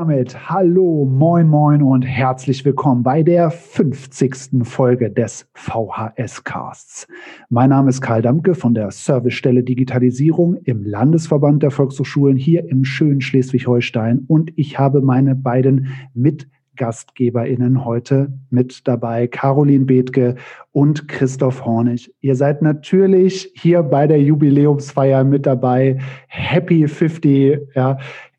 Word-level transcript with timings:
damit 0.00 0.48
hallo, 0.48 1.04
moin, 1.04 1.46
moin 1.46 1.82
und 1.82 2.00
herzlich 2.00 2.64
willkommen 2.64 3.02
bei 3.02 3.22
der 3.22 3.50
50. 3.50 4.62
Folge 4.66 5.10
des 5.10 5.46
VHS 5.52 6.42
Casts. 6.42 7.06
Mein 7.50 7.68
Name 7.68 7.90
ist 7.90 8.00
Karl 8.00 8.22
Damke 8.22 8.54
von 8.54 8.72
der 8.72 8.90
Servicestelle 8.92 9.62
Digitalisierung 9.62 10.56
im 10.64 10.84
Landesverband 10.84 11.62
der 11.62 11.70
Volkshochschulen 11.70 12.38
hier 12.38 12.66
im 12.70 12.82
schönen 12.82 13.20
Schleswig-Holstein 13.20 14.24
und 14.26 14.50
ich 14.56 14.78
habe 14.78 15.02
meine 15.02 15.34
beiden 15.34 15.88
mit 16.14 16.48
GastgeberInnen 16.76 17.84
heute 17.84 18.32
mit 18.48 18.88
dabei, 18.88 19.26
Caroline 19.26 19.84
Bethke 19.84 20.36
und 20.72 21.08
Christoph 21.08 21.66
Hornig. 21.66 22.10
Ihr 22.22 22.36
seid 22.36 22.62
natürlich 22.62 23.52
hier 23.54 23.82
bei 23.82 24.06
der 24.06 24.22
Jubiläumsfeier 24.22 25.24
mit 25.24 25.44
dabei. 25.44 25.98
Happy 26.26 26.88
50. 26.88 27.74
Ja, 27.74 27.98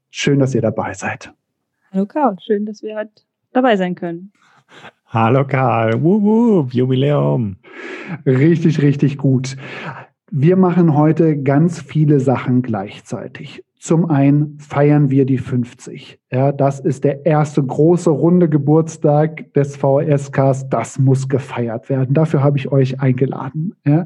schön, 0.09 0.39
dass 0.39 0.55
ihr 0.55 0.63
dabei 0.63 0.95
seid. 0.95 1.31
Hallo 1.94 2.05
Karl, 2.05 2.38
schön, 2.40 2.66
dass 2.66 2.81
wir 2.84 2.95
heute 2.95 3.12
dabei 3.52 3.76
sein 3.76 3.95
können. 3.95 4.31
Hallo 5.08 5.45
Karl, 5.45 6.02
wuh, 6.02 6.22
wuh, 6.22 6.67
Jubiläum. 6.72 7.58
Richtig, 8.26 8.81
richtig 8.81 9.17
gut. 9.17 9.58
Wir 10.31 10.56
machen 10.56 10.95
heute 10.95 11.44
ganz 11.44 11.81
viele 11.81 12.22
Sachen 12.22 12.61
gleichzeitig. 12.61 13.66
Zum 13.78 14.09
einen 14.09 14.58
feiern 14.58 15.09
wir 15.09 15.25
die 15.25 15.38
50. 15.38 16.17
Ja, 16.31 16.53
das 16.53 16.80
ist 16.80 17.03
der 17.03 17.25
erste 17.25 17.61
große 17.61 18.09
runde 18.09 18.48
Geburtstag 18.48 19.53
des 19.53 19.76
VHS-Casts. 19.76 20.70
Das 20.70 20.98
muss 20.98 21.28
gefeiert 21.28 21.89
werden. 21.89 22.14
Dafür 22.14 22.42
habe 22.42 22.58
ich 22.58 22.72
euch 22.72 23.02
eingeladen. 23.02 23.76
Ja. 23.86 24.05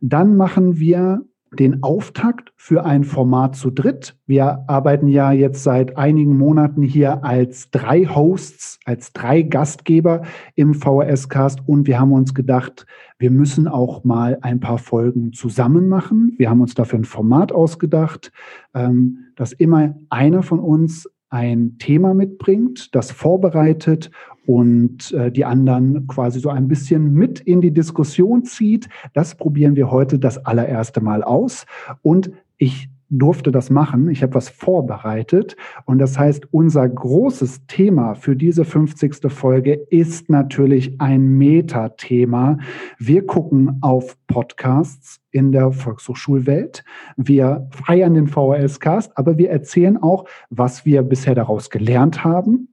Dann 0.00 0.36
machen 0.36 0.80
wir 0.80 1.20
den 1.58 1.82
Auftakt 1.82 2.52
für 2.56 2.84
ein 2.84 3.02
Format 3.04 3.56
zu 3.56 3.70
dritt. 3.70 4.16
Wir 4.26 4.64
arbeiten 4.68 5.08
ja 5.08 5.32
jetzt 5.32 5.64
seit 5.64 5.96
einigen 5.96 6.36
Monaten 6.38 6.82
hier 6.82 7.24
als 7.24 7.70
drei 7.70 8.04
Hosts, 8.06 8.78
als 8.84 9.12
drei 9.12 9.42
Gastgeber 9.42 10.22
im 10.54 10.74
VHS-Cast 10.74 11.66
und 11.66 11.86
wir 11.86 11.98
haben 11.98 12.12
uns 12.12 12.34
gedacht, 12.34 12.86
wir 13.18 13.30
müssen 13.30 13.66
auch 13.66 14.04
mal 14.04 14.38
ein 14.42 14.60
paar 14.60 14.78
Folgen 14.78 15.32
zusammen 15.32 15.88
machen. 15.88 16.34
Wir 16.38 16.50
haben 16.50 16.60
uns 16.60 16.74
dafür 16.74 17.00
ein 17.00 17.04
Format 17.04 17.52
ausgedacht, 17.52 18.32
ähm, 18.74 19.18
dass 19.36 19.52
immer 19.52 19.96
einer 20.08 20.42
von 20.42 20.60
uns 20.60 21.10
ein 21.30 21.76
Thema 21.78 22.14
mitbringt, 22.14 22.94
das 22.94 23.12
vorbereitet 23.12 24.10
und 24.46 25.12
äh, 25.12 25.30
die 25.30 25.44
anderen 25.44 26.06
quasi 26.06 26.40
so 26.40 26.48
ein 26.48 26.68
bisschen 26.68 27.12
mit 27.12 27.40
in 27.40 27.60
die 27.60 27.72
Diskussion 27.72 28.44
zieht. 28.44 28.88
Das 29.12 29.34
probieren 29.34 29.76
wir 29.76 29.90
heute 29.90 30.18
das 30.18 30.44
allererste 30.44 31.00
Mal 31.00 31.22
aus. 31.22 31.66
Und 32.02 32.30
ich 32.58 32.88
durfte 33.10 33.50
das 33.50 33.70
machen. 33.70 34.08
Ich 34.08 34.22
habe 34.22 34.34
was 34.34 34.48
vorbereitet. 34.48 35.56
Und 35.84 35.98
das 35.98 36.18
heißt, 36.18 36.52
unser 36.52 36.88
großes 36.88 37.66
Thema 37.66 38.14
für 38.14 38.36
diese 38.36 38.64
50. 38.64 39.30
Folge 39.32 39.74
ist 39.90 40.30
natürlich 40.30 41.00
ein 41.00 41.36
Metathema. 41.36 42.58
Wir 42.98 43.26
gucken 43.26 43.78
auf 43.80 44.16
Podcasts 44.28 45.20
in 45.32 45.50
der 45.52 45.72
Volkshochschulwelt. 45.72 46.84
Wir 47.16 47.68
feiern 47.70 48.14
den 48.14 48.28
VHS-Cast, 48.28 49.18
aber 49.18 49.36
wir 49.38 49.50
erzählen 49.50 49.96
auch, 49.96 50.24
was 50.48 50.86
wir 50.86 51.02
bisher 51.02 51.34
daraus 51.34 51.70
gelernt 51.70 52.24
haben 52.24 52.68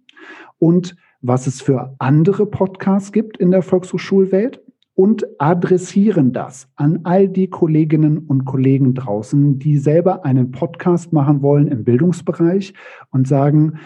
und 0.59 0.96
was 1.28 1.46
es 1.46 1.62
für 1.62 1.94
andere 2.00 2.46
Podcasts 2.46 3.12
gibt 3.12 3.38
in 3.38 3.52
der 3.52 3.62
Volkshochschulwelt 3.62 4.62
und 4.96 5.28
adressieren 5.40 6.32
das 6.32 6.70
an 6.76 7.02
all 7.04 7.28
die 7.28 7.50
Kolleginnen 7.50 8.20
und 8.20 8.46
Kollegen 8.46 8.94
draußen, 8.94 9.60
die 9.60 9.78
selber 9.78 10.26
einen 10.26 10.52
Podcast 10.52 11.14
machen 11.14 11.42
wollen 11.42 11.68
im 11.68 11.84
Bildungsbereich 11.84 12.74
und 13.12 13.28
sagen, 13.28 13.80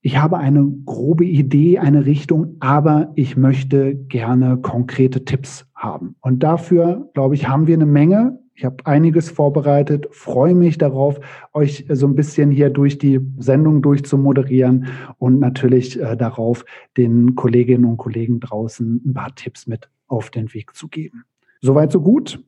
ich 0.00 0.18
habe 0.18 0.38
eine 0.38 0.66
grobe 0.84 1.24
Idee, 1.24 1.78
eine 1.78 2.06
Richtung, 2.06 2.56
aber 2.60 3.12
ich 3.16 3.36
möchte 3.36 3.94
gerne 3.94 4.56
konkrete 4.56 5.24
Tipps 5.24 5.66
haben. 5.74 6.16
Und 6.20 6.42
dafür, 6.42 7.10
glaube 7.12 7.34
ich, 7.34 7.48
haben 7.48 7.66
wir 7.66 7.74
eine 7.74 7.86
Menge 7.86 8.38
ich 8.56 8.64
habe 8.64 8.86
einiges 8.86 9.28
vorbereitet, 9.30 10.08
freue 10.12 10.54
mich 10.54 10.78
darauf, 10.78 11.20
euch 11.52 11.84
so 11.90 12.06
ein 12.06 12.14
bisschen 12.14 12.50
hier 12.50 12.70
durch 12.70 12.96
die 12.96 13.20
Sendung 13.36 13.82
durchzumoderieren 13.82 14.86
und 15.18 15.38
natürlich 15.40 16.00
äh, 16.00 16.16
darauf, 16.16 16.64
den 16.96 17.34
Kolleginnen 17.34 17.84
und 17.84 17.98
Kollegen 17.98 18.40
draußen 18.40 19.02
ein 19.04 19.12
paar 19.12 19.34
Tipps 19.34 19.66
mit 19.66 19.90
auf 20.06 20.30
den 20.30 20.54
Weg 20.54 20.74
zu 20.74 20.88
geben. 20.88 21.24
Soweit, 21.60 21.92
so 21.92 22.00
gut? 22.00 22.42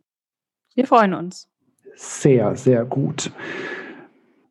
Wir 0.75 0.87
freuen 0.87 1.13
uns. 1.13 1.51
Sehr, 1.95 2.57
sehr 2.57 2.87
gut. 2.87 3.31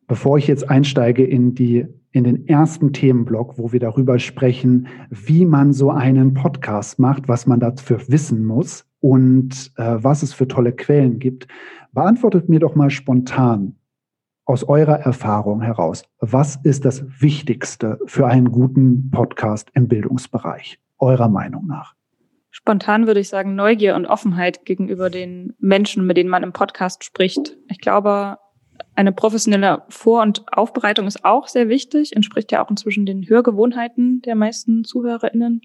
Bevor 0.06 0.38
ich 0.38 0.46
jetzt 0.46 0.70
einsteige 0.70 1.24
in 1.24 1.54
die 1.56 1.86
in 2.12 2.24
den 2.24 2.48
ersten 2.48 2.92
Themenblock, 2.92 3.58
wo 3.58 3.72
wir 3.72 3.80
darüber 3.80 4.18
sprechen, 4.18 4.88
wie 5.10 5.44
man 5.44 5.72
so 5.72 5.90
einen 5.90 6.34
Podcast 6.34 6.98
macht, 6.98 7.28
was 7.28 7.46
man 7.46 7.60
dafür 7.60 8.00
wissen 8.08 8.44
muss, 8.46 8.87
und 9.00 9.72
äh, 9.76 9.96
was 9.98 10.22
es 10.22 10.32
für 10.32 10.48
tolle 10.48 10.72
Quellen 10.72 11.18
gibt. 11.18 11.46
Beantwortet 11.92 12.48
mir 12.48 12.60
doch 12.60 12.74
mal 12.74 12.90
spontan 12.90 13.76
aus 14.44 14.64
eurer 14.64 15.00
Erfahrung 15.00 15.60
heraus, 15.60 16.04
was 16.20 16.56
ist 16.62 16.84
das 16.84 17.04
Wichtigste 17.20 17.98
für 18.06 18.26
einen 18.26 18.50
guten 18.50 19.10
Podcast 19.10 19.70
im 19.74 19.88
Bildungsbereich, 19.88 20.78
eurer 20.98 21.28
Meinung 21.28 21.66
nach? 21.66 21.94
Spontan 22.50 23.06
würde 23.06 23.20
ich 23.20 23.28
sagen 23.28 23.54
Neugier 23.54 23.94
und 23.94 24.06
Offenheit 24.06 24.64
gegenüber 24.64 25.10
den 25.10 25.54
Menschen, 25.58 26.06
mit 26.06 26.16
denen 26.16 26.30
man 26.30 26.42
im 26.42 26.52
Podcast 26.52 27.04
spricht. 27.04 27.58
Ich 27.68 27.78
glaube, 27.78 28.38
eine 28.94 29.12
professionelle 29.12 29.82
Vor- 29.90 30.22
und 30.22 30.44
Aufbereitung 30.50 31.06
ist 31.06 31.24
auch 31.24 31.46
sehr 31.46 31.68
wichtig, 31.68 32.16
entspricht 32.16 32.50
ja 32.50 32.64
auch 32.64 32.70
inzwischen 32.70 33.06
den 33.06 33.28
Hörgewohnheiten 33.28 34.22
der 34.22 34.34
meisten 34.34 34.82
ZuhörerInnen. 34.84 35.60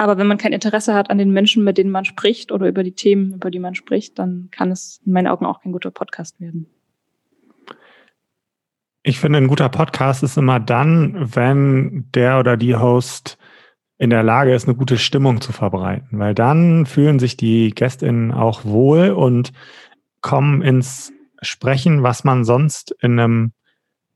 Aber 0.00 0.16
wenn 0.16 0.28
man 0.28 0.38
kein 0.38 0.52
Interesse 0.52 0.94
hat 0.94 1.10
an 1.10 1.18
den 1.18 1.32
Menschen, 1.32 1.64
mit 1.64 1.76
denen 1.76 1.90
man 1.90 2.04
spricht 2.04 2.52
oder 2.52 2.68
über 2.68 2.84
die 2.84 2.94
Themen, 2.94 3.34
über 3.34 3.50
die 3.50 3.58
man 3.58 3.74
spricht, 3.74 4.16
dann 4.20 4.46
kann 4.52 4.70
es 4.70 5.00
in 5.04 5.12
meinen 5.12 5.26
Augen 5.26 5.44
auch 5.44 5.60
kein 5.60 5.72
guter 5.72 5.90
Podcast 5.90 6.40
werden. 6.40 6.68
Ich 9.02 9.18
finde, 9.18 9.38
ein 9.38 9.48
guter 9.48 9.68
Podcast 9.68 10.22
ist 10.22 10.38
immer 10.38 10.60
dann, 10.60 11.34
wenn 11.34 12.08
der 12.14 12.38
oder 12.38 12.56
die 12.56 12.76
Host 12.76 13.38
in 13.98 14.10
der 14.10 14.22
Lage 14.22 14.54
ist, 14.54 14.68
eine 14.68 14.76
gute 14.76 14.98
Stimmung 14.98 15.40
zu 15.40 15.50
verbreiten, 15.50 16.20
weil 16.20 16.32
dann 16.32 16.86
fühlen 16.86 17.18
sich 17.18 17.36
die 17.36 17.70
GästInnen 17.70 18.30
auch 18.30 18.64
wohl 18.64 19.10
und 19.10 19.52
kommen 20.20 20.62
ins 20.62 21.12
Sprechen, 21.42 22.04
was 22.04 22.22
man 22.22 22.44
sonst 22.44 22.94
in 23.00 23.18
einem 23.18 23.52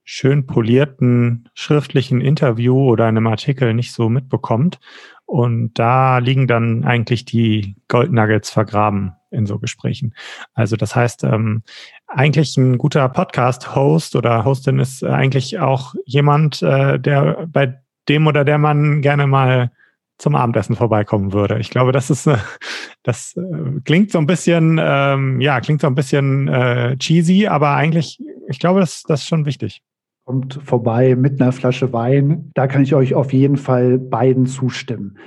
schön 0.04 0.46
polierten 0.46 1.48
schriftlichen 1.54 2.20
Interview 2.20 2.90
oder 2.90 3.06
einem 3.06 3.26
Artikel 3.26 3.74
nicht 3.74 3.92
so 3.92 4.08
mitbekommt. 4.08 4.78
Und 5.24 5.78
da 5.78 6.18
liegen 6.18 6.46
dann 6.46 6.84
eigentlich 6.84 7.24
die 7.24 7.76
Goldnuggets 7.88 8.50
vergraben 8.50 9.12
in 9.30 9.46
so 9.46 9.58
Gesprächen. 9.58 10.14
Also 10.52 10.76
das 10.76 10.94
heißt, 10.94 11.24
ähm, 11.24 11.62
eigentlich 12.06 12.56
ein 12.56 12.76
guter 12.76 13.08
Podcast-Host 13.08 14.14
oder 14.16 14.44
Hostin 14.44 14.78
ist 14.78 15.02
eigentlich 15.02 15.58
auch 15.58 15.94
jemand, 16.04 16.62
äh, 16.62 16.98
der 16.98 17.46
bei 17.50 17.80
dem 18.08 18.26
oder 18.26 18.44
der 18.44 18.58
man 18.58 19.00
gerne 19.00 19.26
mal 19.26 19.70
zum 20.18 20.34
Abendessen 20.34 20.76
vorbeikommen 20.76 21.32
würde. 21.32 21.58
Ich 21.58 21.70
glaube, 21.70 21.92
das 21.92 22.10
ist, 22.10 22.26
äh, 22.26 22.36
das 23.02 23.34
äh, 23.36 23.80
klingt 23.84 24.10
so 24.10 24.18
ein 24.18 24.26
bisschen, 24.26 24.78
ähm, 24.82 25.40
ja, 25.40 25.60
klingt 25.60 25.80
so 25.80 25.86
ein 25.86 25.94
bisschen 25.94 26.48
äh, 26.48 26.96
cheesy, 26.98 27.46
aber 27.46 27.70
eigentlich, 27.70 28.20
ich 28.48 28.58
glaube, 28.58 28.80
das, 28.80 29.02
das 29.04 29.22
ist 29.22 29.28
schon 29.28 29.46
wichtig 29.46 29.82
kommt 30.24 30.54
vorbei 30.62 31.16
mit 31.16 31.40
einer 31.40 31.52
Flasche 31.52 31.92
Wein. 31.92 32.50
Da 32.54 32.66
kann 32.66 32.82
ich 32.82 32.94
euch 32.94 33.14
auf 33.14 33.32
jeden 33.32 33.56
Fall 33.56 33.98
beiden 33.98 34.46
zustimmen. 34.46 35.18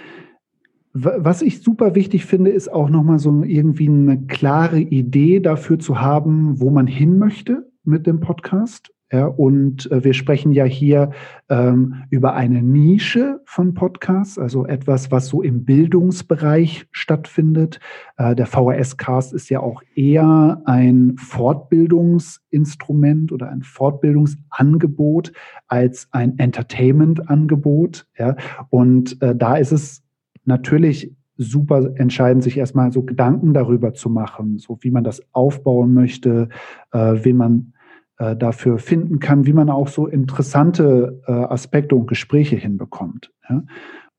Was 0.94 1.42
ich 1.42 1.62
super 1.62 1.94
wichtig 1.94 2.26
finde, 2.26 2.52
ist 2.52 2.72
auch 2.72 2.90
nochmal 2.90 3.20
so 3.20 3.44
irgendwie 3.44 3.90
eine 3.90 4.26
klare 4.28 4.80
Idee 4.80 5.42
dafür 5.42 5.78
zu 5.78 6.00
haben, 6.00 6.62
wo 6.62 6.70
man 6.70 6.88
hin 6.88 7.18
möchte 7.18 7.70
mit 7.84 8.08
dem 8.08 8.22
Podcast. 8.22 8.95
Ja, 9.12 9.28
und 9.28 9.92
äh, 9.92 10.04
wir 10.04 10.16
sprechen 10.16 10.52
ja 10.52 10.66
hier 10.66 11.12
ähm, 11.48 12.06
über 12.10 12.34
eine 12.34 12.64
Nische 12.64 13.40
von 13.46 13.76
Podcasts, 13.76 14.40
also 14.40 14.66
etwas, 14.66 15.12
was 15.12 15.28
so 15.28 15.44
im 15.44 15.64
Bildungsbereich 15.64 16.88
stattfindet. 16.90 17.80
Äh, 18.18 18.34
der 18.36 18.48
VHS-Cast 18.48 19.32
ist 19.34 19.50
ja 19.50 19.60
auch 19.60 19.84
eher 19.94 20.60
ein 20.66 21.18
Fortbildungsinstrument 21.20 23.32
oder 23.32 23.50
ein 23.50 23.62
Fortbildungsangebot 23.62 25.34
als 25.68 26.08
ein 26.12 26.40
Entertainment-Angebot. 26.40 28.08
Ja, 28.18 28.36
und 28.72 29.22
äh, 29.22 29.36
da 29.36 29.58
ist 29.58 29.72
es 29.72 30.02
natürlich 30.46 31.14
super 31.38 31.92
entscheidend, 31.96 32.44
sich 32.44 32.58
erstmal 32.58 32.92
so 32.92 33.04
Gedanken 33.04 33.54
darüber 33.54 33.94
zu 33.94 34.10
machen, 34.10 34.58
so 34.58 34.80
wie 34.82 34.90
man 34.90 35.04
das 35.04 35.22
aufbauen 35.32 35.94
möchte, 35.94 36.50
äh, 36.92 37.24
wen 37.24 37.38
man 37.38 37.74
äh, 38.18 38.36
dafür 38.36 38.80
finden 38.80 39.20
kann, 39.20 39.46
wie 39.46 39.54
man 39.54 39.70
auch 39.70 39.88
so 39.88 40.08
interessante 40.08 41.22
äh, 41.28 41.32
Aspekte 41.32 41.96
und 41.96 42.08
Gespräche 42.08 42.56
hinbekommt. 42.56 43.32
Ja? 43.50 43.64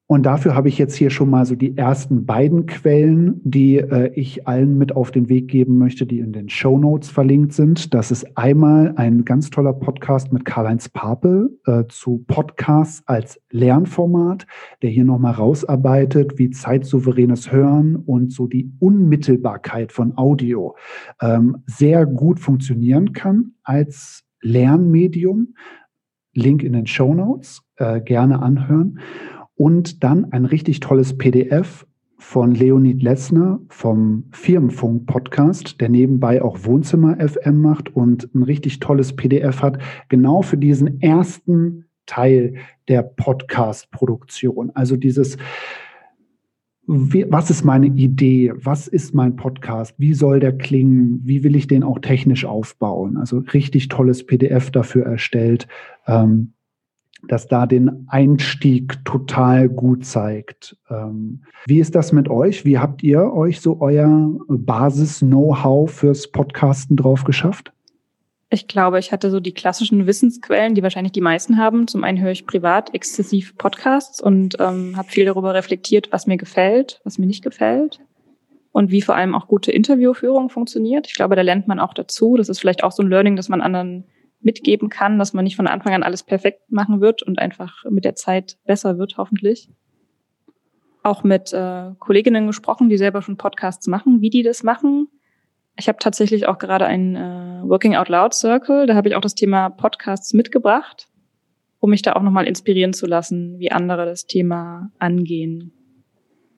Und 0.08 0.25
dafür 0.25 0.55
habe 0.55 0.69
ich 0.69 0.79
jetzt 0.79 0.94
hier 0.94 1.11
schon 1.11 1.29
mal 1.31 1.44
so 1.47 1.56
die 1.56 1.76
ersten 1.76 2.26
beiden 2.26 2.67
Quellen, 2.67 3.41
die 3.43 3.79
äh, 3.79 4.12
ich 4.14 4.47
allen 4.47 4.79
mit 4.79 4.94
auf 4.94 5.11
den 5.11 5.29
Weg 5.29 5.49
geben 5.49 5.79
möchte, 5.79 6.06
die 6.06 6.20
in 6.20 6.32
den 6.32 6.49
Show 6.49 6.79
Notes 6.79 7.11
verlinkt 7.11 7.55
sind. 7.55 7.93
Das 7.93 8.12
ist 8.12 8.38
einmal 8.38 8.94
ein 8.94 9.25
ganz 9.25 9.50
toller 9.50 9.73
Podcast 9.73 10.32
mit 10.32 10.44
Karl-Heinz 10.44 10.88
Pape 10.88 11.50
äh, 11.67 11.85
zu 11.88 12.25
Podcasts 12.29 13.03
als 13.06 13.41
Lernformat, 13.50 14.47
der 14.82 14.91
hier 14.91 15.05
nochmal 15.05 15.35
rausarbeitet, 15.35 16.38
wie 16.38 16.50
zeitsouveränes 16.50 17.50
Hören 17.50 17.97
und 17.97 18.32
so 18.32 18.47
die 18.47 18.70
Unmittelbarkeit 18.79 19.91
von 19.91 20.17
Audio 20.17 20.76
ähm, 21.20 21.64
sehr 21.67 22.06
gut 22.06 22.38
funktionieren 22.38 23.12
kann 23.12 23.55
als 23.64 24.23
Lernmedium. 24.41 25.55
Link 26.32 26.62
in 26.62 26.75
den 26.75 26.87
Show 26.87 27.14
Notes, 27.14 27.62
äh, 27.76 28.00
gerne 28.00 28.41
anhören. 28.41 29.00
Und 29.56 30.05
dann 30.05 30.32
ein 30.32 30.44
richtig 30.44 30.81
tolles 30.81 31.17
PDF 31.17 31.87
von 32.19 32.53
Leonid 32.53 33.03
Lessner 33.03 33.61
vom 33.69 34.25
Firmenfunk-Podcast, 34.32 35.81
der 35.81 35.88
nebenbei 35.88 36.43
auch 36.43 36.64
Wohnzimmer 36.64 37.17
FM 37.17 37.61
macht 37.61 37.94
und 37.94 38.35
ein 38.35 38.43
richtig 38.43 38.81
tolles 38.81 39.14
PDF 39.14 39.62
hat, 39.62 39.79
genau 40.08 40.43
für 40.43 40.56
diesen 40.56 41.00
ersten 41.00 41.85
Teil 42.06 42.55
der 42.88 43.03
Podcast-Produktion. 43.03 44.70
Also 44.75 44.97
dieses, 44.97 45.37
wie, 46.87 47.26
was 47.29 47.50
ist 47.50 47.64
meine 47.64 47.87
Idee? 47.87 48.52
Was 48.56 48.88
ist 48.88 49.14
mein 49.14 49.37
Podcast? 49.37 49.94
Wie 49.99 50.14
soll 50.14 50.41
der 50.41 50.56
klingen? 50.56 51.20
Wie 51.25 51.44
will 51.44 51.56
ich 51.56 51.67
den 51.67 51.82
auch 51.82 51.99
technisch 51.99 52.44
aufbauen? 52.44 53.17
Also 53.17 53.38
richtig 53.38 53.88
tolles 53.88 54.25
PDF 54.25 54.70
dafür 54.70 55.05
erstellt. 55.05 55.67
Ähm, 56.06 56.52
das 57.28 57.49
da 57.49 57.67
den 57.67 58.06
Einstieg 58.08 59.05
total 59.05 59.69
gut 59.69 60.05
zeigt. 60.05 60.76
Ähm, 60.90 61.43
wie 61.67 61.81
ist 61.81 61.94
das 61.94 62.12
mit 62.12 62.28
euch? 62.28 62.64
Wie 62.64 62.78
habt 62.78 63.02
ihr 63.02 63.32
euch 63.32 63.61
so 63.61 63.81
euer 63.81 64.31
Basis-Know-how 64.49 65.90
fürs 65.90 66.31
Podcasten 66.31 66.96
drauf 66.96 67.25
geschafft? 67.25 67.73
Ich 68.49 68.69
glaube, 68.69 69.00
ich 69.00 69.11
hatte 69.11 69.31
so 69.31 69.40
die 69.40 69.55
klassischen 69.55 70.06
Wissensquellen, 70.06 70.75
die 70.75 70.82
wahrscheinlich 70.82 71.12
die 71.12 71.20
meisten 71.20 71.56
haben. 71.56 71.88
Zum 71.88 72.05
einen 72.05 72.20
höre 72.20 72.31
ich 72.31 72.46
privat 72.46 72.94
exzessiv 72.94 73.56
Podcasts 73.58 74.20
und 74.20 74.56
ähm, 74.61 74.96
habe 74.96 75.08
viel 75.08 75.25
darüber 75.25 75.52
reflektiert, 75.55 76.12
was 76.12 76.28
mir 76.28 76.37
gefällt, 76.37 77.00
was 77.02 77.19
mir 77.19 77.26
nicht 77.26 77.43
gefällt 77.43 78.00
und 78.70 78.90
wie 78.90 79.02
vor 79.02 79.17
allem 79.17 79.34
auch 79.34 79.49
gute 79.49 79.73
Interviewführung 79.73 80.49
funktioniert. 80.49 81.06
Ich 81.08 81.14
glaube, 81.14 81.34
da 81.34 81.43
lernt 81.43 81.67
man 81.67 81.81
auch 81.81 81.94
dazu. 81.94 82.37
Das 82.37 82.49
ist 82.49 82.61
vielleicht 82.61 82.84
auch 82.84 82.93
so 82.93 83.02
ein 83.02 83.08
Learning, 83.08 83.34
dass 83.34 83.49
man 83.49 83.62
anderen 83.62 84.05
mitgeben 84.46 84.88
kann, 84.88 85.19
dass 85.19 85.34
man 85.34 85.44
nicht 85.44 85.56
von 85.56 85.66
Anfang 85.66 85.93
an 85.93 86.04
alles 86.04 86.22
perfekt 86.22 86.70
machen 86.70 87.00
wird 87.00 87.22
und 87.22 87.40
einfach 87.40 87.84
mit 87.90 88.04
der 88.04 88.14
Zeit 88.14 88.56
besser 88.64 88.96
wird, 88.96 89.19
hoffentlich. 89.19 89.69
Auch 91.02 91.25
mit 91.25 91.52
äh, 91.52 91.90
Kolleginnen 91.98 92.46
gesprochen, 92.46 92.88
die 92.88 92.96
selber 92.96 93.22
schon 93.22 93.37
Podcasts 93.37 93.88
machen, 93.88 94.22
wie 94.22 94.31
die 94.31 94.44
das 94.44 94.62
machen. 94.62 95.08
Ich 95.76 95.88
habe 95.88 95.98
tatsächlich 95.98 96.46
auch 96.46 96.58
gerade 96.58 96.87
einen 96.87 97.16
äh, 97.16 97.69
Working 97.69 97.96
Out 97.96 98.08
Loud 98.08 98.34
Circle, 98.34 98.87
da 98.87 98.94
habe 98.94 99.08
ich 99.08 99.16
auch 99.16 99.20
das 99.20 99.34
Thema 99.34 99.69
Podcasts 99.69 100.32
mitgebracht, 100.32 101.08
um 101.81 101.90
mich 101.90 102.02
da 102.02 102.14
auch 102.14 102.22
nochmal 102.22 102.46
inspirieren 102.46 102.92
zu 102.92 103.06
lassen, 103.06 103.58
wie 103.58 103.72
andere 103.72 104.06
das 104.06 104.26
Thema 104.26 104.92
angehen. 105.00 105.72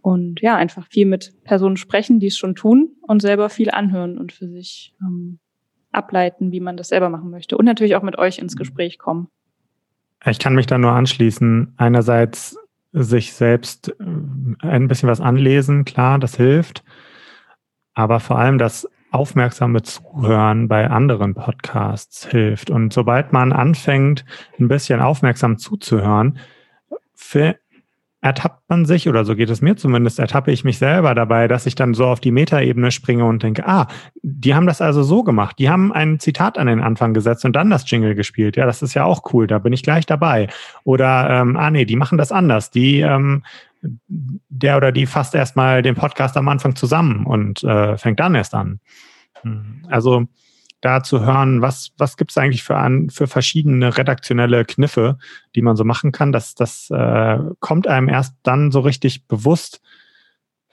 Und 0.02 0.42
ja, 0.42 0.56
einfach 0.56 0.86
viel 0.86 1.06
mit 1.06 1.32
Personen 1.42 1.78
sprechen, 1.78 2.20
die 2.20 2.28
es 2.28 2.36
schon 2.36 2.54
tun 2.54 2.96
und 3.00 3.22
selber 3.22 3.48
viel 3.48 3.70
anhören 3.70 4.18
und 4.18 4.32
für 4.32 4.46
sich 4.46 4.94
ähm, 5.00 5.40
ableiten, 5.98 6.52
wie 6.52 6.60
man 6.60 6.78
das 6.78 6.88
selber 6.88 7.10
machen 7.10 7.30
möchte. 7.30 7.58
Und 7.58 7.66
natürlich 7.66 7.96
auch 7.96 8.02
mit 8.02 8.16
euch 8.16 8.38
ins 8.38 8.54
mhm. 8.54 8.58
Gespräch 8.58 8.98
kommen. 8.98 9.28
Ich 10.24 10.38
kann 10.38 10.54
mich 10.54 10.66
da 10.66 10.78
nur 10.78 10.92
anschließen. 10.92 11.74
Einerseits 11.76 12.56
sich 12.92 13.34
selbst 13.34 13.94
äh, 14.00 14.66
ein 14.66 14.88
bisschen 14.88 15.08
was 15.08 15.20
anlesen, 15.20 15.84
klar, 15.84 16.18
das 16.18 16.36
hilft. 16.36 16.82
Aber 17.94 18.20
vor 18.20 18.38
allem 18.38 18.58
das 18.58 18.88
aufmerksame 19.10 19.82
Zuhören 19.82 20.68
bei 20.68 20.88
anderen 20.88 21.34
Podcasts 21.34 22.26
hilft. 22.26 22.70
Und 22.70 22.92
sobald 22.92 23.32
man 23.32 23.52
anfängt, 23.52 24.24
ein 24.58 24.68
bisschen 24.68 25.00
aufmerksam 25.00 25.58
zuzuhören, 25.58 26.38
ertappt 28.20 28.68
man 28.68 28.84
sich, 28.84 29.08
oder 29.08 29.24
so 29.24 29.36
geht 29.36 29.48
es 29.48 29.60
mir 29.60 29.76
zumindest, 29.76 30.18
ertappe 30.18 30.50
ich 30.50 30.64
mich 30.64 30.78
selber 30.78 31.14
dabei, 31.14 31.46
dass 31.46 31.66
ich 31.66 31.76
dann 31.76 31.94
so 31.94 32.06
auf 32.06 32.18
die 32.18 32.32
Metaebene 32.32 32.90
springe 32.90 33.24
und 33.24 33.42
denke, 33.44 33.66
ah, 33.66 33.86
die 34.22 34.54
haben 34.54 34.66
das 34.66 34.80
also 34.80 35.04
so 35.04 35.22
gemacht. 35.22 35.58
Die 35.58 35.70
haben 35.70 35.92
ein 35.92 36.18
Zitat 36.18 36.58
an 36.58 36.66
den 36.66 36.80
Anfang 36.80 37.14
gesetzt 37.14 37.44
und 37.44 37.54
dann 37.54 37.70
das 37.70 37.88
Jingle 37.88 38.16
gespielt. 38.16 38.56
Ja, 38.56 38.66
das 38.66 38.82
ist 38.82 38.94
ja 38.94 39.04
auch 39.04 39.32
cool, 39.32 39.46
da 39.46 39.58
bin 39.58 39.72
ich 39.72 39.84
gleich 39.84 40.04
dabei. 40.04 40.48
Oder, 40.82 41.30
ähm, 41.30 41.56
ah 41.56 41.70
nee, 41.70 41.84
die 41.84 41.96
machen 41.96 42.18
das 42.18 42.32
anders. 42.32 42.72
Die, 42.72 43.00
ähm, 43.00 43.44
der 44.48 44.76
oder 44.76 44.90
die 44.90 45.06
fasst 45.06 45.36
erstmal 45.36 45.82
den 45.82 45.94
Podcast 45.94 46.36
am 46.36 46.48
Anfang 46.48 46.74
zusammen 46.74 47.24
und 47.24 47.62
äh, 47.62 47.96
fängt 47.96 48.18
dann 48.18 48.34
erst 48.34 48.54
an. 48.54 48.80
Hm, 49.42 49.84
also 49.88 50.26
da 50.80 51.02
zu 51.02 51.20
hören, 51.24 51.60
was, 51.60 51.92
was 51.98 52.16
gibt 52.16 52.30
es 52.30 52.38
eigentlich 52.38 52.62
für, 52.62 52.76
an, 52.76 53.10
für 53.10 53.26
verschiedene 53.26 53.96
redaktionelle 53.96 54.64
Kniffe, 54.64 55.18
die 55.54 55.62
man 55.62 55.76
so 55.76 55.84
machen 55.84 56.12
kann. 56.12 56.32
Das, 56.32 56.54
das 56.54 56.90
äh, 56.90 57.38
kommt 57.60 57.88
einem 57.88 58.08
erst 58.08 58.36
dann 58.42 58.70
so 58.70 58.80
richtig 58.80 59.26
bewusst, 59.26 59.80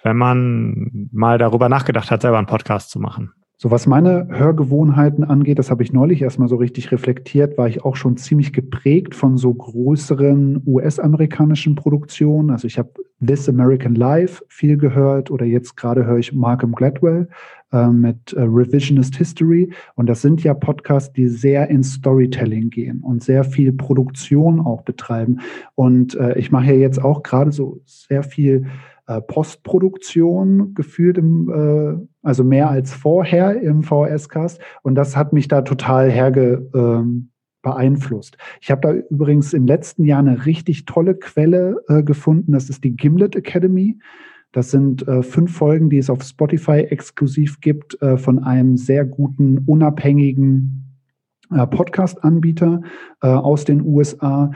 wenn 0.04 0.18
man 0.18 1.10
mal 1.12 1.38
darüber 1.38 1.70
nachgedacht 1.70 2.12
hat, 2.12 2.22
selber 2.22 2.38
einen 2.38 2.48
Podcast 2.48 2.92
zu 2.92 3.00
machen. 3.00 3.34
So 3.58 3.72
was 3.72 3.88
meine 3.88 4.28
Hörgewohnheiten 4.30 5.24
angeht, 5.24 5.60
das 5.60 5.72
habe 5.72 5.82
ich 5.82 5.94
neulich 5.94 6.22
erstmal 6.22 6.50
so 6.50 6.58
richtig 6.58 6.92
reflektiert, 6.92 7.58
war 7.58 7.70
ich 7.70 7.86
auch 7.86 7.96
schon 7.96 8.18
ziemlich 8.18 8.52
geprägt 8.52 9.16
von 9.16 9.38
so 9.38 9.54
größeren 9.54 10.62
US-amerikanischen 10.66 11.76
Produktionen. 11.76 12.50
Also 12.50 12.68
ich 12.68 12.78
habe 12.78 12.92
This 13.26 13.48
American 13.48 13.96
Life 13.96 14.44
viel 14.50 14.78
gehört 14.78 15.32
oder 15.32 15.46
jetzt 15.46 15.78
gerade 15.78 16.06
höre 16.06 16.18
ich 16.18 16.34
Malcolm 16.34 16.74
Gladwell 16.74 17.30
äh, 17.72 17.88
mit 17.88 18.34
äh, 18.34 18.42
Revisionist 18.42 19.16
History. 19.16 19.72
Und 19.96 20.08
das 20.08 20.22
sind 20.22 20.44
ja 20.44 20.54
Podcasts, 20.54 21.14
die 21.14 21.30
sehr 21.30 21.70
in 21.70 21.82
Storytelling 21.82 22.70
gehen 22.70 23.00
und 23.02 23.24
sehr 23.24 23.46
viel 23.46 23.72
Produktion 23.72 24.60
auch 24.60 24.82
betreiben. 24.82 25.40
Und 25.76 26.16
äh, 26.16 26.38
ich 26.38 26.52
mache 26.52 26.68
ja 26.68 26.74
jetzt 26.74 27.02
auch 27.02 27.24
gerade 27.24 27.54
so 27.54 27.80
sehr 27.86 28.24
viel 28.24 28.66
äh, 29.08 29.22
Postproduktion 29.22 30.74
gefühlt, 30.74 31.18
im, 31.18 31.50
äh, 31.50 32.08
also 32.24 32.44
mehr 32.44 32.70
als 32.70 32.94
vorher 32.94 33.62
im 33.62 33.84
VHS-Cast. 33.84 34.60
Und 34.82 34.96
das 34.96 35.16
hat 35.16 35.34
mich 35.34 35.48
da 35.48 35.62
total 35.62 36.10
herge, 36.10 36.70
ähm, 36.74 37.30
beeinflusst. 37.62 38.38
Ich 38.62 38.70
habe 38.70 38.82
da 38.82 38.94
übrigens 38.94 39.54
im 39.54 39.66
letzten 39.66 40.06
Jahr 40.06 40.20
eine 40.20 40.46
richtig 40.46 40.86
tolle 40.86 41.16
Quelle 41.16 41.84
äh, 41.88 42.04
gefunden. 42.04 42.52
Das 42.52 42.70
ist 42.70 42.84
die 42.84 42.96
Gimlet 42.96 43.36
Academy. 43.36 43.98
Das 44.52 44.72
sind 44.72 45.06
äh, 45.08 45.24
fünf 45.24 45.58
Folgen, 45.58 45.90
die 45.90 45.98
es 45.98 46.10
auf 46.10 46.24
Spotify 46.24 46.82
exklusiv 46.82 47.60
gibt, 47.60 48.02
äh, 48.02 48.18
von 48.18 48.44
einem 48.44 48.78
sehr 48.78 49.04
guten, 49.04 49.58
unabhängigen 49.66 50.86
äh, 51.52 51.66
Podcast-Anbieter 51.68 52.82
äh, 53.22 53.28
aus 53.28 53.66
den 53.66 53.82
USA. 53.82 54.52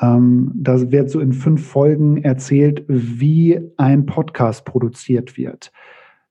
Ähm, 0.00 0.52
da 0.54 0.90
wird 0.90 1.10
so 1.10 1.20
in 1.20 1.32
fünf 1.32 1.66
Folgen 1.66 2.22
erzählt, 2.22 2.84
wie 2.88 3.60
ein 3.76 4.06
Podcast 4.06 4.64
produziert 4.64 5.36
wird. 5.36 5.72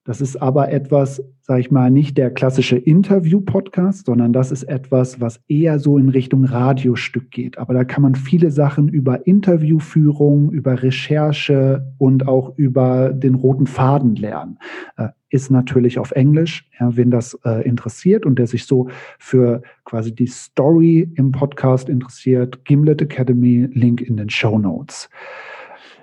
Das 0.06 0.22
ist 0.22 0.38
aber 0.38 0.72
etwas, 0.72 1.22
sage 1.42 1.60
ich 1.60 1.72
mal, 1.72 1.92
nicht 1.92 2.18
der 2.18 2.32
klassische 2.32 2.78
Interview-Podcast, 2.78 4.06
sondern 4.06 4.34
das 4.34 4.52
ist 4.52 4.64
etwas, 4.64 5.20
was 5.20 5.42
eher 5.48 5.78
so 5.78 5.98
in 5.98 6.10
Richtung 6.10 6.46
Radiostück 6.46 7.30
geht. 7.32 7.58
Aber 7.58 7.74
da 7.74 7.84
kann 7.84 8.04
man 8.04 8.16
viele 8.16 8.50
Sachen 8.50 8.88
über 8.88 9.28
Interviewführung, 9.28 10.52
über 10.52 10.82
Recherche 10.82 11.94
und 11.98 12.28
auch 12.28 12.58
über 12.58 13.12
den 13.14 13.36
roten 13.36 13.68
Faden 13.68 14.16
lernen. 14.16 14.58
Äh, 14.98 15.10
ist 15.30 15.52
natürlich 15.52 16.00
auf 16.00 16.12
Englisch, 16.12 16.68
ja, 16.80 16.96
wen 16.96 17.12
das 17.12 17.38
äh, 17.46 17.68
interessiert 17.68 18.26
und 18.26 18.40
der 18.40 18.48
sich 18.48 18.66
so 18.66 18.90
für 19.20 19.62
quasi 19.86 20.14
die 20.14 20.28
Story 20.28 21.12
im 21.16 21.32
Podcast 21.32 21.88
interessiert. 21.88 22.66
Gimlet 22.66 23.02
Academy, 23.02 23.70
Link 23.72 24.02
in 24.02 24.18
den 24.18 24.30
Show 24.30 24.58
Notes. 24.58 25.10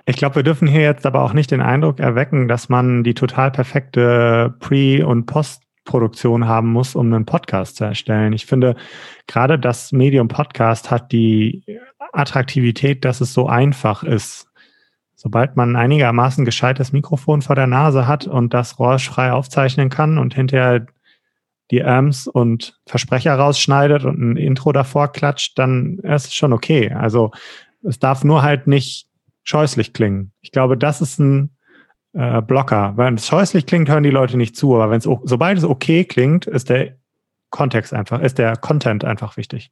Ich 0.09 0.15
glaube, 0.15 0.35
wir 0.37 0.43
dürfen 0.43 0.69
hier 0.69 0.83
jetzt 0.83 1.05
aber 1.05 1.21
auch 1.21 1.33
nicht 1.33 1.51
den 1.51 1.59
Eindruck 1.59 1.99
erwecken, 1.99 2.47
dass 2.47 2.69
man 2.69 3.03
die 3.03 3.13
total 3.13 3.51
perfekte 3.51 4.55
Pre- 4.61 5.05
und 5.05 5.25
Postproduktion 5.25 6.47
haben 6.47 6.71
muss, 6.71 6.95
um 6.95 7.13
einen 7.13 7.25
Podcast 7.25 7.75
zu 7.75 7.83
erstellen. 7.83 8.31
Ich 8.31 8.45
finde, 8.45 8.77
gerade 9.27 9.59
das 9.59 9.91
Medium 9.91 10.29
Podcast 10.29 10.91
hat 10.91 11.11
die 11.11 11.61
Attraktivität, 12.13 13.03
dass 13.03 13.19
es 13.19 13.33
so 13.33 13.47
einfach 13.47 14.01
ist. 14.03 14.47
Sobald 15.13 15.57
man 15.57 15.75
einigermaßen 15.75 16.45
gescheites 16.45 16.93
Mikrofon 16.93 17.41
vor 17.41 17.57
der 17.57 17.67
Nase 17.67 18.07
hat 18.07 18.27
und 18.27 18.53
das 18.53 18.79
rohrfrei 18.79 19.33
aufzeichnen 19.33 19.89
kann 19.89 20.17
und 20.17 20.33
hinterher 20.33 20.85
die 21.69 21.83
Amps 21.83 22.27
und 22.27 22.79
Versprecher 22.85 23.35
rausschneidet 23.35 24.05
und 24.05 24.21
ein 24.21 24.37
Intro 24.37 24.71
davor 24.71 25.11
klatscht, 25.11 25.59
dann 25.59 25.97
ist 25.97 26.27
es 26.27 26.33
schon 26.33 26.53
okay. 26.53 26.93
Also 26.93 27.31
es 27.83 27.99
darf 27.99 28.23
nur 28.23 28.41
halt 28.41 28.67
nicht 28.67 29.06
scheußlich 29.47 29.93
klingen. 29.93 30.31
Ich 30.41 30.51
glaube, 30.51 30.77
das 30.77 31.01
ist 31.01 31.19
ein 31.19 31.51
äh, 32.13 32.41
Blocker. 32.41 32.93
Wenn 32.97 33.15
es 33.15 33.27
scheußlich 33.27 33.65
klingt, 33.65 33.89
hören 33.89 34.03
die 34.03 34.09
Leute 34.09 34.37
nicht 34.37 34.55
zu. 34.55 34.75
Aber 34.75 34.89
wenn 34.89 34.97
es 34.97 35.03
sobald 35.03 35.57
es 35.57 35.63
okay 35.63 36.03
klingt, 36.03 36.47
ist 36.47 36.69
der 36.69 36.97
Kontext 37.49 37.93
einfach, 37.93 38.21
ist 38.21 38.37
der 38.37 38.57
Content 38.57 39.05
einfach 39.05 39.37
wichtig. 39.37 39.71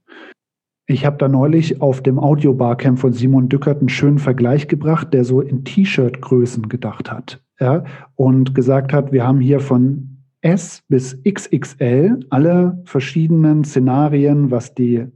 Ich 0.87 1.05
habe 1.05 1.17
da 1.17 1.27
neulich 1.27 1.81
auf 1.81 2.03
dem 2.03 2.19
Audio-Barcamp 2.19 2.99
von 2.99 3.11
Simon 3.11 3.49
Dückert 3.49 3.79
einen 3.79 3.89
schönen 3.89 4.19
Vergleich 4.19 4.67
gebracht, 4.67 5.13
der 5.13 5.25
so 5.25 5.41
in 5.41 5.65
T-Shirt-Größen 5.65 6.69
gedacht 6.69 7.11
hat. 7.11 7.41
Ja, 7.59 7.85
und 8.15 8.53
gesagt 8.53 8.93
hat, 8.93 9.11
wir 9.11 9.25
haben 9.25 9.39
hier 9.39 9.59
von 9.59 10.15
S 10.41 10.83
bis 10.87 11.19
XXL 11.23 12.19
alle 12.29 12.81
verschiedenen 12.85 13.63
Szenarien, 13.63 14.51
was 14.51 14.75
die, 14.75 15.07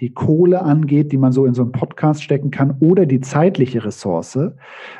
die 0.00 0.12
Kohle 0.12 0.62
angeht, 0.62 1.12
die 1.12 1.18
man 1.18 1.32
so 1.32 1.46
in 1.46 1.54
so 1.54 1.62
einen 1.62 1.72
Podcast 1.72 2.22
stecken 2.22 2.50
kann, 2.50 2.76
oder 2.80 3.06
die 3.06 3.20
zeitliche 3.20 3.84
Ressource 3.84 4.38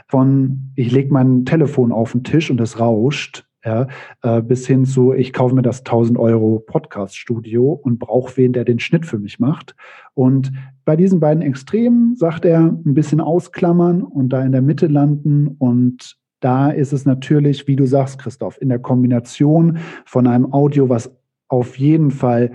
von, 0.07 0.73
ich 0.75 0.93
lege 0.93 1.13
mein 1.13 1.45
Telefon 1.45 1.93
auf 1.93 2.13
den 2.13 2.25
Tisch 2.25 2.51
und 2.51 2.61
es 2.61 2.81
rauscht, 2.81 3.47
ja, 3.67 3.89
äh, 4.23 4.41
bis 4.43 4.67
hin 4.67 4.85
zu, 4.85 5.13
ich 5.13 5.33
kaufe 5.33 5.55
mir 5.55 5.63
das 5.63 5.81
1000 5.81 6.19
Euro 6.19 6.61
Podcast-Studio 6.65 7.73
und 7.73 7.99
brauche 7.99 8.37
wen, 8.37 8.53
der 8.53 8.65
den 8.65 8.79
Schnitt 8.79 9.05
für 9.05 9.19
mich 9.19 9.41
macht. 9.41 9.75
Und 10.15 10.53
bei 10.85 10.95
diesen 10.95 11.19
beiden 11.19 11.43
Extremen 11.43 12.15
sagt 12.15 12.45
er, 12.45 12.61
ein 12.61 12.95
bisschen 12.95 13.21
ausklammern 13.21 14.03
und 14.03 14.29
da 14.29 14.43
in 14.43 14.53
der 14.53 14.63
Mitte 14.63 14.87
landen. 14.87 15.49
Und 15.59 16.17
da 16.39 16.71
ist 16.71 16.93
es 16.93 17.07
natürlich, 17.07 17.67
wie 17.67 17.75
du 17.75 17.87
sagst, 17.87 18.21
Christoph, 18.21 18.61
in 18.63 18.69
der 18.69 18.79
Kombination 18.79 19.79
von 20.05 20.29
einem 20.29 20.53
Audio, 20.53 20.89
was 20.89 21.11
auf 21.49 21.77
jeden 21.77 22.13
Fall 22.13 22.53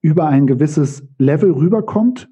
über 0.00 0.26
ein 0.26 0.46
gewisses 0.46 1.06
Level 1.18 1.52
rüberkommt, 1.52 2.28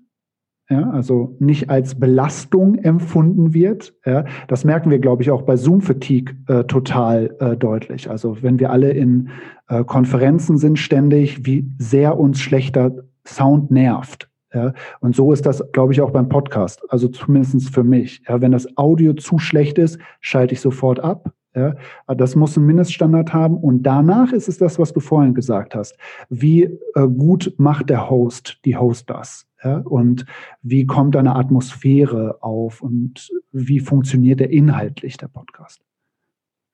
ja, 0.68 0.90
also 0.90 1.36
nicht 1.38 1.70
als 1.70 1.94
Belastung 1.98 2.76
empfunden 2.76 3.54
wird. 3.54 3.94
Ja, 4.04 4.24
das 4.48 4.64
merken 4.64 4.90
wir, 4.90 4.98
glaube 4.98 5.22
ich, 5.22 5.30
auch 5.30 5.42
bei 5.42 5.56
Zoom-Fatigue 5.56 6.34
äh, 6.48 6.64
total 6.64 7.36
äh, 7.38 7.56
deutlich. 7.56 8.10
Also 8.10 8.42
wenn 8.42 8.58
wir 8.58 8.70
alle 8.70 8.90
in 8.90 9.28
äh, 9.68 9.84
Konferenzen 9.84 10.58
sind 10.58 10.78
ständig, 10.78 11.46
wie 11.46 11.70
sehr 11.78 12.18
uns 12.18 12.40
schlechter 12.40 13.04
Sound 13.24 13.70
nervt. 13.70 14.28
Ja, 14.52 14.72
und 15.00 15.14
so 15.14 15.32
ist 15.32 15.46
das, 15.46 15.62
glaube 15.72 15.92
ich, 15.92 16.00
auch 16.00 16.10
beim 16.10 16.28
Podcast. 16.28 16.82
Also 16.88 17.08
zumindest 17.08 17.70
für 17.70 17.84
mich. 17.84 18.22
Ja, 18.28 18.40
wenn 18.40 18.52
das 18.52 18.76
Audio 18.76 19.12
zu 19.12 19.38
schlecht 19.38 19.78
ist, 19.78 19.98
schalte 20.20 20.54
ich 20.54 20.60
sofort 20.60 20.98
ab. 20.98 21.32
Ja, 21.56 21.74
das 22.14 22.36
muss 22.36 22.54
einen 22.56 22.66
Mindeststandard 22.66 23.32
haben. 23.32 23.56
Und 23.56 23.82
danach 23.82 24.30
ist 24.32 24.46
es 24.46 24.58
das, 24.58 24.78
was 24.78 24.92
du 24.92 25.00
vorhin 25.00 25.32
gesagt 25.32 25.74
hast. 25.74 25.96
Wie 26.28 26.64
äh, 26.64 27.08
gut 27.08 27.54
macht 27.56 27.88
der 27.88 28.10
Host, 28.10 28.60
die 28.66 28.76
Host 28.76 29.08
das? 29.08 29.46
Ja, 29.64 29.78
und 29.78 30.26
wie 30.60 30.84
kommt 30.84 31.16
eine 31.16 31.34
Atmosphäre 31.34 32.42
auf 32.42 32.82
und 32.82 33.30
wie 33.52 33.80
funktioniert 33.80 34.38
der 34.38 34.50
inhaltlich, 34.50 35.16
der 35.16 35.28
Podcast? 35.28 35.80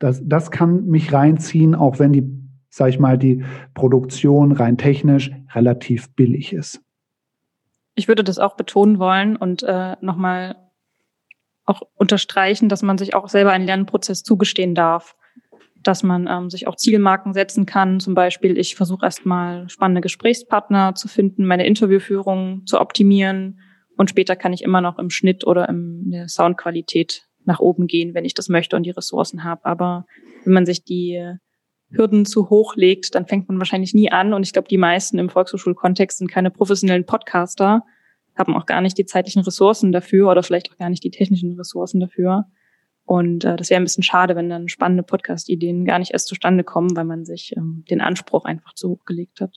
Das, 0.00 0.20
das 0.24 0.50
kann 0.50 0.86
mich 0.86 1.12
reinziehen, 1.12 1.76
auch 1.76 2.00
wenn 2.00 2.12
die, 2.12 2.28
sag 2.68 2.88
ich 2.88 2.98
mal, 2.98 3.16
die 3.16 3.44
Produktion 3.74 4.50
rein 4.50 4.78
technisch 4.78 5.30
relativ 5.54 6.12
billig 6.16 6.52
ist. 6.52 6.82
Ich 7.94 8.08
würde 8.08 8.24
das 8.24 8.40
auch 8.40 8.56
betonen 8.56 8.98
wollen 8.98 9.36
und 9.36 9.62
äh, 9.62 9.96
nochmal 10.00 10.56
auch 11.72 11.82
unterstreichen, 11.94 12.68
dass 12.68 12.82
man 12.82 12.98
sich 12.98 13.14
auch 13.14 13.28
selber 13.28 13.52
einen 13.52 13.66
Lernprozess 13.66 14.22
zugestehen 14.22 14.74
darf. 14.74 15.16
Dass 15.82 16.04
man 16.04 16.28
ähm, 16.30 16.48
sich 16.48 16.68
auch 16.68 16.76
Zielmarken 16.76 17.32
setzen 17.32 17.66
kann. 17.66 17.98
Zum 17.98 18.14
Beispiel, 18.14 18.56
ich 18.56 18.76
versuche 18.76 19.04
erstmal 19.04 19.68
spannende 19.68 20.00
Gesprächspartner 20.00 20.94
zu 20.94 21.08
finden, 21.08 21.44
meine 21.44 21.66
Interviewführung 21.66 22.62
zu 22.66 22.80
optimieren 22.80 23.58
und 23.96 24.10
später 24.10 24.36
kann 24.36 24.52
ich 24.52 24.62
immer 24.62 24.80
noch 24.80 24.98
im 24.98 25.10
Schnitt 25.10 25.46
oder 25.46 25.68
in 25.68 26.10
der 26.10 26.28
Soundqualität 26.28 27.26
nach 27.44 27.60
oben 27.60 27.86
gehen, 27.86 28.14
wenn 28.14 28.24
ich 28.24 28.34
das 28.34 28.48
möchte 28.48 28.76
und 28.76 28.84
die 28.84 28.90
Ressourcen 28.90 29.44
habe. 29.44 29.64
Aber 29.64 30.06
wenn 30.44 30.52
man 30.52 30.66
sich 30.66 30.84
die 30.84 31.36
Hürden 31.90 32.24
zu 32.24 32.48
hoch 32.48 32.76
legt, 32.76 33.14
dann 33.14 33.26
fängt 33.26 33.48
man 33.48 33.58
wahrscheinlich 33.58 33.94
nie 33.94 34.10
an. 34.10 34.32
Und 34.32 34.44
ich 34.44 34.52
glaube, 34.52 34.68
die 34.68 34.78
meisten 34.78 35.18
im 35.18 35.28
Volkshochschulkontext 35.28 36.18
sind 36.18 36.30
keine 36.30 36.50
professionellen 36.50 37.04
Podcaster, 37.04 37.84
haben 38.36 38.54
auch 38.56 38.66
gar 38.66 38.80
nicht 38.80 38.98
die 38.98 39.06
zeitlichen 39.06 39.42
Ressourcen 39.42 39.92
dafür 39.92 40.30
oder 40.30 40.42
vielleicht 40.42 40.70
auch 40.72 40.78
gar 40.78 40.90
nicht 40.90 41.04
die 41.04 41.10
technischen 41.10 41.52
Ressourcen 41.54 42.00
dafür. 42.00 42.46
Und 43.04 43.44
äh, 43.44 43.56
das 43.56 43.70
wäre 43.70 43.80
ein 43.80 43.84
bisschen 43.84 44.04
schade, 44.04 44.36
wenn 44.36 44.48
dann 44.48 44.68
spannende 44.68 45.02
Podcast-Ideen 45.02 45.84
gar 45.84 45.98
nicht 45.98 46.12
erst 46.12 46.28
zustande 46.28 46.64
kommen, 46.64 46.96
weil 46.96 47.04
man 47.04 47.24
sich 47.24 47.54
ähm, 47.56 47.84
den 47.90 48.00
Anspruch 48.00 48.44
einfach 48.44 48.74
zu 48.74 48.90
hoch 48.90 49.04
gelegt 49.04 49.40
hat. 49.40 49.56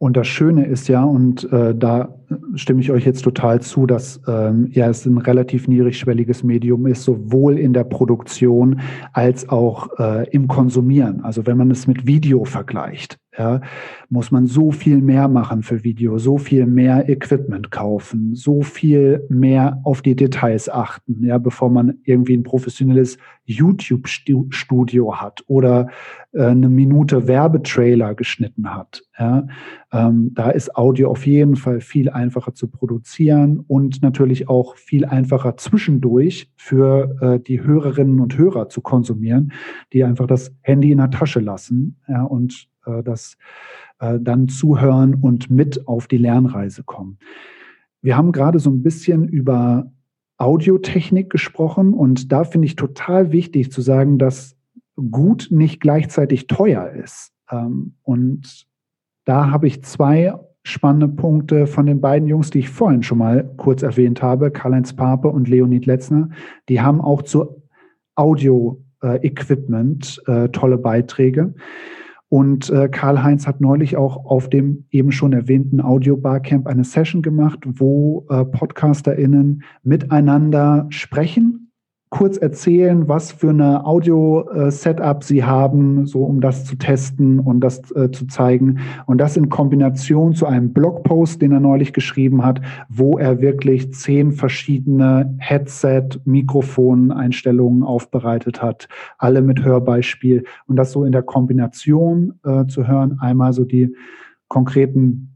Und 0.00 0.16
das 0.16 0.28
Schöne 0.28 0.64
ist 0.64 0.86
ja, 0.86 1.02
und 1.02 1.52
äh, 1.52 1.74
da 1.74 2.14
stimme 2.54 2.80
ich 2.80 2.92
euch 2.92 3.04
jetzt 3.04 3.22
total 3.22 3.60
zu, 3.60 3.84
dass 3.84 4.20
ähm, 4.28 4.68
ja 4.70 4.88
es 4.88 5.04
ein 5.06 5.18
relativ 5.18 5.66
niedrigschwelliges 5.66 6.44
Medium 6.44 6.86
ist, 6.86 7.02
sowohl 7.02 7.58
in 7.58 7.72
der 7.72 7.82
Produktion 7.82 8.80
als 9.12 9.48
auch 9.48 9.98
äh, 9.98 10.28
im 10.30 10.46
Konsumieren. 10.46 11.22
Also 11.22 11.46
wenn 11.46 11.56
man 11.56 11.72
es 11.72 11.88
mit 11.88 12.06
Video 12.06 12.44
vergleicht 12.44 13.18
ja, 13.38 13.60
muss 14.08 14.30
man 14.30 14.46
so 14.46 14.70
viel 14.70 15.00
mehr 15.00 15.28
machen 15.28 15.62
für 15.62 15.84
Video, 15.84 16.18
so 16.18 16.38
viel 16.38 16.66
mehr 16.66 17.08
Equipment 17.08 17.70
kaufen, 17.70 18.34
so 18.34 18.62
viel 18.62 19.24
mehr 19.28 19.80
auf 19.84 20.02
die 20.02 20.16
Details 20.16 20.68
achten, 20.68 21.24
ja, 21.24 21.38
bevor 21.38 21.70
man 21.70 21.98
irgendwie 22.04 22.36
ein 22.36 22.42
professionelles 22.42 23.18
YouTube-Studio 23.44 25.16
hat 25.16 25.42
oder 25.46 25.88
äh, 26.32 26.44
eine 26.44 26.68
Minute 26.68 27.26
Werbetrailer 27.26 28.14
geschnitten 28.14 28.74
hat. 28.74 29.02
Ja. 29.18 29.46
Ähm, 29.92 30.32
da 30.34 30.50
ist 30.50 30.76
Audio 30.76 31.10
auf 31.10 31.26
jeden 31.26 31.56
Fall 31.56 31.80
viel 31.80 32.10
einfacher 32.10 32.54
zu 32.54 32.68
produzieren 32.68 33.64
und 33.66 34.02
natürlich 34.02 34.48
auch 34.48 34.76
viel 34.76 35.04
einfacher 35.04 35.56
zwischendurch 35.56 36.50
für 36.56 37.16
äh, 37.20 37.40
die 37.40 37.62
Hörerinnen 37.62 38.20
und 38.20 38.36
Hörer 38.36 38.68
zu 38.68 38.82
konsumieren, 38.82 39.52
die 39.92 40.04
einfach 40.04 40.26
das 40.26 40.54
Handy 40.60 40.92
in 40.92 40.98
der 40.98 41.10
Tasche 41.10 41.40
lassen 41.40 41.96
ja, 42.06 42.22
und 42.22 42.68
äh, 42.88 43.02
das 43.02 43.36
äh, 44.00 44.18
dann 44.20 44.48
zuhören 44.48 45.14
und 45.14 45.50
mit 45.50 45.86
auf 45.86 46.08
die 46.08 46.18
Lernreise 46.18 46.82
kommen. 46.82 47.18
Wir 48.00 48.16
haben 48.16 48.32
gerade 48.32 48.58
so 48.58 48.70
ein 48.70 48.82
bisschen 48.82 49.28
über 49.28 49.90
Audiotechnik 50.38 51.30
gesprochen 51.30 51.94
und 51.94 52.32
da 52.32 52.44
finde 52.44 52.66
ich 52.66 52.76
total 52.76 53.32
wichtig 53.32 53.72
zu 53.72 53.80
sagen, 53.80 54.18
dass 54.18 54.56
gut 55.10 55.48
nicht 55.50 55.80
gleichzeitig 55.80 56.46
teuer 56.46 56.90
ist. 56.90 57.32
Ähm, 57.50 57.94
und 58.02 58.66
da 59.24 59.50
habe 59.50 59.66
ich 59.66 59.84
zwei 59.84 60.34
spannende 60.62 61.08
Punkte 61.08 61.66
von 61.66 61.86
den 61.86 62.00
beiden 62.00 62.28
Jungs, 62.28 62.50
die 62.50 62.60
ich 62.60 62.68
vorhin 62.68 63.02
schon 63.02 63.18
mal 63.18 63.50
kurz 63.56 63.82
erwähnt 63.82 64.22
habe, 64.22 64.50
Karl-Heinz 64.50 64.94
Pape 64.94 65.28
und 65.28 65.48
Leonid 65.48 65.86
Letzner. 65.86 66.30
Die 66.68 66.80
haben 66.80 67.00
auch 67.00 67.22
zu 67.22 67.62
Audio-Equipment 68.16 70.22
äh, 70.26 70.48
tolle 70.50 70.78
Beiträge. 70.78 71.54
Und 72.28 72.68
äh, 72.68 72.88
Karl-Heinz 72.88 73.46
hat 73.46 73.60
neulich 73.60 73.96
auch 73.96 74.26
auf 74.26 74.50
dem 74.50 74.84
eben 74.90 75.12
schon 75.12 75.32
erwähnten 75.32 75.80
Audio 75.80 76.16
Barcamp 76.16 76.66
eine 76.66 76.84
Session 76.84 77.22
gemacht, 77.22 77.60
wo 77.64 78.26
äh, 78.28 78.44
PodcasterInnen 78.44 79.62
miteinander 79.82 80.86
sprechen 80.90 81.67
kurz 82.10 82.36
erzählen, 82.38 83.08
was 83.08 83.32
für 83.32 83.50
eine 83.50 83.84
Audio-Setup 83.84 85.22
Sie 85.22 85.44
haben, 85.44 86.06
so 86.06 86.24
um 86.24 86.40
das 86.40 86.64
zu 86.64 86.76
testen 86.76 87.38
und 87.38 87.60
das 87.60 87.90
äh, 87.92 88.10
zu 88.10 88.26
zeigen. 88.26 88.78
Und 89.06 89.18
das 89.18 89.36
in 89.36 89.50
Kombination 89.50 90.34
zu 90.34 90.46
einem 90.46 90.72
Blogpost, 90.72 91.42
den 91.42 91.52
er 91.52 91.60
neulich 91.60 91.92
geschrieben 91.92 92.42
hat, 92.44 92.62
wo 92.88 93.18
er 93.18 93.40
wirklich 93.40 93.92
zehn 93.92 94.32
verschiedene 94.32 95.36
Headset-Mikrofon-Einstellungen 95.38 97.82
aufbereitet 97.82 98.62
hat, 98.62 98.88
alle 99.18 99.42
mit 99.42 99.62
Hörbeispiel. 99.62 100.44
Und 100.66 100.76
das 100.76 100.92
so 100.92 101.04
in 101.04 101.12
der 101.12 101.22
Kombination 101.22 102.40
äh, 102.44 102.64
zu 102.66 102.88
hören, 102.88 103.18
einmal 103.20 103.52
so 103.52 103.64
die 103.64 103.94
konkreten 104.48 105.34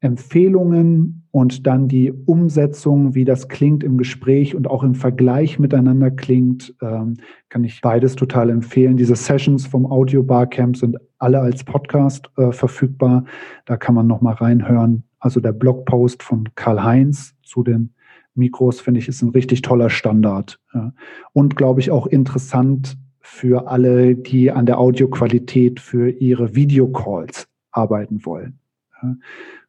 Empfehlungen 0.00 1.26
und 1.30 1.66
dann 1.66 1.88
die 1.88 2.12
Umsetzung, 2.12 3.14
wie 3.14 3.24
das 3.24 3.48
klingt 3.48 3.84
im 3.84 3.98
Gespräch 3.98 4.54
und 4.54 4.68
auch 4.68 4.82
im 4.82 4.94
Vergleich 4.94 5.58
miteinander 5.58 6.10
klingt, 6.10 6.74
ähm, 6.80 7.14
kann 7.48 7.64
ich 7.64 7.80
beides 7.80 8.14
total 8.14 8.50
empfehlen. 8.50 8.96
Diese 8.96 9.16
Sessions 9.16 9.66
vom 9.66 9.86
Audio 9.86 10.22
Barcamp 10.22 10.76
sind 10.76 10.96
alle 11.18 11.40
als 11.40 11.64
Podcast 11.64 12.30
äh, 12.36 12.52
verfügbar. 12.52 13.24
Da 13.64 13.76
kann 13.76 13.94
man 13.94 14.06
noch 14.06 14.20
mal 14.20 14.34
reinhören. 14.34 15.04
Also 15.18 15.40
der 15.40 15.52
Blogpost 15.52 16.22
von 16.22 16.48
Karl 16.54 16.82
Heinz 16.82 17.34
zu 17.42 17.62
den 17.62 17.92
Mikros 18.36 18.80
finde 18.80 19.00
ich 19.00 19.08
ist 19.08 19.22
ein 19.22 19.30
richtig 19.30 19.62
toller 19.62 19.90
Standard 19.90 20.60
ja. 20.74 20.92
und 21.32 21.56
glaube 21.56 21.80
ich 21.80 21.90
auch 21.90 22.06
interessant 22.06 22.96
für 23.20 23.68
alle, 23.68 24.14
die 24.14 24.52
an 24.52 24.66
der 24.66 24.78
Audioqualität 24.78 25.80
für 25.80 26.10
ihre 26.10 26.54
Videocalls 26.54 27.48
arbeiten 27.72 28.24
wollen. 28.24 28.58
Ja. 29.02 29.16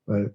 Weil 0.08 0.34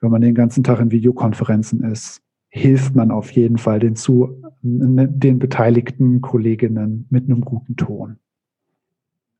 wenn 0.00 0.10
man 0.10 0.20
den 0.20 0.34
ganzen 0.34 0.62
Tag 0.62 0.80
in 0.80 0.90
Videokonferenzen 0.90 1.82
ist, 1.82 2.22
hilft 2.48 2.94
man 2.94 3.10
auf 3.10 3.30
jeden 3.32 3.58
Fall 3.58 3.80
den, 3.80 3.96
zu, 3.96 4.40
den 4.62 5.38
beteiligten 5.40 6.20
Kolleginnen 6.20 7.06
mit 7.10 7.24
einem 7.24 7.40
guten 7.40 7.74
Ton. 7.74 8.16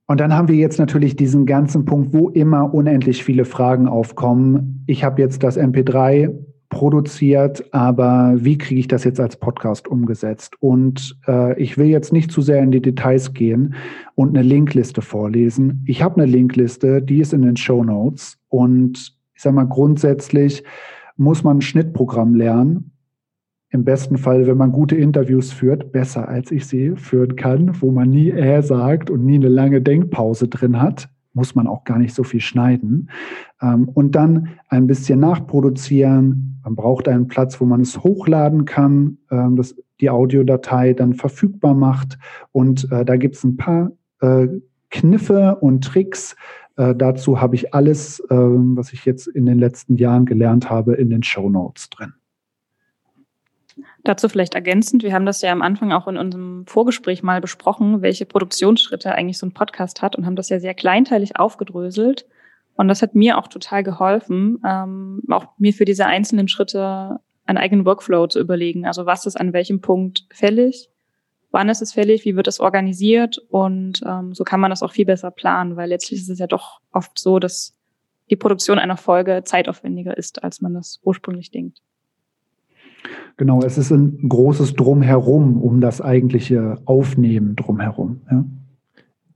Und 0.07 0.21
dann 0.21 0.35
haben 0.35 0.49
wir 0.49 0.57
jetzt 0.57 0.79
natürlich 0.79 1.17
diesen 1.17 1.47
ganzen 1.47 1.85
Punkt, 1.85 2.13
wo 2.13 2.29
immer 2.29 2.75
unendlich 2.75 3.25
viele 3.25 3.45
Fragen 3.45 3.87
aufkommen. 3.87 4.83
Ich 4.87 5.05
habe 5.05 5.23
jetzt 5.23 5.43
das 5.43 5.59
MP3 5.59 6.35
produziert, 6.69 7.73
aber 7.73 8.35
wie 8.37 8.59
kriege 8.59 8.81
ich 8.81 8.89
das 8.89 9.05
jetzt 9.05 9.21
als 9.21 9.37
Podcast 9.37 9.87
umgesetzt? 9.87 10.57
Und 10.61 11.17
äh, 11.29 11.59
ich 11.63 11.79
will 11.79 11.87
jetzt 11.87 12.13
nicht 12.13 12.33
zu 12.33 12.43
sehr 12.43 12.63
in 12.63 12.73
die 12.73 12.83
Details 12.83 13.33
gehen 13.33 13.75
und 14.15 14.37
eine 14.37 14.47
Linkliste 14.47 15.01
vorlesen. 15.01 15.85
Ich 15.87 16.03
habe 16.03 16.21
eine 16.21 16.31
Linkliste, 16.31 17.01
die 17.01 17.21
ist 17.21 17.33
in 17.33 17.43
den 17.43 17.57
Show 17.57 17.85
Notes 17.85 18.39
und 18.49 19.15
ich 19.35 19.43
sage 19.43 19.57
mal 19.57 19.67
grundsätzlich, 19.67 20.64
muss 21.17 21.45
man 21.45 21.59
ein 21.59 21.62
Schnittprogramm 21.62 22.35
lernen. 22.35 22.93
Im 23.71 23.85
besten 23.85 24.19
Fall, 24.19 24.47
wenn 24.47 24.57
man 24.57 24.73
gute 24.73 24.95
Interviews 24.97 25.53
führt, 25.53 25.91
besser 25.91 26.29
als 26.29 26.53
ich 26.53 26.67
sie 26.67 26.95
führen 26.97 27.35
kann, 27.35 27.81
wo 27.81 27.91
man 27.91 28.11
nie 28.11 28.31
äh 28.31 28.62
sagt 28.62 29.11
und 29.11 29.25
nie 29.25 29.37
eine 29.37 29.49
lange 29.49 29.83
Denkpause 29.83 30.49
drin 30.49 30.81
hat 30.81 31.09
muss 31.35 31.55
man 31.55 31.67
auch 31.67 31.85
gar 31.85 31.99
nicht 31.99 32.14
so 32.14 32.23
viel 32.23 32.41
schneiden. 32.41 33.11
Ähm, 33.61 33.88
und 33.88 34.14
dann 34.14 34.50
ein 34.69 34.87
bisschen 34.87 35.21
nachproduzieren. 35.21 36.61
Man 36.64 36.76
braucht 36.76 37.09
einen 37.09 37.29
Platz, 37.29 37.61
wo 37.61 37.67
man 37.67 37.83
es 37.83 38.03
hochladen 38.03 38.64
kann, 38.64 39.19
ähm, 39.31 39.57
das 39.57 39.76
die 40.00 40.11
Audiodatei 40.11 40.93
dann 40.93 41.14
verfügbar 41.14 41.75
macht. 41.75 42.19
Und 42.53 42.91
äh, 42.91 43.05
da 43.05 43.17
gibt 43.17 43.37
es 43.37 43.45
ein 43.45 43.57
paar 43.57 43.93
äh, 44.21 44.49
Kniffe 44.91 45.57
und 45.57 45.85
Tricks. 45.85 46.37
Äh, 46.76 46.95
dazu 46.95 47.40
habe 47.40 47.54
ich 47.54 47.73
alles, 47.75 48.21
äh, 48.21 48.35
was 48.35 48.93
ich 48.93 49.04
jetzt 49.04 49.26
in 49.26 49.47
den 49.47 49.59
letzten 49.59 49.97
Jahren 49.97 50.26
gelernt 50.26 50.71
habe, 50.71 50.95
in 50.95 51.11
den 51.11 51.23
Show 51.23 51.49
Notes 51.49 51.90
drin. 51.90 52.14
Dazu 54.04 54.28
vielleicht 54.28 54.54
ergänzend, 54.54 55.02
wir 55.02 55.12
haben 55.12 55.26
das 55.26 55.40
ja 55.43 55.50
am 55.50 55.62
Anfang 55.62 55.93
auch 55.93 56.07
in 56.07 56.16
unserem 56.16 56.66
Vorgespräch 56.66 57.23
mal 57.23 57.40
besprochen, 57.40 58.02
welche 58.02 58.26
Produktionsschritte 58.26 59.14
eigentlich 59.14 59.38
so 59.38 59.47
ein 59.47 59.54
Podcast 59.54 60.02
hat 60.02 60.14
und 60.16 60.26
haben 60.26 60.37
das 60.37 60.49
ja 60.49 60.61
sehr 60.61 60.75
kleinteilig 60.75 61.38
aufgedröselt. 61.38 62.26
Und 62.76 62.88
das 62.88 63.02
hat 63.02 63.14
mir 63.14 63.38
auch 63.38 63.49
total 63.49 63.83
geholfen, 63.83 64.61
ähm, 64.66 65.23
auch 65.31 65.47
mir 65.59 65.73
für 65.73 65.85
diese 65.85 66.07
einzelnen 66.07 66.49
Schritte 66.49 67.21
einen 67.47 67.59
eigenen 67.59 67.87
Workflow 67.87 68.26
zu 68.26 68.40
überlegen. 68.40 68.85
Also 68.87 69.07
was 69.07 69.26
ist 69.26 69.40
an 69.40 69.52
welchem 69.52 69.81
Punkt 69.81 70.26
fällig, 70.33 70.90
wann 71.54 71.68
ist 71.68 71.80
es 71.80 71.92
fällig, 71.92 72.25
wie 72.25 72.37
wird 72.37 72.49
es 72.49 72.61
organisiert 72.61 73.38
und 73.49 74.02
ähm, 74.06 74.34
so 74.34 74.44
kann 74.44 74.61
man 74.61 74.70
das 74.70 74.82
auch 74.82 74.92
viel 74.92 75.06
besser 75.06 75.30
planen, 75.30 75.76
weil 75.76 75.88
letztlich 75.88 76.20
ist 76.20 76.28
es 76.28 76.40
ja 76.40 76.49
doch 76.49 76.80
oft 76.92 77.18
so, 77.18 77.38
dass 77.38 77.75
die 78.28 78.37
Produktion 78.37 78.78
einer 78.78 78.96
Folge 78.96 79.42
zeitaufwendiger 79.44 80.16
ist, 80.18 80.42
als 80.42 80.61
man 80.61 80.75
das 80.75 81.00
ursprünglich 81.04 81.50
denkt. 81.52 81.80
Genau, 83.37 83.61
es 83.62 83.78
ist 83.78 83.90
ein 83.90 84.28
großes 84.28 84.75
Drumherum 84.75 85.62
um 85.62 85.80
das 85.80 86.00
eigentliche 86.00 86.78
Aufnehmen 86.87 87.54
drumherum. 87.54 88.23
Ja. 88.30 88.44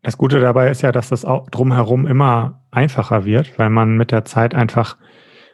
Das 0.03 0.19
Gute 0.19 0.41
dabei 0.41 0.71
ist 0.71 0.83
ja, 0.83 0.91
dass 0.91 1.11
das 1.11 1.25
auch 1.25 1.49
drumherum 1.51 2.07
immer 2.07 2.63
einfacher 2.71 3.25
wird, 3.25 3.59
weil 3.59 3.71
man 3.71 3.97
mit 3.97 4.11
der 4.11 4.25
Zeit 4.25 4.55
einfach 4.55 4.97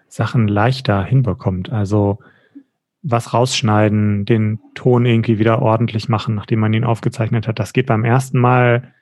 Sachen 0.08 0.48
leichter 0.48 1.04
hinbekommt. 1.04 1.70
Also 1.70 2.18
was 3.04 3.34
rausschneiden, 3.34 4.24
den 4.24 4.58
Ton 4.74 5.04
irgendwie 5.06 5.38
wieder 5.38 5.60
ordentlich 5.60 6.08
machen, 6.08 6.34
nachdem 6.34 6.60
man 6.60 6.72
ihn 6.72 6.84
aufgezeichnet 6.84 7.46
hat. 7.46 7.58
Das 7.58 7.72
geht 7.72 7.86
beim 7.86 8.04
ersten 8.04 8.40
Mal, 8.40 8.94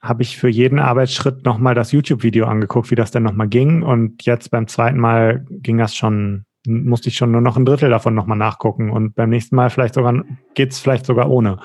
habe 0.00 0.22
ich 0.22 0.36
für 0.36 0.48
jeden 0.48 0.78
Arbeitsschritt 0.78 1.44
nochmal 1.44 1.74
das 1.74 1.92
YouTube-Video 1.92 2.46
angeguckt, 2.46 2.90
wie 2.90 2.96
das 2.96 3.10
denn 3.10 3.22
nochmal 3.22 3.48
ging. 3.48 3.82
Und 3.82 4.24
jetzt 4.26 4.50
beim 4.50 4.66
zweiten 4.66 4.98
Mal 4.98 5.46
ging 5.50 5.78
das 5.78 5.94
schon 5.94 6.44
musste 6.66 7.08
ich 7.08 7.16
schon 7.16 7.30
nur 7.30 7.40
noch 7.40 7.56
ein 7.56 7.64
Drittel 7.64 7.88
davon 7.88 8.14
nochmal 8.14 8.36
nachgucken 8.36 8.90
und 8.90 9.14
beim 9.14 9.30
nächsten 9.30 9.56
Mal 9.56 9.70
vielleicht 9.70 9.94
sogar 9.94 10.22
geht's 10.54 10.78
vielleicht 10.78 11.06
sogar 11.06 11.30
ohne. 11.30 11.60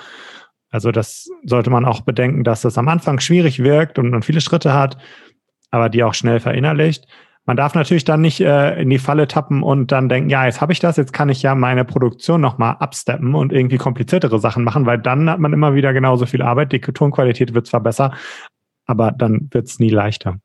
Also 0.69 0.91
das 0.91 1.29
sollte 1.43 1.69
man 1.69 1.85
auch 1.85 2.01
bedenken, 2.01 2.43
dass 2.43 2.61
das 2.61 2.77
am 2.77 2.87
Anfang 2.87 3.19
schwierig 3.19 3.59
wirkt 3.59 3.99
und 3.99 4.09
man 4.09 4.23
viele 4.23 4.41
Schritte 4.41 4.73
hat, 4.73 4.97
aber 5.71 5.89
die 5.89 6.03
auch 6.03 6.13
schnell 6.13 6.39
verinnerlicht. 6.39 7.05
Man 7.45 7.57
darf 7.57 7.75
natürlich 7.75 8.05
dann 8.05 8.21
nicht 8.21 8.39
äh, 8.39 8.81
in 8.81 8.89
die 8.89 8.99
Falle 8.99 9.27
tappen 9.27 9.63
und 9.63 9.91
dann 9.91 10.07
denken, 10.07 10.29
ja, 10.29 10.45
jetzt 10.45 10.61
habe 10.61 10.71
ich 10.71 10.79
das, 10.79 10.95
jetzt 10.95 11.11
kann 11.11 11.27
ich 11.27 11.41
ja 11.41 11.55
meine 11.55 11.83
Produktion 11.83 12.39
nochmal 12.39 12.77
absteppen 12.79 13.35
und 13.35 13.51
irgendwie 13.51 13.77
kompliziertere 13.77 14.39
Sachen 14.39 14.63
machen, 14.63 14.85
weil 14.85 14.97
dann 14.97 15.29
hat 15.29 15.39
man 15.39 15.51
immer 15.51 15.75
wieder 15.75 15.91
genauso 15.91 16.25
viel 16.25 16.41
Arbeit. 16.41 16.71
Die 16.71 16.79
Tonqualität 16.79 17.53
wird 17.53 17.67
zwar 17.67 17.81
besser, 17.81 18.13
aber 18.85 19.11
dann 19.11 19.49
wird's 19.51 19.79
nie 19.79 19.89
leichter. 19.89 20.37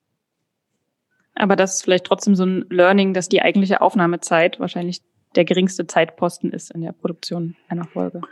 Aber 1.36 1.54
das 1.54 1.74
ist 1.74 1.84
vielleicht 1.84 2.04
trotzdem 2.04 2.34
so 2.34 2.44
ein 2.44 2.64
Learning, 2.68 3.14
dass 3.14 3.28
die 3.28 3.42
eigentliche 3.42 3.80
Aufnahmezeit 3.80 4.58
wahrscheinlich 4.58 5.00
der 5.36 5.44
geringste 5.44 5.86
Zeitposten 5.86 6.50
ist 6.50 6.72
in 6.72 6.80
der 6.80 6.92
Produktion 6.92 7.54
einer 7.68 7.84
Folge. 7.84 8.22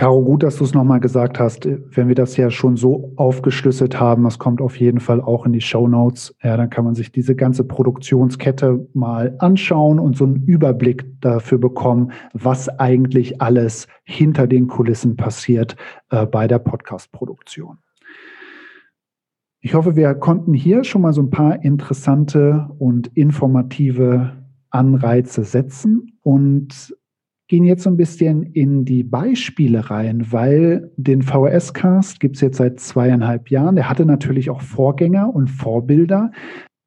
Caro, 0.00 0.22
gut, 0.22 0.42
dass 0.42 0.56
du 0.56 0.64
es 0.64 0.72
nochmal 0.72 0.98
gesagt 0.98 1.38
hast. 1.38 1.68
Wenn 1.94 2.08
wir 2.08 2.14
das 2.14 2.38
ja 2.38 2.50
schon 2.50 2.78
so 2.78 3.12
aufgeschlüsselt 3.16 4.00
haben, 4.00 4.24
das 4.24 4.38
kommt 4.38 4.62
auf 4.62 4.80
jeden 4.80 4.98
Fall 4.98 5.20
auch 5.20 5.44
in 5.44 5.52
die 5.52 5.60
Show 5.60 5.86
Notes. 5.86 6.34
Ja, 6.42 6.56
dann 6.56 6.70
kann 6.70 6.86
man 6.86 6.94
sich 6.94 7.12
diese 7.12 7.36
ganze 7.36 7.64
Produktionskette 7.64 8.88
mal 8.94 9.36
anschauen 9.40 9.98
und 9.98 10.16
so 10.16 10.24
einen 10.24 10.36
Überblick 10.46 11.04
dafür 11.20 11.58
bekommen, 11.58 12.12
was 12.32 12.70
eigentlich 12.70 13.42
alles 13.42 13.88
hinter 14.04 14.46
den 14.46 14.68
Kulissen 14.68 15.16
passiert 15.16 15.76
äh, 16.08 16.24
bei 16.24 16.48
der 16.48 16.60
Podcast-Produktion. 16.60 17.76
Ich 19.60 19.74
hoffe, 19.74 19.96
wir 19.96 20.14
konnten 20.14 20.54
hier 20.54 20.82
schon 20.84 21.02
mal 21.02 21.12
so 21.12 21.20
ein 21.20 21.28
paar 21.28 21.62
interessante 21.62 22.70
und 22.78 23.08
informative 23.08 24.32
Anreize 24.70 25.44
setzen 25.44 26.18
und 26.22 26.96
gehen 27.50 27.64
jetzt 27.64 27.82
so 27.82 27.90
ein 27.90 27.96
bisschen 27.96 28.44
in 28.44 28.84
die 28.84 29.02
Beispiele 29.02 29.90
rein, 29.90 30.30
weil 30.30 30.92
den 30.96 31.20
VHS-Cast 31.20 32.20
gibt 32.20 32.36
es 32.36 32.42
jetzt 32.42 32.58
seit 32.58 32.78
zweieinhalb 32.78 33.50
Jahren. 33.50 33.74
Der 33.74 33.90
hatte 33.90 34.06
natürlich 34.06 34.50
auch 34.50 34.60
Vorgänger 34.60 35.34
und 35.34 35.48
Vorbilder. 35.48 36.30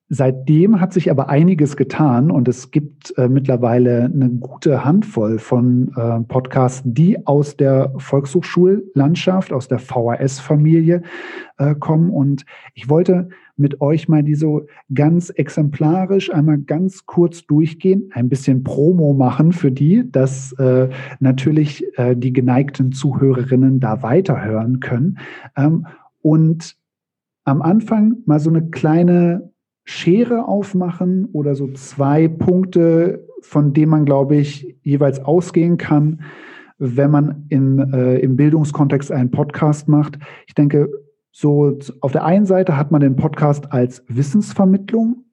Seitdem 0.07 0.79
hat 0.79 0.93
sich 0.93 1.11
aber 1.11 1.27
einiges 1.27 1.75
getan 1.75 2.31
und 2.31 2.47
es 2.47 2.71
gibt 2.71 3.13
äh, 3.17 3.27
mittlerweile 3.27 4.05
eine 4.05 4.29
gute 4.29 4.85
Handvoll 4.85 5.37
von 5.37 5.91
äh, 5.97 6.21
Podcasts, 6.21 6.81
die 6.85 7.27
aus 7.27 7.57
der 7.57 7.93
Volkshochschullandschaft, 7.97 9.51
aus 9.51 9.67
der 9.67 9.79
VHS-Familie 9.79 11.01
äh, 11.57 11.75
kommen. 11.75 12.09
Und 12.09 12.45
ich 12.73 12.89
wollte 12.89 13.27
mit 13.55 13.81
euch 13.81 14.07
mal 14.07 14.23
die 14.23 14.35
so 14.35 14.65
ganz 14.93 15.29
exemplarisch 15.29 16.33
einmal 16.33 16.57
ganz 16.57 17.05
kurz 17.05 17.45
durchgehen, 17.45 18.09
ein 18.13 18.29
bisschen 18.29 18.63
Promo 18.63 19.13
machen 19.13 19.51
für 19.51 19.71
die, 19.71 20.09
dass 20.11 20.53
äh, 20.53 20.89
natürlich 21.19 21.85
äh, 21.97 22.15
die 22.15 22.33
geneigten 22.33 22.91
Zuhörerinnen 22.91 23.79
da 23.79 24.01
weiterhören 24.01 24.79
können. 24.79 25.19
Ähm, 25.55 25.85
und 26.21 26.75
am 27.45 27.61
Anfang 27.61 28.17
mal 28.25 28.39
so 28.39 28.49
eine 28.49 28.69
kleine 28.69 29.51
Schere 29.85 30.47
aufmachen 30.47 31.25
oder 31.33 31.55
so 31.55 31.67
zwei 31.73 32.27
Punkte, 32.27 33.27
von 33.41 33.73
denen 33.73 33.91
man, 33.91 34.05
glaube 34.05 34.37
ich, 34.37 34.77
jeweils 34.81 35.19
ausgehen 35.19 35.77
kann, 35.77 36.21
wenn 36.77 37.11
man 37.11 37.45
in, 37.49 37.79
äh, 37.79 38.17
im 38.19 38.37
Bildungskontext 38.37 39.11
einen 39.11 39.31
Podcast 39.31 39.89
macht. 39.89 40.17
Ich 40.47 40.55
denke, 40.55 40.89
so 41.35 41.79
auf 42.01 42.11
der 42.11 42.23
einen 42.25 42.45
Seite 42.45 42.77
hat 42.77 42.91
man 42.91 43.01
den 43.01 43.15
Podcast 43.15 43.73
als 43.73 44.03
Wissensvermittlung 44.07 45.25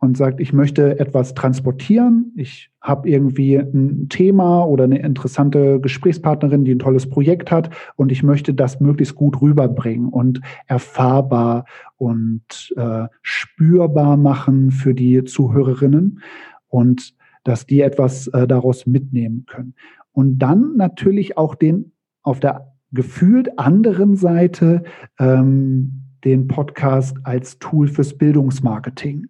und 0.00 0.16
sagt, 0.16 0.40
ich 0.40 0.52
möchte 0.52 0.98
etwas 0.98 1.34
transportieren, 1.34 2.32
ich 2.36 2.70
habe 2.80 3.08
irgendwie 3.08 3.54
ein 3.54 4.08
Thema 4.08 4.64
oder 4.64 4.84
eine 4.84 4.98
interessante 4.98 5.80
Gesprächspartnerin, 5.80 6.64
die 6.64 6.74
ein 6.74 6.80
tolles 6.80 7.08
Projekt 7.08 7.52
hat 7.52 7.70
und 7.94 8.10
ich 8.10 8.24
möchte 8.24 8.52
das 8.52 8.80
möglichst 8.80 9.14
gut 9.14 9.40
rüberbringen 9.40 10.08
und 10.08 10.40
erfahrbar 10.66 11.66
und 11.96 12.74
äh, 12.76 13.06
spürbar 13.22 14.16
machen 14.16 14.72
für 14.72 14.92
die 14.92 15.22
Zuhörerinnen 15.22 16.20
und 16.66 17.14
dass 17.44 17.64
die 17.64 17.80
etwas 17.80 18.26
äh, 18.28 18.48
daraus 18.48 18.86
mitnehmen 18.86 19.46
können. 19.46 19.74
Und 20.10 20.38
dann 20.40 20.76
natürlich 20.76 21.36
auch 21.38 21.54
den 21.54 21.92
auf 22.22 22.40
der 22.40 22.77
gefühlt 22.92 23.58
anderen 23.58 24.16
Seite 24.16 24.82
ähm, 25.18 26.02
den 26.24 26.48
Podcast 26.48 27.16
als 27.24 27.58
Tool 27.58 27.88
fürs 27.88 28.16
Bildungsmarketing. 28.16 29.28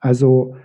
Also 0.00 0.56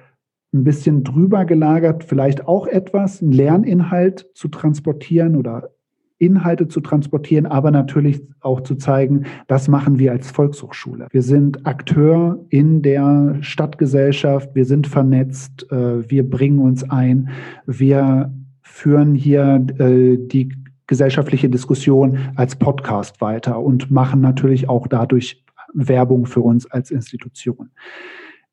ein 0.54 0.64
bisschen 0.64 1.04
drüber 1.04 1.46
gelagert, 1.46 2.04
vielleicht 2.04 2.48
auch 2.48 2.66
etwas, 2.66 3.22
einen 3.22 3.32
Lerninhalt 3.32 4.28
zu 4.34 4.48
transportieren 4.48 5.36
oder 5.36 5.70
Inhalte 6.18 6.68
zu 6.68 6.82
transportieren, 6.82 7.46
aber 7.46 7.72
natürlich 7.72 8.22
auch 8.42 8.62
zu 8.62 8.76
zeigen, 8.76 9.24
das 9.48 9.70
machen 9.70 10.00
wir 10.00 10.12
als 10.12 10.30
Volkshochschule. 10.30 11.08
Wir 11.12 11.22
sind 11.22 11.66
Akteur 11.66 12.46
in 12.50 12.82
der 12.82 13.38
Stadtgesellschaft, 13.40 14.54
wir 14.54 14.66
sind 14.66 14.86
vernetzt, 14.88 15.72
äh, 15.72 16.10
wir 16.10 16.30
bringen 16.30 16.60
uns 16.60 16.90
ein, 16.90 17.30
wir 17.66 18.34
führen 18.62 19.16
hier 19.16 19.66
äh, 19.78 20.18
die 20.18 20.50
gesellschaftliche 20.90 21.50
Diskussion 21.50 22.32
als 22.36 22.56
Podcast 22.56 23.22
weiter 23.22 23.60
und 23.60 23.92
machen 23.92 24.22
natürlich 24.22 24.68
auch 24.68 24.88
dadurch 24.88 25.44
Werbung 25.72 26.26
für 26.26 26.42
uns 26.42 26.70
als 26.70 26.90
Institution. 26.90 27.70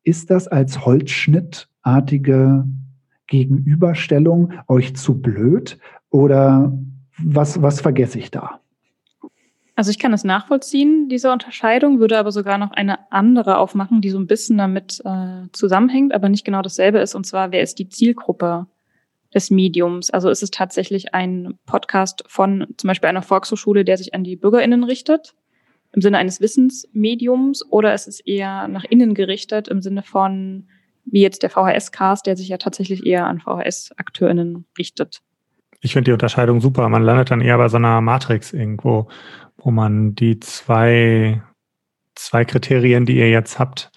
Ist 0.03 0.29
das 0.29 0.47
als 0.47 0.85
Holzschnittartige 0.85 2.63
Gegenüberstellung 3.25 4.53
euch 4.67 4.95
zu 4.95 5.19
blöd 5.19 5.79
oder 6.11 6.71
was, 7.17 7.59
was 7.63 7.81
vergesse 7.81 8.19
ich 8.19 8.29
da? 8.29 8.61
Also 9.75 9.89
ich 9.89 9.97
kann 9.97 10.13
es 10.13 10.23
nachvollziehen, 10.23 11.09
diese 11.09 11.31
Unterscheidung, 11.31 11.99
würde 11.99 12.19
aber 12.19 12.31
sogar 12.31 12.59
noch 12.59 12.71
eine 12.71 13.11
andere 13.11 13.57
aufmachen, 13.57 14.01
die 14.01 14.11
so 14.11 14.19
ein 14.19 14.27
bisschen 14.27 14.59
damit 14.59 15.01
äh, 15.05 15.49
zusammenhängt, 15.53 16.13
aber 16.13 16.29
nicht 16.29 16.45
genau 16.45 16.61
dasselbe 16.61 16.99
ist. 16.99 17.15
Und 17.15 17.25
zwar, 17.25 17.51
wer 17.51 17.63
ist 17.63 17.79
die 17.79 17.89
Zielgruppe 17.89 18.67
des 19.33 19.51
Mediums? 19.51 20.09
Also 20.09 20.29
ist 20.29 20.43
es 20.43 20.51
tatsächlich 20.51 21.13
ein 21.13 21.57
Podcast 21.65 22.23
von 22.27 22.67
zum 22.77 22.87
Beispiel 22.87 23.09
einer 23.09 23.21
Volkshochschule, 23.21 23.85
der 23.85 23.97
sich 23.97 24.13
an 24.13 24.23
die 24.23 24.35
BürgerInnen 24.35 24.83
richtet? 24.83 25.35
im 25.93 26.01
Sinne 26.01 26.17
eines 26.17 26.41
Wissensmediums 26.41 27.65
oder 27.71 27.93
ist 27.93 28.07
es 28.07 28.19
eher 28.19 28.67
nach 28.67 28.83
innen 28.83 29.13
gerichtet 29.13 29.67
im 29.67 29.81
Sinne 29.81 30.03
von 30.03 30.67
wie 31.05 31.21
jetzt 31.21 31.41
der 31.41 31.49
VHS-Cast, 31.49 32.25
der 32.27 32.35
sich 32.35 32.49
ja 32.49 32.57
tatsächlich 32.57 33.05
eher 33.05 33.25
an 33.25 33.39
VHS-AkteurInnen 33.39 34.65
richtet. 34.77 35.21
Ich 35.79 35.93
finde 35.93 36.09
die 36.09 36.13
Unterscheidung 36.13 36.59
super. 36.59 36.89
Man 36.89 37.03
landet 37.03 37.31
dann 37.31 37.39
eher 37.39 37.57
bei 37.57 37.69
so 37.69 37.77
einer 37.77 38.01
Matrix 38.01 38.51
irgendwo, 38.51 39.07
wo 39.57 39.71
man 39.71 40.15
die 40.15 40.39
zwei, 40.39 41.41
zwei 42.15 42.43
Kriterien, 42.43 43.05
die 43.05 43.17
ihr 43.17 43.29
jetzt 43.29 43.57
habt, 43.57 43.89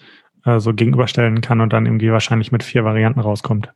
äh, 0.45 0.59
so 0.59 0.73
gegenüberstellen 0.73 1.41
kann 1.41 1.59
und 1.59 1.73
dann 1.73 1.85
irgendwie 1.85 2.11
wahrscheinlich 2.11 2.51
mit 2.53 2.63
vier 2.63 2.85
Varianten 2.85 3.19
rauskommt. 3.19 3.73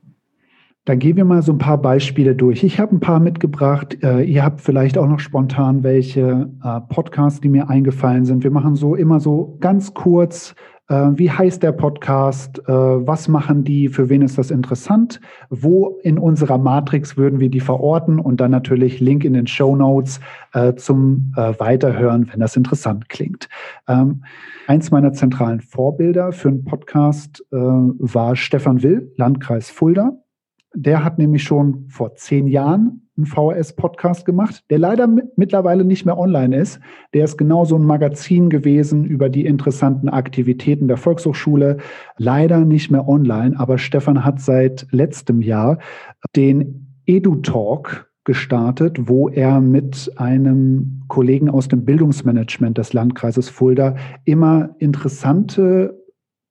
Dann 0.85 0.99
gehen 0.99 1.17
wir 1.17 1.25
mal 1.25 1.41
so 1.41 1.51
ein 1.51 1.57
paar 1.57 1.79
Beispiele 1.79 2.35
durch. 2.35 2.63
Ich 2.63 2.79
habe 2.79 2.95
ein 2.95 2.99
paar 2.99 3.19
mitgebracht. 3.19 3.97
Äh, 4.03 4.21
ihr 4.21 4.45
habt 4.45 4.61
vielleicht 4.61 4.99
auch 4.99 5.07
noch 5.07 5.19
spontan 5.19 5.83
welche 5.83 6.51
äh, 6.63 6.81
Podcasts, 6.93 7.41
die 7.41 7.49
mir 7.49 7.69
eingefallen 7.69 8.23
sind. 8.25 8.43
Wir 8.43 8.51
machen 8.51 8.75
so 8.75 8.93
immer 8.93 9.19
so 9.19 9.57
ganz 9.59 9.95
kurz 9.95 10.53
äh, 10.87 11.09
wie 11.15 11.31
heißt 11.31 11.63
der 11.63 11.71
Podcast? 11.71 12.61
Was 12.67 13.27
machen 13.27 13.63
die? 13.63 13.89
Für 13.89 14.07
wen 14.09 14.21
ist 14.21 14.37
das 14.37 14.51
interessant? 14.51 15.19
Wo 15.49 15.97
in 16.03 16.19
unserer 16.19 16.59
Matrix 16.59 17.17
würden 17.17 17.39
wir 17.39 17.49
die 17.49 17.59
verorten? 17.59 18.19
Und 18.19 18.39
dann 18.39 18.51
natürlich 18.51 18.99
Link 18.99 19.25
in 19.25 19.33
den 19.33 19.47
Show 19.47 19.75
Notes 19.75 20.19
zum 20.75 21.33
Weiterhören, 21.35 22.29
wenn 22.31 22.39
das 22.39 22.55
interessant 22.55 23.09
klingt. 23.09 23.49
Ähm, 23.87 24.25
eins 24.67 24.91
meiner 24.91 25.11
zentralen 25.11 25.61
Vorbilder 25.61 26.31
für 26.31 26.49
einen 26.49 26.65
Podcast 26.65 27.43
war 27.49 28.35
Stefan 28.35 28.83
Will, 28.83 29.11
Landkreis 29.17 29.71
Fulda. 29.71 30.19
Der 30.75 31.03
hat 31.03 31.17
nämlich 31.17 31.43
schon 31.43 31.85
vor 31.87 32.15
zehn 32.15 32.47
Jahren 32.47 33.01
einen 33.17 33.25
VHS-Podcast 33.25 34.25
gemacht, 34.25 34.63
der 34.69 34.77
leider 34.77 35.07
mittlerweile 35.07 35.85
nicht 35.85 36.05
mehr 36.05 36.17
online 36.17 36.57
ist. 36.57 36.79
Der 37.13 37.23
ist 37.23 37.37
genauso 37.37 37.77
ein 37.77 37.85
Magazin 37.85 38.49
gewesen 38.49 39.05
über 39.05 39.29
die 39.29 39.45
interessanten 39.45 40.09
Aktivitäten 40.09 40.89
der 40.89 40.97
Volkshochschule. 40.97 41.77
Leider 42.17 42.65
nicht 42.65 42.91
mehr 42.91 43.07
online, 43.07 43.57
aber 43.57 43.77
Stefan 43.77 44.25
hat 44.25 44.41
seit 44.41 44.85
letztem 44.91 45.41
Jahr 45.41 45.79
den 46.35 46.99
EduTalk 47.05 48.11
gestartet, 48.25 49.07
wo 49.07 49.29
er 49.29 49.61
mit 49.61 50.11
einem 50.17 51.03
Kollegen 51.07 51.49
aus 51.49 51.69
dem 51.69 51.85
Bildungsmanagement 51.85 52.77
des 52.77 52.91
Landkreises 52.91 53.49
Fulda 53.49 53.95
immer 54.25 54.75
interessante 54.79 56.04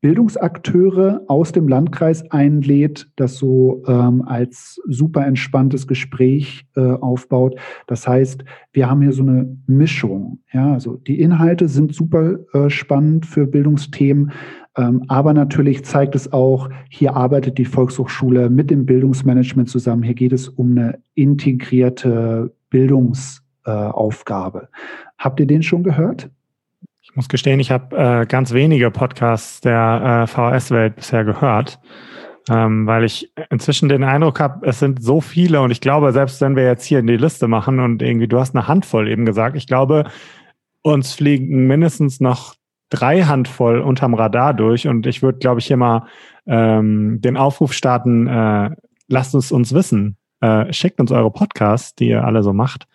Bildungsakteure 0.05 1.23
aus 1.29 1.53
dem 1.53 1.67
Landkreis 1.67 2.31
einlädt, 2.31 3.09
das 3.17 3.39
so 3.39 3.83
ähm, 3.87 4.21
als 4.27 4.79
super 4.87 5.27
entspanntes 5.27 5.87
Gespräch 5.87 6.67
äh, 6.77 6.83
aufbaut. 6.83 7.59
Das 7.87 8.07
heißt, 8.07 8.45
wir 8.75 8.91
haben 8.91 9.01
hier 9.01 9.13
so 9.13 9.23
eine 9.23 9.57
Mischung. 9.67 10.41
Ja, 10.53 10.75
also 10.75 10.97
die 10.97 11.19
Inhalte 11.23 11.69
sind 11.69 11.95
super 11.95 12.37
äh, 12.53 12.69
spannend 12.69 13.25
für 13.25 13.47
Bildungsthemen, 13.47 14.33
ähm, 14.77 15.05
aber 15.09 15.33
natürlich 15.33 15.87
zeigt 15.87 16.15
es 16.15 16.31
auch, 16.35 16.69
hier 16.91 17.17
arbeitet 17.17 17.57
die 17.57 17.65
Volkshochschule 17.65 18.51
mit 18.51 18.71
dem 18.71 18.85
Bildungsmanagement 18.85 19.71
zusammen. 19.71 20.03
Hier 20.03 20.13
geht 20.13 20.35
es 20.35 20.51
um 20.51 20.73
eine 20.73 20.99
integrierte 21.15 22.53
Bildungsaufgabe. 22.69 24.59
Äh, 24.65 24.67
Habt 25.17 25.41
ihr 25.41 25.47
den 25.47 25.63
schon 25.63 25.83
gehört? 25.83 26.29
Ich 27.15 27.17
muss 27.17 27.29
gestehen, 27.29 27.61
ich 27.61 27.71
habe 27.71 27.97
äh, 27.97 28.27
ganz 28.27 28.53
wenige 28.53 28.91
Podcasts 28.91 29.61
der 29.61 30.25
äh, 30.25 30.27
VHS-Welt 30.27 30.97
bisher 30.97 31.23
gehört, 31.23 31.79
ähm, 32.51 32.89
weil 32.89 33.05
ich 33.05 33.31
inzwischen 33.51 33.89
den 33.89 34.03
Eindruck 34.03 34.41
habe, 34.41 34.67
es 34.67 34.81
sind 34.81 35.01
so 35.01 35.21
viele 35.21 35.61
und 35.61 35.71
ich 35.71 35.81
glaube, 35.81 36.11
selbst 36.11 36.41
wenn 36.41 36.57
wir 36.57 36.65
jetzt 36.65 36.85
hier 36.85 36.99
in 36.99 37.07
die 37.07 37.17
Liste 37.17 37.47
machen 37.47 37.79
und 37.79 38.03
irgendwie, 38.03 38.27
du 38.27 38.41
hast 38.41 38.57
eine 38.57 38.67
Handvoll 38.67 39.09
eben 39.09 39.27
gesagt, 39.27 39.55
ich 39.55 39.69
glaube, 39.69 40.11
uns 40.83 41.15
fliegen 41.15 41.69
mindestens 41.69 42.19
noch 42.19 42.57
drei 42.91 43.23
Handvoll 43.23 43.79
unterm 43.79 44.15
Radar 44.15 44.53
durch 44.53 44.89
und 44.89 45.07
ich 45.07 45.23
würde, 45.23 45.39
glaube 45.39 45.61
ich, 45.61 45.67
hier 45.69 45.77
mal 45.77 46.09
ähm, 46.49 47.21
den 47.21 47.37
Aufruf 47.37 47.75
starten, 47.75 48.27
äh, 48.27 48.71
lasst 49.07 49.37
es 49.37 49.53
uns 49.53 49.73
wissen. 49.73 50.17
Äh, 50.41 50.73
schickt 50.73 50.99
uns 50.99 51.13
eure 51.13 51.31
Podcasts, 51.31 51.95
die 51.95 52.09
ihr 52.09 52.25
alle 52.25 52.43
so 52.43 52.53
macht, 52.53 52.89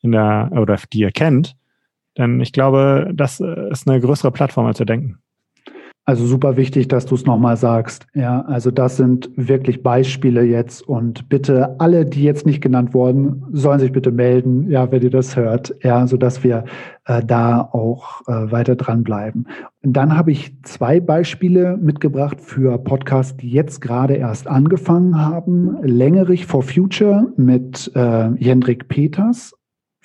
in 0.00 0.12
der, 0.12 0.48
oder 0.54 0.78
die 0.90 1.00
ihr 1.00 1.12
kennt 1.12 1.56
denn 2.18 2.40
ich 2.40 2.52
glaube, 2.52 3.10
das 3.14 3.40
äh, 3.40 3.70
ist 3.70 3.88
eine 3.88 4.00
größere 4.00 4.32
Plattform, 4.32 4.66
als 4.66 4.78
wir 4.78 4.86
denken. 4.86 5.18
Also 6.08 6.24
super 6.24 6.56
wichtig, 6.56 6.86
dass 6.86 7.04
du 7.04 7.16
es 7.16 7.26
nochmal 7.26 7.56
sagst. 7.56 8.06
Ja, 8.14 8.42
also 8.42 8.70
das 8.70 8.96
sind 8.96 9.28
wirklich 9.34 9.82
Beispiele 9.82 10.44
jetzt 10.44 10.82
und 10.82 11.28
bitte 11.28 11.80
alle, 11.80 12.06
die 12.06 12.22
jetzt 12.22 12.46
nicht 12.46 12.60
genannt 12.60 12.94
wurden, 12.94 13.42
sollen 13.50 13.80
sich 13.80 13.90
bitte 13.90 14.12
melden, 14.12 14.70
ja, 14.70 14.92
wenn 14.92 15.02
ihr 15.02 15.10
das 15.10 15.34
hört, 15.34 15.74
ja, 15.82 16.06
so 16.06 16.16
dass 16.16 16.44
wir 16.44 16.64
äh, 17.06 17.24
da 17.24 17.60
auch 17.60 18.20
äh, 18.28 18.52
weiter 18.52 18.76
dranbleiben. 18.76 19.48
Dann 19.82 20.16
habe 20.16 20.30
ich 20.30 20.54
zwei 20.62 21.00
Beispiele 21.00 21.76
mitgebracht 21.76 22.40
für 22.40 22.78
Podcasts, 22.78 23.36
die 23.36 23.50
jetzt 23.50 23.80
gerade 23.80 24.14
erst 24.14 24.46
angefangen 24.46 25.18
haben. 25.18 25.76
Längerich 25.82 26.46
for 26.46 26.62
Future 26.62 27.32
mit 27.36 27.90
äh, 27.96 28.30
Jendrik 28.36 28.86
Peters 28.86 29.55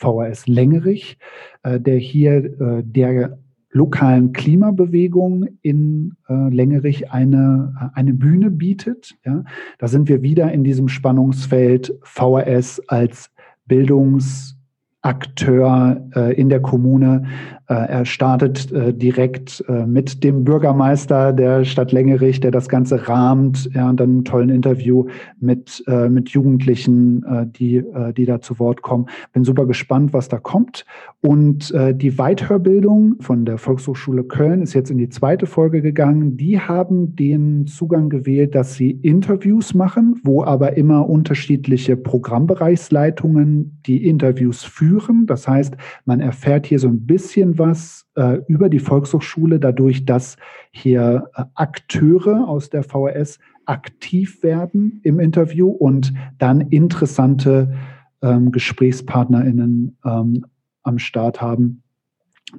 VHS 0.01 0.47
Längerich, 0.47 1.17
äh, 1.63 1.79
der 1.79 1.97
hier 1.97 2.59
äh, 2.59 2.83
der 2.83 3.37
lokalen 3.73 4.33
Klimabewegung 4.33 5.47
in 5.61 6.17
äh, 6.27 6.49
Längerich 6.49 7.09
eine, 7.11 7.91
eine 7.93 8.13
Bühne 8.13 8.51
bietet. 8.51 9.15
Ja. 9.25 9.45
Da 9.77 9.87
sind 9.87 10.09
wir 10.09 10.21
wieder 10.21 10.51
in 10.51 10.65
diesem 10.65 10.89
Spannungsfeld 10.89 11.97
VHS 12.03 12.81
als 12.87 13.31
Bildungsakteur 13.67 16.05
äh, 16.13 16.33
in 16.33 16.49
der 16.49 16.61
Kommune 16.61 17.27
er 17.73 18.05
startet 18.05 18.71
äh, 18.71 18.93
direkt 18.93 19.63
äh, 19.67 19.86
mit 19.86 20.23
dem 20.23 20.43
Bürgermeister 20.43 21.34
der 21.34 21.63
Stadt 21.65 21.91
Längerich, 21.91 22.39
der 22.39 22.51
das 22.51 22.69
Ganze 22.69 23.07
rahmt, 23.07 23.69
ja, 23.73 23.89
und 23.89 23.99
dann 23.99 24.10
einen 24.10 24.25
tollen 24.25 24.49
Interview 24.49 25.07
mit, 25.39 25.84
mit 26.10 26.29
Jugendlichen, 26.29 27.23
die, 27.57 27.84
die 28.15 28.25
da 28.25 28.41
zu 28.41 28.60
Wort 28.60 28.81
kommen. 28.81 29.07
Bin 29.34 29.43
super 29.43 29.65
gespannt, 29.65 30.13
was 30.13 30.27
da 30.27 30.38
kommt. 30.38 30.86
Und 31.21 31.73
die 31.73 32.17
Weithörbildung 32.17 33.15
von 33.19 33.45
der 33.45 33.57
Volkshochschule 33.57 34.23
Köln 34.23 34.62
ist 34.62 34.73
jetzt 34.73 34.91
in 34.91 34.97
die 34.97 35.10
zweite 35.10 35.45
Folge 35.45 35.81
gegangen. 35.81 36.38
Die 36.38 36.60
haben 36.60 37.15
den 37.15 37.67
Zugang 37.67 38.10
gewählt, 38.10 38.55
dass 38.55 38.75
sie 38.75 38.91
Interviews 38.91 39.73
machen, 39.73 40.19
wo 40.23 40.43
aber 40.43 40.77
immer 40.77 41.10
unterschiedliche 41.10 41.97
Programmbereichsleitungen 41.97 43.79
die 43.86 44.07
Interviews 44.07 44.63
führen. 44.63 45.25
Das 45.25 45.47
heißt, 45.47 45.75
man 46.05 46.19
erfährt 46.19 46.65
hier 46.65 46.79
so 46.79 46.88
ein 46.88 47.05
bisschen 47.05 47.57
was 47.62 48.06
äh, 48.15 48.39
über 48.47 48.67
die 48.67 48.80
Volkshochschule, 48.80 49.60
dadurch, 49.60 50.06
dass 50.06 50.36
hier 50.71 51.30
äh, 51.36 51.43
Akteure 51.56 52.47
aus 52.47 52.69
der 52.69 52.84
VHS 52.84 53.39
aktiv 53.65 54.43
werden 54.43 55.00
im 55.04 55.19
Interview 55.19 55.69
und 55.69 56.13
dann 56.38 56.60
interessante 56.60 57.74
ähm, 58.21 58.52
GesprächspartnerInnen 58.52 59.97
ähm, 60.04 60.45
am 60.84 61.00
Start 61.00 61.41
haben. 61.41 61.84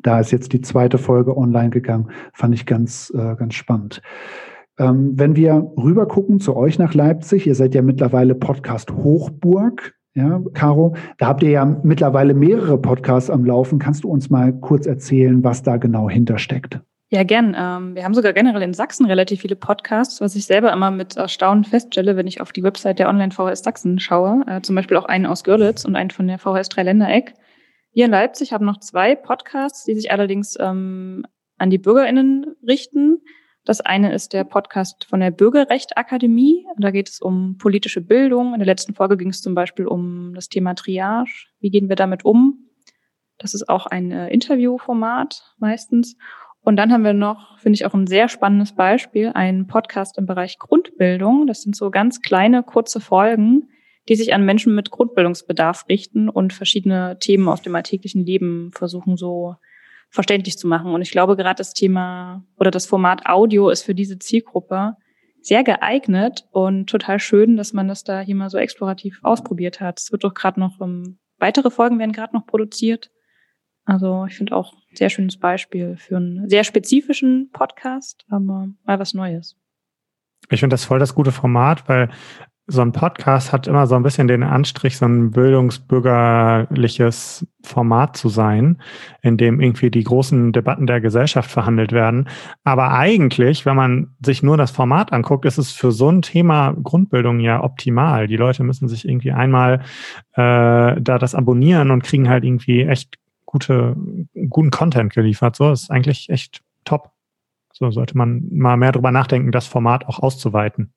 Da 0.01 0.21
ist 0.21 0.31
jetzt 0.31 0.53
die 0.53 0.62
zweite 0.62 0.97
Folge 0.97 1.37
online 1.37 1.71
gegangen, 1.71 2.09
fand 2.33 2.55
ich 2.55 2.65
ganz, 2.65 3.12
äh, 3.15 3.37
ganz 3.37 3.55
spannend. 3.55 4.01
Ähm, 4.79 5.19
wenn 5.19 5.37
wir 5.37 5.73
rüber 5.77 6.07
gucken 6.07 6.41
zu 6.41 6.57
euch 6.57 6.79
nach 6.79 6.95
Leipzig, 6.95 7.47
ihr 7.47 7.55
seid 7.55 7.75
ja 7.75 7.83
mittlerweile 7.83 8.35
Podcast 8.35 8.91
Hochburg 8.93 9.95
ja, 10.14 10.42
Caro, 10.53 10.94
da 11.18 11.27
habt 11.29 11.42
ihr 11.42 11.51
ja 11.51 11.64
mittlerweile 11.64 12.35
mehrere 12.35 12.77
Podcasts 12.79 13.31
am 13.31 13.44
Laufen. 13.44 13.79
Kannst 13.79 14.05
du 14.05 14.11
uns 14.11 14.29
mal 14.29 14.53
kurz 14.53 14.87
erzählen, 14.87 15.42
was 15.42 15.62
da 15.62 15.79
genau 15.79 16.11
hintersteckt? 16.11 16.81
Ja, 17.09 17.25
gern. 17.25 17.55
Ähm, 17.59 17.94
wir 17.94 18.05
haben 18.05 18.14
sogar 18.14 18.33
generell 18.33 18.62
in 18.62 18.72
Sachsen 18.72 19.07
relativ 19.07 19.42
viele 19.42 19.57
Podcasts, 19.57 20.20
was 20.20 20.35
ich 20.35 20.46
selber 20.46 20.72
immer 20.72 20.90
mit 20.90 21.16
Erstaunen 21.16 21.64
feststelle, 21.64 22.16
wenn 22.16 22.27
ich 22.27 22.40
auf 22.40 22.53
die 22.53 22.62
Website 22.62 22.98
der 22.98 23.09
Online-VHS 23.09 23.62
Sachsen 23.62 23.98
schaue. 23.98 24.42
Äh, 24.46 24.62
zum 24.62 24.77
Beispiel 24.77 24.96
auch 24.96 25.05
einen 25.05 25.27
aus 25.27 25.44
Görlitz 25.44 25.85
und 25.85 25.94
einen 25.94 26.11
von 26.11 26.27
der 26.27 26.38
VHS 26.38 26.70
Dreiländereck. 26.70 27.35
Wir 27.92 28.07
in 28.07 28.11
Leipzig 28.11 28.53
haben 28.53 28.64
noch 28.64 28.81
zwei 28.81 29.14
Podcasts, 29.14 29.85
die 29.85 29.94
sich 29.94 30.11
allerdings 30.11 30.57
ähm, 30.59 31.27
an 31.59 31.68
die 31.68 31.79
BürgerInnen 31.79 32.57
richten. 32.66 33.18
Das 33.64 33.81
eine 33.81 34.12
ist 34.12 34.33
der 34.33 34.42
Podcast 34.42 35.05
von 35.05 35.20
der 35.20 35.31
Bürgerrechtakademie. 35.31 36.66
Da 36.79 36.90
geht 36.90 37.09
es 37.09 37.20
um 37.20 37.59
politische 37.59 38.01
Bildung. 38.01 38.55
In 38.55 38.59
der 38.59 38.66
letzten 38.66 38.94
Folge 38.94 39.16
ging 39.16 39.29
es 39.29 39.40
zum 39.40 39.55
Beispiel 39.55 39.87
um 39.87 40.35
das 40.35 40.48
Thema 40.48 40.75
Triage. 40.75 41.46
Wie 41.61 41.70
gehen 41.70 41.88
wir 41.88 41.94
damit 41.94 42.25
um? 42.25 42.70
Das 43.38 43.55
ist 43.55 43.68
auch 43.68 43.87
ein 43.87 44.11
äh, 44.11 44.29
Interviewformat 44.31 45.55
meistens. 45.59 46.16
Und 46.64 46.77
dann 46.77 46.92
haben 46.92 47.05
wir 47.05 47.12
noch, 47.12 47.59
finde 47.59 47.75
ich 47.75 47.87
auch 47.87 47.94
ein 47.94 48.07
sehr 48.07 48.29
spannendes 48.29 48.75
Beispiel, 48.75 49.31
einen 49.35 49.66
Podcast 49.68 50.18
im 50.18 50.27
Bereich 50.27 50.59
Grundbildung. 50.59 51.46
Das 51.46 51.62
sind 51.62 51.77
so 51.77 51.90
ganz 51.90 52.20
kleine, 52.20 52.64
kurze 52.64 53.01
Folgen, 53.01 53.68
die 54.09 54.16
sich 54.16 54.35
an 54.35 54.44
Menschen 54.44 54.75
mit 54.75 54.90
Grundbildungsbedarf 54.90 55.87
richten 55.88 56.29
und 56.29 56.53
verschiedene 56.53 57.16
Themen 57.20 57.48
aus 57.48 57.62
dem 57.62 57.75
alltäglichen 57.75 58.25
Leben 58.25 58.70
versuchen 58.72 59.16
so 59.16 59.57
verständlich 60.12 60.59
zu 60.59 60.68
machen. 60.68 60.92
Und 60.92 61.01
ich 61.01 61.11
glaube, 61.11 61.37
gerade 61.37 61.57
das 61.57 61.72
Thema 61.72 62.44
oder 62.57 62.70
das 62.70 62.87
Format 62.87 63.27
Audio 63.27 63.70
ist 63.70 63.83
für 63.83 63.94
diese 63.94 64.18
Zielgruppe 64.18 64.96
sehr 65.40 65.64
geeignet 65.64 66.46
und 66.53 66.88
total 66.88 67.18
schön, 67.18 67.57
dass 67.57 67.72
man 67.72 67.88
das 67.88 68.05
da 68.05 68.20
hier 68.20 68.37
mal 68.37 68.51
so 68.51 68.59
explorativ 68.59 69.18
ausprobiert 69.22 69.81
hat. 69.81 69.98
Es 69.98 70.12
wird 70.12 70.22
doch 70.22 70.35
gerade 70.35 70.61
noch 70.61 70.79
um, 70.81 71.18
weitere 71.38 71.70
Folgen 71.70 71.98
werden 71.98 72.12
gerade 72.12 72.37
noch 72.37 72.46
produziert. 72.46 73.11
Also 73.85 74.27
ich 74.27 74.37
finde 74.37 74.55
auch 74.55 74.75
sehr 74.92 75.09
schönes 75.09 75.38
Beispiel 75.38 75.96
für 75.96 76.18
einen 76.18 76.48
sehr 76.48 76.62
spezifischen 76.62 77.51
Podcast, 77.51 78.25
aber 78.29 78.68
mal 78.85 78.98
was 78.98 79.14
Neues. 79.14 79.57
Ich 80.51 80.61
finde 80.61 80.75
das 80.75 80.85
voll 80.85 80.98
das 80.98 81.14
gute 81.14 81.33
Format, 81.33 81.88
weil 81.88 82.11
so 82.68 82.81
ein 82.81 82.92
Podcast 82.92 83.53
hat 83.53 83.66
immer 83.66 83.88
so 83.88 83.96
ein 83.96 84.05
bisschen 84.05 84.29
den 84.29 84.44
Anstrich, 84.44 84.96
so 84.96 85.05
ein 85.05 85.33
bildungsbürgerliches 85.33 87.44
Format 87.64 88.16
zu 88.16 88.29
sein, 88.29 88.81
in 89.20 89.37
dem 89.37 89.61
irgendwie 89.61 89.90
die 89.90 90.05
großen 90.05 90.53
Debatten 90.53 90.87
der 90.87 91.01
Gesellschaft 91.01 91.51
verhandelt 91.51 91.90
werden. 91.90 92.29
Aber 92.62 92.92
eigentlich, 92.92 93.66
wenn 93.66 93.75
man 93.75 94.14
sich 94.25 94.44
nur 94.44 94.57
das 94.57 94.70
Format 94.70 95.12
anguckt, 95.12 95.44
ist 95.44 95.59
es 95.59 95.72
für 95.72 95.90
so 95.90 96.09
ein 96.09 96.22
Thema 96.22 96.77
Grundbildung 96.81 97.40
ja 97.40 97.64
optimal. 97.64 98.29
Die 98.29 98.37
Leute 98.37 98.62
müssen 98.62 98.87
sich 98.88 99.09
irgendwie 99.09 99.33
einmal 99.33 99.81
äh, 100.35 101.01
da 101.01 101.18
das 101.18 101.35
abonnieren 101.35 101.90
und 101.90 102.05
kriegen 102.05 102.29
halt 102.29 102.44
irgendwie 102.44 102.83
echt 102.83 103.18
gute, 103.44 103.96
guten 104.48 104.70
Content 104.70 105.12
geliefert. 105.12 105.57
So 105.57 105.72
ist 105.72 105.90
eigentlich 105.90 106.31
echt 106.31 106.62
top. 106.85 107.11
So 107.72 107.90
sollte 107.90 108.16
man 108.16 108.46
mal 108.53 108.77
mehr 108.77 108.92
drüber 108.92 109.11
nachdenken, 109.11 109.51
das 109.51 109.66
Format 109.66 110.07
auch 110.07 110.20
auszuweiten. 110.20 110.92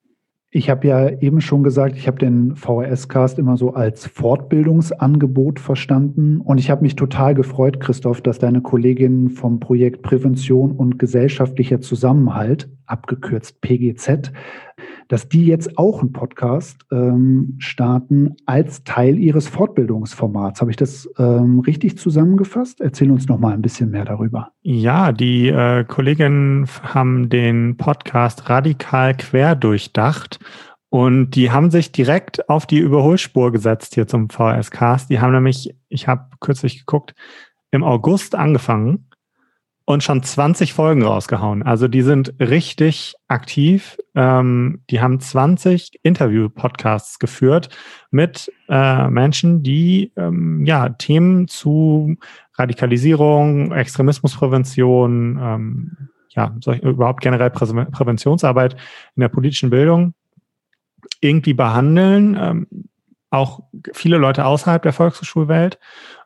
Ich 0.58 0.70
habe 0.70 0.88
ja 0.88 1.10
eben 1.10 1.42
schon 1.42 1.64
gesagt, 1.64 1.98
ich 1.98 2.08
habe 2.08 2.18
den 2.18 2.56
VHS-Cast 2.56 3.40
immer 3.40 3.58
so 3.58 3.74
als 3.74 4.08
Fortbildungsangebot 4.08 5.60
verstanden. 5.60 6.40
Und 6.40 6.60
ich 6.60 6.70
habe 6.70 6.82
mich 6.82 6.96
total 6.96 7.36
gefreut, 7.36 7.82
Christoph, 7.82 8.22
dass 8.22 8.40
deine 8.40 8.62
Kollegin 8.62 9.32
vom 9.32 9.60
Projekt 9.60 10.02
Prävention 10.02 10.72
und 10.72 10.98
gesellschaftlicher 10.98 11.82
Zusammenhalt, 11.82 12.70
abgekürzt 12.86 13.60
PGZ, 13.60 14.32
dass 15.08 15.30
die 15.30 15.46
jetzt 15.46 15.78
auch 15.78 16.02
einen 16.02 16.12
Podcast 16.12 16.86
ähm, 16.92 17.56
starten 17.60 18.36
als 18.46 18.84
Teil 18.84 19.18
ihres 19.18 19.48
Fortbildungsformats. 19.48 20.62
Habe 20.62 20.72
ich 20.72 20.78
das 20.78 21.10
ähm, 21.18 21.60
richtig 21.60 21.98
zusammengefasst? 21.98 22.82
Erzähl 22.82 23.12
uns 23.12 23.28
noch 23.28 23.40
mal 23.40 23.54
ein 23.54 23.62
bisschen 23.62 23.92
mehr 23.92 24.06
darüber. 24.06 24.52
Ja, 24.62 25.12
die 25.12 25.48
äh, 25.50 25.84
Kolleginnen 25.84 26.68
haben 26.82 27.30
den 27.30 27.78
Podcast 27.78 28.50
radikal 28.50 29.16
quer 29.16 29.56
durchdacht 29.56 30.40
und 30.90 31.32
die 31.32 31.52
haben 31.52 31.72
sich 31.72 31.92
direkt 31.92 32.50
auf 32.50 32.66
die 32.66 32.80
Überholspur 32.80 33.52
gesetzt 33.52 33.96
hier 33.96 34.08
zum 34.08 34.30
VS-Cast. 34.30 35.10
Die 35.10 35.20
haben 35.20 35.34
nämlich, 35.34 35.76
ich 35.90 36.08
habe 36.08 36.28
kürzlich 36.40 36.80
geguckt, 36.80 37.14
im 37.72 37.84
August 37.84 38.36
angefangen 38.36 39.10
und 39.86 40.04
schon 40.04 40.24
20 40.24 40.74
Folgen 40.74 41.04
rausgehauen. 41.04 41.62
Also 41.62 41.88
die 41.88 42.02
sind 42.02 42.34
richtig 42.40 43.16
aktiv. 43.28 43.98
Ähm, 44.16 44.82
die 44.90 45.00
haben 45.00 45.20
20 45.20 46.00
Interview-Podcasts 46.02 47.20
geführt 47.20 47.70
mit 48.10 48.52
äh, 48.68 49.08
Menschen, 49.10 49.62
die 49.62 50.12
ähm, 50.18 50.66
ja 50.66 50.90
Themen 50.90 51.48
zu 51.48 52.18
Radikalisierung, 52.56 53.72
Extremismusprävention, 53.72 55.40
ähm, 55.42 55.98
ja, 56.30 56.56
solch, 56.62 56.82
überhaupt 56.82 57.22
generell 57.22 57.52
Prä 57.52 57.86
Präventionsarbeit 57.92 58.76
in 59.16 59.22
der 59.22 59.30
politischen 59.30 59.70
Bildung 59.70 60.16
irgendwie 61.22 61.54
behandeln. 61.54 62.38
Ähm, 62.40 62.68
auch 63.30 63.62
viele 63.94 64.18
Leute 64.18 64.46
außerhalb 64.46 64.82
der 64.82 64.94
Volkshochschulwelt. 64.94 65.78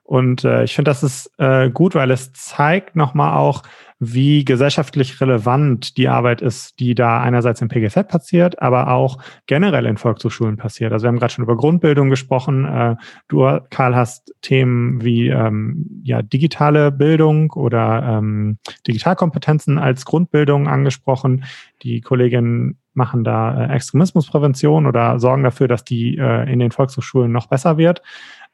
Und 0.10 0.44
äh, 0.44 0.64
ich 0.64 0.74
finde, 0.74 0.90
das 0.90 1.04
ist 1.04 1.32
äh, 1.38 1.70
gut, 1.70 1.94
weil 1.94 2.10
es 2.10 2.34
zeigt 2.34 2.96
nochmal 2.96 3.38
auch, 3.38 3.62
wie 4.00 4.44
gesellschaftlich 4.44 5.22
relevant 5.22 5.98
die 5.98 6.08
Arbeit 6.08 6.42
ist, 6.42 6.80
die 6.80 6.96
da 6.96 7.22
einerseits 7.22 7.62
im 7.62 7.68
PGZ 7.68 8.08
passiert, 8.08 8.60
aber 8.60 8.92
auch 8.92 9.20
generell 9.46 9.86
in 9.86 9.98
Volkshochschulen 9.98 10.58
passiert. 10.58 10.94
Also 10.94 11.04
wir 11.04 11.10
haben 11.10 11.20
gerade 11.20 11.34
schon 11.34 11.44
über 11.44 11.56
Grundbildung 11.56 12.10
gesprochen. 12.10 12.66
Äh, 12.66 12.96
du, 13.28 13.60
Karl, 13.70 13.96
hast 13.96 14.34
Themen 14.42 15.04
wie 15.04 15.28
ähm, 15.28 16.02
ja, 16.04 16.24
digitale 16.24 16.92
Bildung 16.92 17.52
oder 17.52 18.18
ähm, 18.18 18.58
Digitalkompetenzen 18.88 19.78
als 19.78 20.06
Grundbildung 20.06 20.68
angesprochen. 20.68 21.44
Die 21.84 22.02
Kolleginnen 22.02 22.80
machen 22.94 23.24
da 23.24 23.66
äh, 23.66 23.76
Extremismusprävention 23.76 24.86
oder 24.86 25.20
sorgen 25.20 25.44
dafür, 25.44 25.68
dass 25.68 25.84
die 25.84 26.18
äh, 26.18 26.52
in 26.52 26.60
den 26.60 26.72
Volkshochschulen 26.72 27.32
noch 27.32 27.48
besser 27.48 27.78
wird. 27.78 28.02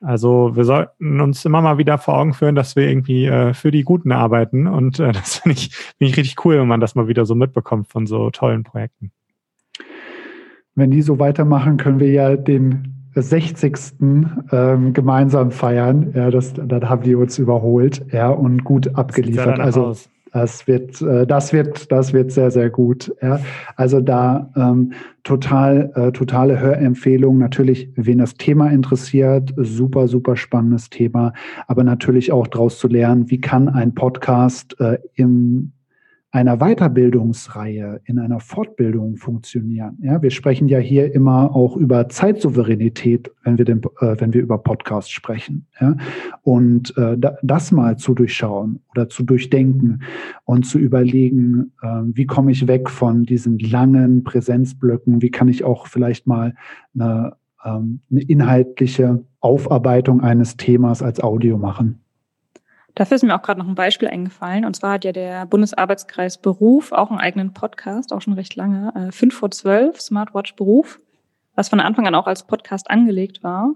Also 0.05 0.55
wir 0.55 0.65
sollten 0.65 1.19
uns 1.19 1.43
immer 1.45 1.61
mal 1.61 1.79
wieder 1.79 1.97
vor 1.97 2.17
Augen 2.17 2.33
führen, 2.33 2.53
dass 2.53 2.75
wir 2.75 2.87
irgendwie 2.87 3.25
äh, 3.25 3.55
für 3.55 3.71
die 3.71 3.83
Guten 3.83 4.11
arbeiten. 4.11 4.67
Und 4.67 4.99
äh, 4.99 5.11
das 5.11 5.37
finde 5.37 5.57
ich, 5.57 5.75
find 5.75 6.11
ich 6.11 6.17
richtig 6.17 6.45
cool, 6.45 6.59
wenn 6.59 6.67
man 6.67 6.79
das 6.79 6.95
mal 6.95 7.07
wieder 7.07 7.25
so 7.25 7.33
mitbekommt 7.33 7.87
von 7.87 8.05
so 8.05 8.29
tollen 8.29 8.63
Projekten. 8.63 9.11
Wenn 10.75 10.91
die 10.91 11.01
so 11.01 11.19
weitermachen, 11.19 11.77
können 11.77 11.99
wir 11.99 12.11
ja 12.11 12.35
den 12.35 12.93
60. 13.15 13.75
Ähm, 14.51 14.93
gemeinsam 14.93 15.51
feiern. 15.51 16.11
Ja, 16.13 16.29
das, 16.29 16.53
dann 16.53 16.89
haben 16.89 17.03
die 17.03 17.15
uns 17.15 17.39
überholt 17.39 18.05
ja, 18.11 18.29
und 18.29 18.63
gut 18.63 18.93
abgeliefert. 18.95 19.59
Also 19.59 19.85
aus. 19.85 20.09
Das 20.35 20.67
wird, 20.67 21.01
äh, 21.01 21.25
das 21.25 21.53
wird, 21.53 21.89
das 21.93 22.11
wird 22.11 22.29
sehr, 22.29 22.51
sehr 22.51 22.69
gut. 22.69 23.09
Ja. 23.21 23.39
Also 23.77 24.01
da 24.01 24.51
ähm, 24.57 24.91
total, 25.23 25.93
äh, 25.95 26.11
totale 26.11 26.59
Hörempfehlung. 26.59 27.37
Natürlich, 27.37 27.89
wen 27.95 28.17
das 28.17 28.33
Thema 28.33 28.69
interessiert, 28.69 29.53
super, 29.55 30.09
super 30.09 30.35
spannendes 30.35 30.89
Thema. 30.89 31.31
Aber 31.67 31.85
natürlich 31.85 32.33
auch 32.33 32.47
daraus 32.47 32.79
zu 32.79 32.89
lernen, 32.89 33.31
wie 33.31 33.39
kann 33.39 33.69
ein 33.69 33.95
Podcast 33.95 34.77
äh, 34.81 34.97
im 35.13 35.71
einer 36.35 36.57
Weiterbildungsreihe, 36.57 38.01
in 38.03 38.19
einer 38.19 38.41
Fortbildung 38.41 39.15
funktionieren. 39.15 39.97
Ja, 40.01 40.21
wir 40.21 40.31
sprechen 40.31 40.67
ja 40.67 40.79
hier 40.79 41.15
immer 41.15 41.55
auch 41.55 41.77
über 41.77 42.09
Zeitsouveränität, 42.09 43.31
wenn 43.43 43.57
wir, 43.57 43.63
den, 43.63 43.81
äh, 44.01 44.19
wenn 44.19 44.33
wir 44.33 44.41
über 44.41 44.57
Podcasts 44.57 45.09
sprechen. 45.09 45.65
Ja, 45.79 45.95
und 46.41 46.95
äh, 46.97 47.17
das 47.41 47.71
mal 47.71 47.95
zu 47.95 48.13
durchschauen 48.13 48.81
oder 48.91 49.07
zu 49.07 49.23
durchdenken 49.23 50.01
und 50.43 50.65
zu 50.65 50.77
überlegen, 50.77 51.71
äh, 51.81 52.01
wie 52.03 52.25
komme 52.25 52.51
ich 52.51 52.67
weg 52.67 52.89
von 52.89 53.23
diesen 53.23 53.57
langen 53.57 54.25
Präsenzblöcken, 54.25 55.21
wie 55.21 55.31
kann 55.31 55.47
ich 55.47 55.63
auch 55.63 55.87
vielleicht 55.87 56.27
mal 56.27 56.53
eine, 56.99 57.37
ähm, 57.63 58.01
eine 58.11 58.23
inhaltliche 58.23 59.23
Aufarbeitung 59.39 60.19
eines 60.19 60.57
Themas 60.57 61.01
als 61.01 61.23
Audio 61.23 61.57
machen. 61.57 62.04
Dafür 62.95 63.15
ist 63.15 63.23
mir 63.23 63.35
auch 63.35 63.41
gerade 63.41 63.59
noch 63.59 63.67
ein 63.67 63.75
Beispiel 63.75 64.07
eingefallen. 64.07 64.63
Und 64.63 64.75
zwar 64.75 64.93
hat 64.93 65.03
ja 65.03 65.11
der 65.11 65.45
Bundesarbeitskreis 65.45 66.37
Beruf 66.37 66.93
auch 66.93 67.11
einen 67.11 67.19
eigenen 67.19 67.53
Podcast, 67.53 68.13
auch 68.13 68.21
schon 68.21 68.33
recht 68.33 68.55
lange, 68.55 68.93
äh, 68.95 69.11
5 69.11 69.35
vor 69.35 69.51
12, 69.51 69.99
Smartwatch 69.99 70.55
Beruf, 70.55 70.99
was 71.55 71.67
von 71.67 71.81
Anfang 71.81 72.07
an 72.07 72.15
auch 72.15 72.27
als 72.27 72.47
Podcast 72.47 72.89
angelegt 72.89 73.43
war. 73.43 73.75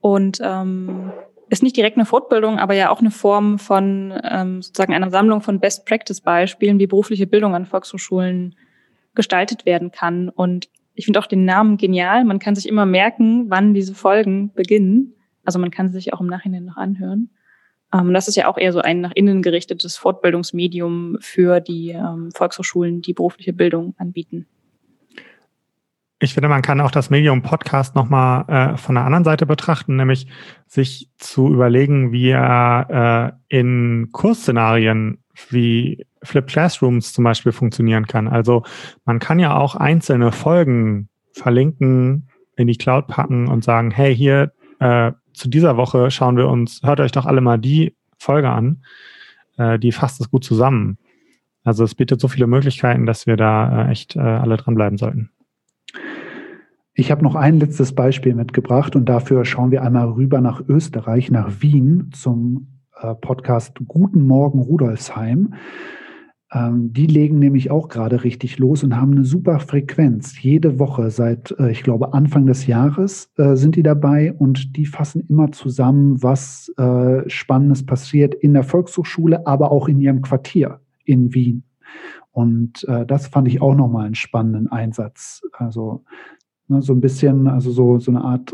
Und 0.00 0.40
ähm, 0.42 1.12
ist 1.48 1.62
nicht 1.62 1.76
direkt 1.76 1.96
eine 1.96 2.06
Fortbildung, 2.06 2.58
aber 2.58 2.74
ja 2.74 2.90
auch 2.90 3.00
eine 3.00 3.10
Form 3.10 3.58
von 3.58 4.14
ähm, 4.24 4.62
sozusagen 4.62 4.94
einer 4.94 5.10
Sammlung 5.10 5.42
von 5.42 5.60
Best-Practice-Beispielen, 5.60 6.78
wie 6.78 6.86
berufliche 6.86 7.26
Bildung 7.26 7.54
an 7.54 7.66
Volkshochschulen 7.66 8.56
gestaltet 9.14 9.64
werden 9.64 9.92
kann. 9.92 10.28
Und 10.28 10.68
ich 10.94 11.04
finde 11.04 11.20
auch 11.20 11.26
den 11.26 11.44
Namen 11.44 11.76
genial. 11.76 12.24
Man 12.24 12.40
kann 12.40 12.54
sich 12.56 12.68
immer 12.68 12.86
merken, 12.86 13.48
wann 13.48 13.74
diese 13.74 13.94
Folgen 13.94 14.52
beginnen. 14.54 15.14
Also 15.44 15.58
man 15.58 15.70
kann 15.70 15.88
sie 15.88 15.94
sich 15.94 16.12
auch 16.12 16.20
im 16.20 16.26
Nachhinein 16.26 16.64
noch 16.64 16.76
anhören. 16.76 17.30
Ähm, 17.92 18.12
das 18.14 18.28
ist 18.28 18.36
ja 18.36 18.48
auch 18.48 18.58
eher 18.58 18.72
so 18.72 18.80
ein 18.80 19.00
nach 19.00 19.12
innen 19.14 19.42
gerichtetes 19.42 19.96
Fortbildungsmedium 19.96 21.18
für 21.20 21.60
die 21.60 21.90
ähm, 21.90 22.30
Volkshochschulen, 22.34 23.02
die 23.02 23.14
berufliche 23.14 23.52
Bildung 23.52 23.94
anbieten. 23.98 24.46
Ich 26.22 26.34
finde, 26.34 26.50
man 26.50 26.60
kann 26.60 26.82
auch 26.82 26.90
das 26.90 27.08
Medium 27.08 27.40
Podcast 27.40 27.94
nochmal 27.94 28.44
äh, 28.48 28.76
von 28.76 28.94
der 28.94 29.04
anderen 29.04 29.24
Seite 29.24 29.46
betrachten, 29.46 29.96
nämlich 29.96 30.26
sich 30.66 31.08
zu 31.16 31.48
überlegen, 31.48 32.12
wie 32.12 32.28
er 32.28 33.32
äh, 33.48 33.58
in 33.58 34.10
Kursszenarien 34.12 35.18
wie 35.48 36.04
Flip 36.22 36.46
Classrooms 36.46 37.14
zum 37.14 37.24
Beispiel 37.24 37.52
funktionieren 37.52 38.06
kann. 38.06 38.28
Also 38.28 38.64
man 39.06 39.18
kann 39.18 39.38
ja 39.38 39.56
auch 39.56 39.74
einzelne 39.74 40.32
Folgen 40.32 41.08
verlinken, 41.32 42.28
in 42.56 42.66
die 42.66 42.76
Cloud 42.76 43.06
packen 43.06 43.48
und 43.48 43.64
sagen, 43.64 43.90
hey, 43.90 44.14
hier 44.14 44.52
äh, 44.80 45.12
zu 45.40 45.48
dieser 45.48 45.78
Woche 45.78 46.10
schauen 46.10 46.36
wir 46.36 46.48
uns, 46.48 46.82
hört 46.84 47.00
euch 47.00 47.12
doch 47.12 47.24
alle 47.24 47.40
mal 47.40 47.58
die 47.58 47.96
Folge 48.18 48.50
an. 48.50 48.84
Äh, 49.56 49.78
die 49.78 49.90
fasst 49.90 50.20
es 50.20 50.30
gut 50.30 50.44
zusammen. 50.44 50.98
Also 51.64 51.82
es 51.82 51.94
bietet 51.94 52.20
so 52.20 52.28
viele 52.28 52.46
Möglichkeiten, 52.46 53.06
dass 53.06 53.26
wir 53.26 53.38
da 53.38 53.86
äh, 53.86 53.90
echt 53.90 54.16
äh, 54.16 54.20
alle 54.20 54.58
dranbleiben 54.58 54.98
sollten. 54.98 55.30
Ich 56.92 57.10
habe 57.10 57.22
noch 57.22 57.36
ein 57.36 57.58
letztes 57.58 57.94
Beispiel 57.94 58.34
mitgebracht 58.34 58.94
und 58.96 59.08
dafür 59.08 59.46
schauen 59.46 59.70
wir 59.70 59.82
einmal 59.82 60.10
rüber 60.10 60.42
nach 60.42 60.60
Österreich, 60.68 61.30
nach 61.30 61.62
Wien 61.62 62.10
zum 62.12 62.82
äh, 63.00 63.14
Podcast 63.14 63.78
Guten 63.88 64.26
Morgen 64.26 64.60
Rudolfsheim. 64.60 65.54
Ähm, 66.52 66.92
die 66.92 67.06
legen 67.06 67.38
nämlich 67.38 67.70
auch 67.70 67.88
gerade 67.88 68.24
richtig 68.24 68.58
los 68.58 68.82
und 68.82 68.96
haben 68.96 69.12
eine 69.12 69.24
super 69.24 69.60
Frequenz. 69.60 70.42
Jede 70.42 70.78
Woche 70.80 71.10
seit, 71.10 71.52
äh, 71.58 71.70
ich 71.70 71.82
glaube, 71.82 72.12
Anfang 72.12 72.46
des 72.46 72.66
Jahres 72.66 73.30
äh, 73.36 73.54
sind 73.54 73.76
die 73.76 73.84
dabei 73.84 74.32
und 74.32 74.76
die 74.76 74.86
fassen 74.86 75.24
immer 75.28 75.52
zusammen, 75.52 76.22
was 76.22 76.72
äh, 76.76 77.28
Spannendes 77.28 77.86
passiert 77.86 78.34
in 78.34 78.52
der 78.52 78.64
Volkshochschule, 78.64 79.46
aber 79.46 79.70
auch 79.70 79.88
in 79.88 80.00
ihrem 80.00 80.22
Quartier 80.22 80.80
in 81.04 81.32
Wien. 81.34 81.62
Und 82.32 82.84
äh, 82.88 83.06
das 83.06 83.28
fand 83.28 83.46
ich 83.46 83.62
auch 83.62 83.74
nochmal 83.74 84.06
einen 84.06 84.14
spannenden 84.14 84.68
Einsatz. 84.68 85.42
Also 85.52 86.04
ne, 86.66 86.82
so 86.82 86.92
ein 86.92 87.00
bisschen, 87.00 87.46
also 87.46 87.70
so, 87.70 87.98
so 87.98 88.10
eine 88.10 88.22
Art 88.22 88.52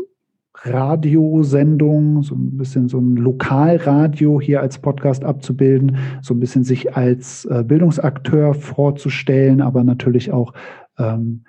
Radiosendung, 0.63 2.23
so 2.23 2.35
ein 2.35 2.57
bisschen 2.57 2.89
so 2.89 2.99
ein 2.99 3.15
Lokalradio 3.15 4.41
hier 4.41 4.61
als 4.61 4.79
Podcast 4.79 5.23
abzubilden, 5.23 5.97
so 6.21 6.33
ein 6.33 6.39
bisschen 6.39 6.63
sich 6.63 6.95
als 6.95 7.45
äh, 7.45 7.63
Bildungsakteur 7.63 8.53
vorzustellen, 8.53 9.61
aber 9.61 9.83
natürlich 9.83 10.31
auch 10.31 10.53
ähm, 10.97 11.43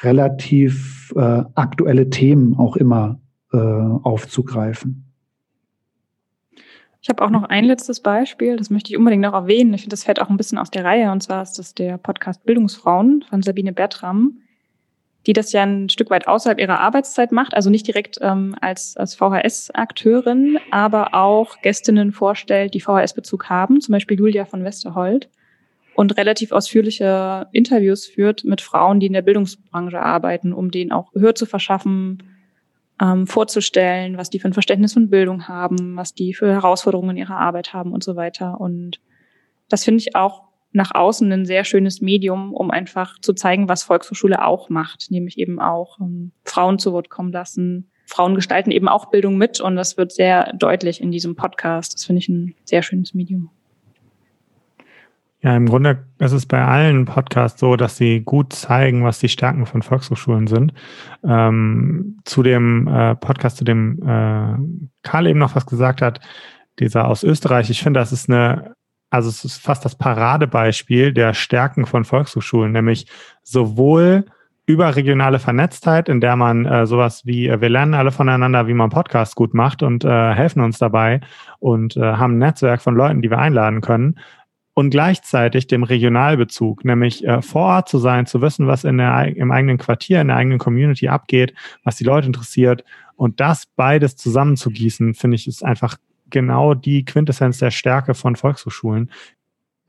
relativ 0.00 1.12
äh, 1.16 1.42
aktuelle 1.54 2.10
Themen 2.10 2.56
auch 2.56 2.76
immer 2.76 3.20
äh, 3.52 3.58
aufzugreifen. 3.58 5.04
Ich 7.00 7.08
habe 7.08 7.24
auch 7.24 7.30
noch 7.30 7.44
ein 7.44 7.64
letztes 7.64 8.00
Beispiel, 8.00 8.56
das 8.56 8.70
möchte 8.70 8.90
ich 8.90 8.98
unbedingt 8.98 9.22
noch 9.22 9.32
erwähnen. 9.32 9.72
Ich 9.74 9.82
finde, 9.82 9.94
das 9.94 10.04
fällt 10.04 10.20
auch 10.20 10.30
ein 10.30 10.36
bisschen 10.36 10.58
aus 10.58 10.70
der 10.70 10.84
Reihe, 10.84 11.12
und 11.12 11.22
zwar 11.22 11.42
ist 11.42 11.58
das 11.58 11.74
der 11.74 11.96
Podcast 11.96 12.44
Bildungsfrauen 12.44 13.24
von 13.28 13.42
Sabine 13.42 13.72
Bertram, 13.72 14.38
die 15.28 15.34
das 15.34 15.52
ja 15.52 15.62
ein 15.62 15.90
Stück 15.90 16.08
weit 16.08 16.26
außerhalb 16.26 16.58
ihrer 16.58 16.80
Arbeitszeit 16.80 17.32
macht, 17.32 17.52
also 17.54 17.68
nicht 17.68 17.86
direkt 17.86 18.18
ähm, 18.22 18.56
als, 18.62 18.96
als 18.96 19.14
VHS-Akteurin, 19.14 20.58
aber 20.70 21.14
auch 21.14 21.60
Gästinnen 21.60 22.12
vorstellt, 22.12 22.72
die 22.72 22.80
VHS-Bezug 22.80 23.50
haben, 23.50 23.82
zum 23.82 23.92
Beispiel 23.92 24.18
Julia 24.18 24.46
von 24.46 24.64
Westerhold, 24.64 25.28
und 25.94 26.16
relativ 26.16 26.52
ausführliche 26.52 27.48
Interviews 27.52 28.06
führt 28.06 28.44
mit 28.44 28.62
Frauen, 28.62 29.00
die 29.00 29.06
in 29.06 29.12
der 29.12 29.22
Bildungsbranche 29.22 30.00
arbeiten, 30.00 30.54
um 30.54 30.70
denen 30.70 30.92
auch 30.92 31.12
Gehör 31.12 31.34
zu 31.34 31.44
verschaffen, 31.44 32.22
ähm, 32.98 33.26
vorzustellen, 33.26 34.16
was 34.16 34.30
die 34.30 34.38
für 34.38 34.48
ein 34.48 34.54
Verständnis 34.54 34.94
von 34.94 35.10
Bildung 35.10 35.46
haben, 35.46 35.96
was 35.96 36.14
die 36.14 36.32
für 36.32 36.50
Herausforderungen 36.50 37.10
in 37.10 37.16
ihrer 37.18 37.36
Arbeit 37.36 37.74
haben 37.74 37.92
und 37.92 38.02
so 38.02 38.16
weiter. 38.16 38.60
Und 38.60 39.00
das 39.68 39.84
finde 39.84 39.98
ich 39.98 40.16
auch 40.16 40.47
nach 40.72 40.94
außen 40.94 41.30
ein 41.32 41.46
sehr 41.46 41.64
schönes 41.64 42.00
Medium, 42.00 42.52
um 42.52 42.70
einfach 42.70 43.18
zu 43.20 43.32
zeigen, 43.32 43.68
was 43.68 43.82
Volkshochschule 43.82 44.44
auch 44.44 44.68
macht, 44.68 45.10
nämlich 45.10 45.38
eben 45.38 45.60
auch 45.60 45.98
ähm, 46.00 46.32
Frauen 46.44 46.78
zu 46.78 46.92
Wort 46.92 47.10
kommen 47.10 47.32
lassen. 47.32 47.90
Frauen 48.06 48.34
gestalten 48.34 48.70
eben 48.70 48.88
auch 48.88 49.10
Bildung 49.10 49.36
mit 49.36 49.60
und 49.60 49.76
das 49.76 49.96
wird 49.96 50.12
sehr 50.12 50.52
deutlich 50.54 51.00
in 51.00 51.10
diesem 51.10 51.36
Podcast. 51.36 51.94
Das 51.94 52.04
finde 52.04 52.20
ich 52.20 52.28
ein 52.28 52.54
sehr 52.64 52.82
schönes 52.82 53.14
Medium. 53.14 53.50
Ja, 55.40 55.54
im 55.54 55.66
Grunde 55.66 56.04
ist 56.18 56.32
es 56.32 56.46
bei 56.46 56.64
allen 56.64 57.04
Podcasts 57.04 57.60
so, 57.60 57.76
dass 57.76 57.96
sie 57.96 58.20
gut 58.20 58.52
zeigen, 58.52 59.04
was 59.04 59.20
die 59.20 59.28
Stärken 59.28 59.66
von 59.66 59.82
Volkshochschulen 59.82 60.48
sind. 60.48 60.72
Ähm, 61.22 62.18
zu 62.24 62.42
dem 62.42 62.88
äh, 62.88 63.14
Podcast, 63.14 63.58
zu 63.58 63.64
dem 63.64 64.02
äh, 64.02 64.56
Karl 65.02 65.28
eben 65.28 65.38
noch 65.38 65.54
was 65.54 65.66
gesagt 65.66 66.02
hat, 66.02 66.20
dieser 66.80 67.06
aus 67.06 67.22
Österreich, 67.22 67.70
ich 67.70 67.82
finde, 67.82 68.00
das 68.00 68.12
ist 68.12 68.28
eine, 68.28 68.74
also 69.10 69.28
es 69.28 69.44
ist 69.44 69.58
fast 69.58 69.84
das 69.84 69.96
Paradebeispiel 69.96 71.12
der 71.12 71.34
Stärken 71.34 71.86
von 71.86 72.04
Volkshochschulen, 72.04 72.72
nämlich 72.72 73.06
sowohl 73.42 74.26
überregionale 74.66 75.38
Vernetztheit, 75.38 76.10
in 76.10 76.20
der 76.20 76.36
man 76.36 76.66
äh, 76.66 76.86
sowas 76.86 77.24
wie, 77.24 77.48
äh, 77.48 77.60
wir 77.60 77.70
lernen 77.70 77.94
alle 77.94 78.12
voneinander, 78.12 78.66
wie 78.66 78.74
man 78.74 78.90
Podcasts 78.90 79.34
gut 79.34 79.54
macht 79.54 79.82
und 79.82 80.04
äh, 80.04 80.34
helfen 80.34 80.60
uns 80.60 80.78
dabei 80.78 81.20
und 81.58 81.96
äh, 81.96 82.00
haben 82.00 82.34
ein 82.34 82.38
Netzwerk 82.38 82.82
von 82.82 82.94
Leuten, 82.94 83.22
die 83.22 83.30
wir 83.30 83.38
einladen 83.38 83.80
können, 83.80 84.18
und 84.74 84.90
gleichzeitig 84.90 85.66
dem 85.66 85.82
Regionalbezug, 85.82 86.84
nämlich 86.84 87.26
äh, 87.26 87.42
vor 87.42 87.62
Ort 87.62 87.88
zu 87.88 87.98
sein, 87.98 88.26
zu 88.26 88.42
wissen, 88.42 88.68
was 88.68 88.84
in 88.84 88.98
der, 88.98 89.36
im 89.36 89.50
eigenen 89.50 89.78
Quartier, 89.78 90.20
in 90.20 90.28
der 90.28 90.36
eigenen 90.36 90.58
Community 90.58 91.08
abgeht, 91.08 91.52
was 91.82 91.96
die 91.96 92.04
Leute 92.04 92.28
interessiert 92.28 92.84
und 93.16 93.40
das 93.40 93.66
beides 93.74 94.14
zusammenzugießen, 94.14 95.14
finde 95.14 95.34
ich, 95.34 95.48
ist 95.48 95.64
einfach 95.64 95.96
genau 96.30 96.74
die 96.74 97.04
Quintessenz 97.04 97.58
der 97.58 97.70
Stärke 97.70 98.14
von 98.14 98.36
Volkshochschulen, 98.36 99.10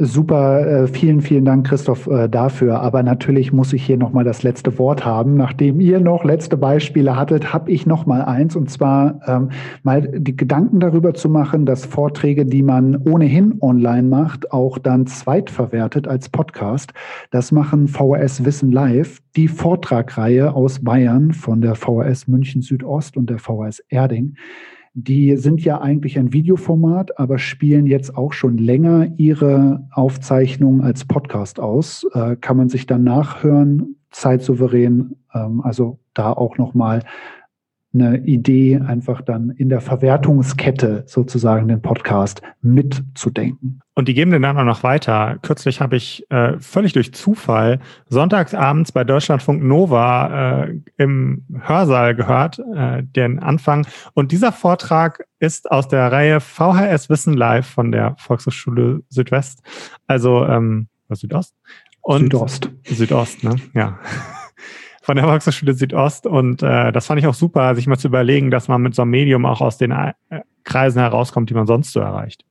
Super, 0.02 0.66
äh, 0.66 0.88
vielen, 0.88 1.20
vielen 1.20 1.44
Dank, 1.44 1.68
Christoph, 1.68 2.08
äh, 2.08 2.30
dafür. 2.30 2.80
Aber 2.80 3.04
natürlich 3.04 3.52
muss 3.52 3.74
ich 3.74 3.86
hier 3.86 3.98
nochmal 3.98 4.24
das 4.24 4.44
letzte 4.44 4.80
Wort 4.80 5.04
haben. 5.04 5.36
Nachdem 5.36 5.82
ihr 5.82 6.00
noch 6.00 6.24
letzte 6.24 6.56
Beispiele 6.56 7.18
hattet, 7.18 7.52
habe 7.52 7.70
ich 7.70 7.86
noch 7.86 8.06
mal 8.06 8.22
eins, 8.22 8.56
und 8.56 8.70
zwar 8.70 9.20
ähm, 9.28 9.50
mal 9.84 10.04
die 10.04 10.38
Gedanken 10.38 10.80
darüber 10.80 11.14
zu 11.16 11.28
machen, 11.28 11.66
dass 11.66 11.84
Vorträge, 11.84 12.46
die 12.46 12.64
man 12.64 12.96
ohnehin 12.96 13.58
online 13.60 14.08
macht, 14.08 14.54
auch 14.54 14.78
dann 14.78 15.06
zweitverwertet 15.06 16.08
als 16.08 16.30
Podcast. 16.30 16.94
Das 17.32 17.52
machen 17.52 17.90
VHS 17.90 18.46
Wissen 18.46 18.72
Live, 18.72 19.20
die 19.36 19.50
Vortragreihe 19.50 20.54
aus 20.54 20.82
Bayern 20.82 21.34
von 21.34 21.60
der 21.60 21.76
VHS 21.76 22.30
München 22.30 22.62
Südost 22.62 23.18
und 23.18 23.30
der 23.30 23.40
VHS 23.40 23.84
Erding. 23.90 24.38
Die 25.02 25.38
sind 25.38 25.64
ja 25.64 25.80
eigentlich 25.80 26.20
ein 26.20 26.34
Videoformat, 26.34 27.18
aber 27.18 27.40
spielen 27.40 27.86
jetzt 27.86 28.18
auch 28.18 28.34
schon 28.34 28.58
länger 28.58 29.08
ihre 29.16 29.88
Aufzeichnungen 29.92 30.82
als 30.82 31.06
Podcast 31.06 31.62
aus. 31.62 32.06
Äh, 32.14 32.36
kann 32.36 32.58
man 32.58 32.68
sich 32.68 32.86
dann 32.86 33.06
nachhören, 33.06 33.96
zeitsouverän. 34.12 35.16
Ähm, 35.34 35.62
also 35.62 36.00
da 36.14 36.34
auch 36.34 36.58
nochmal 36.58 37.04
eine 37.94 38.18
Idee, 38.20 38.78
einfach 38.78 39.22
dann 39.22 39.50
in 39.50 39.70
der 39.70 39.82
Verwertungskette 39.82 41.04
sozusagen 41.08 41.68
den 41.68 41.82
Podcast 41.82 42.42
mitzudenken. 42.62 43.82
Und 43.96 44.08
die 44.08 44.14
geben 44.14 44.32
den 44.32 44.44
dann 44.44 44.58
auch 44.58 44.64
noch 44.64 44.84
weiter. 44.84 45.40
Kürzlich 45.42 45.82
habe 45.82 45.96
ich 45.96 46.24
äh, 46.30 46.60
völlig 46.60 46.94
durch 46.94 47.14
Zufall 47.14 47.80
sonntagsabends 48.08 48.92
bei 48.92 49.04
Deutschlandfunk 49.04 49.64
Nova 49.64 50.66
äh, 50.66 50.80
im 50.98 51.46
Hörsaal 51.62 52.16
gehört, 52.16 52.60
äh, 52.76 53.04
den 53.04 53.40
Anfang. 53.40 53.88
Und 54.14 54.32
dieser 54.32 54.52
Vortrag 54.52 55.26
ist 55.40 55.72
aus 55.72 55.88
der 55.88 56.12
Reihe 56.12 56.40
VHS 56.40 57.10
Wissen 57.10 57.34
Live 57.34 57.68
von 57.68 57.92
der 57.92 58.16
Volkshochschule 58.20 59.02
Südwest, 59.10 59.64
also 60.08 60.46
ähm, 60.46 60.88
Südost. 61.10 61.56
Und 62.02 62.22
Südost. 62.22 62.70
Südost, 62.86 63.44
ne? 63.44 63.56
Ja 63.74 64.00
von 65.10 65.16
der 65.16 65.26
Volkshochschule 65.26 65.74
Südost. 65.74 66.28
Und 66.28 66.62
äh, 66.62 66.92
das 66.92 67.08
fand 67.08 67.20
ich 67.20 67.26
auch 67.26 67.34
super, 67.34 67.74
sich 67.74 67.88
mal 67.88 67.98
zu 67.98 68.10
überlegen, 68.10 68.52
dass 68.52 68.68
man 68.68 68.80
mit 68.84 68.94
so 68.94 69.02
einem 69.02 69.10
Medium 69.10 69.44
auch 69.44 69.60
aus 69.60 69.80
den 69.80 69.90
äh, 69.90 70.14
Kreisen 70.64 71.00
herauskommt, 71.00 71.50
die 71.50 71.56
man 71.56 71.66
sonst 71.66 71.94
so 71.94 72.00
erreicht. 72.00 72.46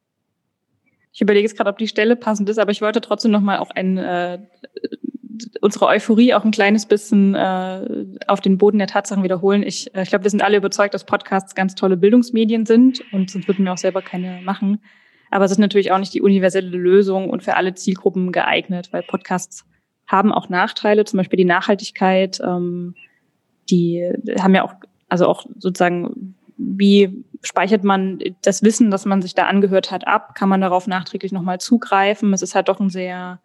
Ich 1.13 1.21
überlege 1.21 1.47
jetzt 1.47 1.57
gerade, 1.57 1.71
ob 1.71 1.79
die 1.79 1.87
Stelle 1.87 2.17
passend 2.17 2.49
ist, 2.49 2.59
aber 2.59 2.73
ich 2.73 2.83
wollte 2.83 3.01
trotzdem 3.01 3.31
noch 3.31 3.43
mal 3.43 3.59
auch 3.59 3.71
ein, 3.71 3.97
äh, 3.97 4.41
unsere 5.61 5.87
Euphorie 5.87 6.35
auch 6.35 6.45
ein 6.45 6.51
kleines 6.51 6.87
bisschen 6.87 7.37
äh, 7.37 8.07
auf 8.27 8.41
den 8.41 8.59
Boden 8.59 8.79
der 8.79 8.89
Tatsachen 8.89 9.23
wiederholen. 9.23 9.63
Ich, 9.63 9.95
äh, 9.95 10.03
ich 10.03 10.09
glaube, 10.09 10.25
wir 10.25 10.31
sind 10.33 10.43
alle 10.43 10.57
überzeugt, 10.57 10.95
dass 10.95 11.05
Podcasts 11.05 11.55
ganz 11.55 11.77
tolle 11.77 11.97
Bildungsmedien 11.97 12.67
sind 12.67 13.05
und 13.13 13.31
sonst 13.31 13.47
würden 13.47 13.67
wir 13.67 13.73
auch 13.73 13.79
selber 13.79 14.03
keine 14.03 14.41
machen. 14.43 14.81
Aber 15.31 15.45
es 15.45 15.53
ist 15.53 15.59
natürlich 15.59 15.93
auch 15.93 15.99
nicht 15.99 16.13
die 16.13 16.23
universelle 16.23 16.77
Lösung 16.77 17.31
und 17.31 17.45
für 17.45 17.55
alle 17.55 17.75
Zielgruppen 17.75 18.33
geeignet, 18.33 18.89
weil 18.91 19.05
Podcasts 19.05 19.65
haben 20.09 20.33
auch 20.33 20.49
Nachteile, 20.49 21.05
zum 21.05 21.19
Beispiel 21.19 21.37
die 21.37 21.45
Nachhaltigkeit. 21.45 22.41
Ähm, 22.41 22.95
die 23.71 24.11
haben 24.41 24.55
ja 24.55 24.65
auch, 24.65 24.75
also 25.09 25.27
auch 25.27 25.47
sozusagen, 25.59 26.35
wie 26.57 27.25
speichert 27.43 27.85
man 27.85 28.19
das 28.43 28.63
Wissen, 28.65 28.91
das 28.91 29.05
man 29.05 29.23
sich 29.23 29.35
da 29.35 29.45
angehört 29.45 29.93
hat, 29.93 30.09
ab? 30.09 30.35
Kann 30.35 30.49
man 30.49 30.61
darauf 30.61 30.87
nachträglich 30.87 31.31
nochmal 31.31 31.61
zugreifen? 31.61 32.33
Es 32.33 32.43
ist 32.43 32.55
halt 32.55 32.69
doch 32.69 32.81
ein 32.81 32.91
sehr 32.91 33.41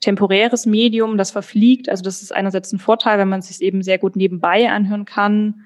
temporäres 0.00 0.66
Medium, 0.66 1.16
das 1.16 1.30
verfliegt. 1.30 1.88
Also 1.88 2.02
das 2.02 2.20
ist 2.20 2.34
einerseits 2.34 2.72
ein 2.72 2.78
Vorteil, 2.78 3.18
wenn 3.18 3.28
man 3.28 3.40
es 3.40 3.48
sich 3.48 3.62
eben 3.62 3.82
sehr 3.82 3.98
gut 3.98 4.16
nebenbei 4.16 4.70
anhören 4.70 5.04
kann, 5.04 5.62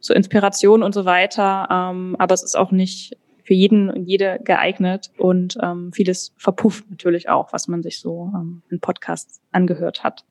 so 0.00 0.14
Inspiration 0.14 0.82
und 0.82 0.94
so 0.94 1.04
weiter. 1.04 1.68
Ähm, 1.70 2.16
aber 2.18 2.32
es 2.32 2.42
ist 2.42 2.56
auch 2.56 2.70
nicht 2.70 3.16
für 3.44 3.54
jeden 3.54 3.90
und 3.90 4.06
jede 4.06 4.40
geeignet 4.42 5.12
und 5.18 5.56
ähm, 5.62 5.92
vieles 5.92 6.32
verpufft 6.36 6.90
natürlich 6.90 7.28
auch, 7.28 7.52
was 7.52 7.68
man 7.68 7.82
sich 7.82 8.00
so 8.00 8.32
ähm, 8.34 8.62
in 8.70 8.80
Podcasts 8.80 9.40
angehört 9.52 10.02
hat. 10.02 10.24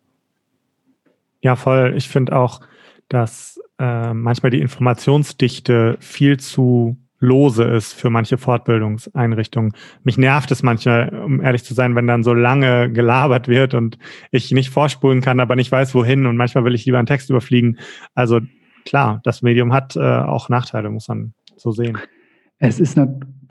Ja, 1.42 1.56
voll. 1.56 1.94
Ich 1.96 2.10
finde 2.10 2.36
auch, 2.36 2.62
dass 3.10 3.60
äh, 3.80 4.14
manchmal 4.14 4.50
die 4.50 4.62
Informationsdichte 4.62 5.98
viel 6.00 6.40
zu 6.40 6.98
lose 7.20 7.64
ist 7.64 7.94
für 7.94 8.10
manche 8.10 8.38
Fortbildungseinrichtungen. 8.38 9.74
Mich 10.04 10.18
nervt 10.18 10.52
es 10.52 10.62
manchmal, 10.62 11.10
um 11.10 11.42
ehrlich 11.42 11.64
zu 11.64 11.74
sein, 11.74 11.96
wenn 11.96 12.06
dann 12.06 12.24
so 12.24 12.34
lange 12.34 12.92
gelabert 12.92 13.48
wird 13.48 13.74
und 13.74 13.98
ich 14.32 14.52
nicht 14.52 14.70
vorspulen 14.70 15.22
kann, 15.22 15.40
aber 15.40 15.56
nicht 15.56 15.72
weiß, 15.72 15.96
wohin. 15.96 16.26
Und 16.26 16.36
manchmal 16.36 16.66
will 16.66 16.76
ich 16.76 16.86
lieber 16.86 16.98
einen 16.98 17.08
Text 17.08 17.30
überfliegen. 17.30 17.80
Also 18.14 18.42
klar, 18.86 19.22
das 19.24 19.42
Medium 19.42 19.72
hat 19.72 19.96
äh, 19.96 20.00
auch 20.02 20.50
Nachteile, 20.50 20.90
muss 20.90 21.08
man 21.08 21.34
so 21.56 21.72
sehen. 21.72 21.98
Es 22.66 22.80
ist 22.80 22.96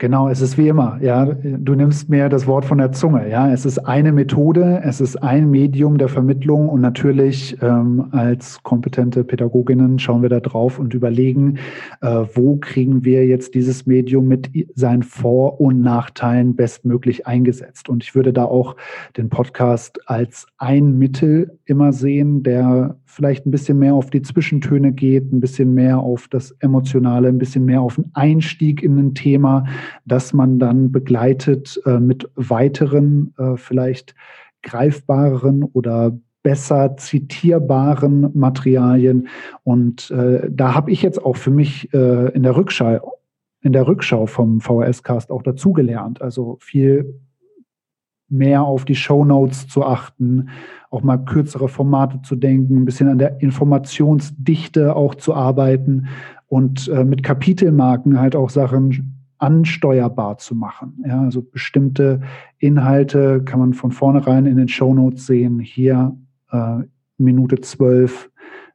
genau, 0.03 0.27
es 0.27 0.41
ist 0.41 0.57
wie 0.57 0.67
immer, 0.67 0.97
ja. 1.01 1.25
Du 1.25 1.75
nimmst 1.75 2.09
mir 2.09 2.27
das 2.27 2.45
Wort 2.45 2.65
von 2.65 2.77
der 2.77 2.91
Zunge, 2.91 3.29
ja. 3.29 3.49
Es 3.53 3.65
ist 3.65 3.77
eine 3.79 4.11
Methode, 4.11 4.81
es 4.83 4.99
ist 4.99 5.15
ein 5.23 5.49
Medium 5.49 5.97
der 5.97 6.09
Vermittlung 6.09 6.67
und 6.67 6.81
natürlich 6.81 7.57
ähm, 7.61 8.09
als 8.11 8.61
kompetente 8.63 9.23
Pädagoginnen 9.23 9.99
schauen 9.99 10.21
wir 10.21 10.27
da 10.27 10.41
drauf 10.41 10.77
und 10.77 10.93
überlegen, 10.93 11.57
äh, 12.01 12.25
wo 12.33 12.57
kriegen 12.57 13.05
wir 13.05 13.25
jetzt 13.25 13.55
dieses 13.55 13.85
Medium 13.85 14.27
mit 14.27 14.51
seinen 14.75 15.03
Vor- 15.03 15.61
und 15.61 15.79
Nachteilen 15.79 16.57
bestmöglich 16.57 17.25
eingesetzt. 17.25 17.87
Und 17.87 18.03
ich 18.03 18.13
würde 18.13 18.33
da 18.33 18.43
auch 18.43 18.75
den 19.15 19.29
Podcast 19.29 20.01
als 20.07 20.47
ein 20.57 20.97
Mittel 20.97 21.57
immer 21.63 21.93
sehen, 21.93 22.43
der 22.43 22.97
vielleicht 23.13 23.45
ein 23.45 23.51
bisschen 23.51 23.77
mehr 23.77 23.93
auf 23.93 24.09
die 24.09 24.23
Zwischentöne 24.23 24.91
geht, 24.91 25.31
ein 25.31 25.39
bisschen 25.39 25.73
mehr 25.73 25.99
auf 25.99 26.27
das 26.27 26.51
Emotionale, 26.59 27.27
ein 27.27 27.37
bisschen 27.37 27.63
mehr 27.63 27.81
auf 27.81 27.95
den 27.95 28.09
Einstieg 28.13 28.81
in 28.81 28.97
ein 28.97 29.13
Thema, 29.13 29.65
das 30.05 30.33
man 30.33 30.59
dann 30.59 30.91
begleitet 30.91 31.81
äh, 31.85 31.99
mit 31.99 32.29
weiteren, 32.35 33.33
äh, 33.37 33.57
vielleicht 33.57 34.15
greifbareren 34.61 35.63
oder 35.63 36.17
besser 36.43 36.97
zitierbaren 36.97 38.29
Materialien. 38.37 39.29
Und 39.63 40.11
äh, 40.11 40.49
da 40.51 40.73
habe 40.73 40.91
ich 40.91 41.01
jetzt 41.01 41.23
auch 41.23 41.37
für 41.37 41.51
mich 41.51 41.93
äh, 41.93 42.29
in 42.33 42.43
der 42.43 42.55
Rückschau, 42.55 43.19
in 43.61 43.73
der 43.73 43.87
Rückschau 43.87 44.25
vom 44.25 44.59
VHS-Cast 44.59 45.31
auch 45.31 45.41
dazugelernt. 45.41 46.21
Also 46.21 46.57
viel 46.59 47.19
mehr 48.29 48.63
auf 48.63 48.83
die 48.83 48.95
Show 48.95 49.23
Notes 49.23 49.67
zu 49.67 49.85
achten, 49.85 50.49
auch 50.89 51.03
mal 51.03 51.17
kürzere 51.17 51.69
Formate 51.69 52.21
zu 52.23 52.35
denken, 52.35 52.77
ein 52.77 52.85
bisschen 52.85 53.07
an 53.07 53.19
der 53.19 53.41
Informationsdichte 53.41 54.95
auch 54.95 55.15
zu 55.15 55.33
arbeiten 55.33 56.07
und 56.47 56.87
äh, 56.89 57.03
mit 57.03 57.23
Kapitelmarken 57.23 58.19
halt 58.19 58.35
auch 58.35 58.49
Sachen 58.49 59.12
ansteuerbar 59.43 60.37
zu 60.37 60.55
machen. 60.55 61.03
Ja, 61.05 61.21
also 61.21 61.41
bestimmte 61.41 62.21
Inhalte 62.59 63.43
kann 63.43 63.59
man 63.59 63.73
von 63.73 63.91
vornherein 63.91 64.45
in 64.45 64.55
den 64.55 64.69
Show 64.69 64.93
Notes 64.93 65.25
sehen. 65.25 65.59
Hier 65.59 66.17
äh, 66.49 66.83
Minute 67.17 67.59
zwölf, 67.59 68.31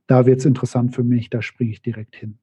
da 0.07 0.27
wird 0.27 0.41
es 0.41 0.45
interessant 0.45 0.95
für 0.95 1.05
mich, 1.05 1.31
da 1.31 1.41
springe 1.41 1.71
ich 1.71 1.81
direkt 1.81 2.17
hin. 2.17 2.39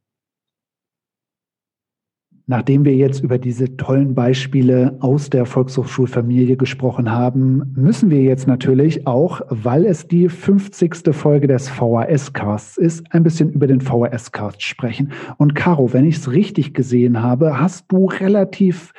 Nachdem 2.48 2.86
wir 2.86 2.94
jetzt 2.94 3.24
über 3.24 3.40
diese 3.40 3.76
tollen 3.76 4.14
Beispiele 4.14 4.98
aus 5.00 5.32
der 5.32 5.48
Volkshochschulfamilie 5.48 6.58
gesprochen 6.58 7.12
haben, 7.12 7.74
müssen 7.76 8.12
wir 8.12 8.22
jetzt 8.22 8.46
natürlich 8.48 9.08
auch, 9.08 9.42
weil 9.50 9.84
es 9.84 10.08
die 10.08 10.30
50. 10.30 11.12
Folge 11.12 11.48
des 11.48 11.70
VHS-Casts 11.70 12.78
ist, 12.78 13.04
ein 13.10 13.24
bisschen 13.24 13.50
über 13.50 13.66
den 13.66 13.82
VHS-Cast 13.82 14.62
sprechen. 14.62 15.12
Und 15.38 15.56
Caro, 15.56 15.92
wenn 15.92 16.06
ich 16.06 16.18
es 16.18 16.32
richtig 16.32 16.76
gesehen 16.76 17.24
habe, 17.24 17.60
hast 17.60 17.92
du 17.92 18.06
relativ 18.06 18.94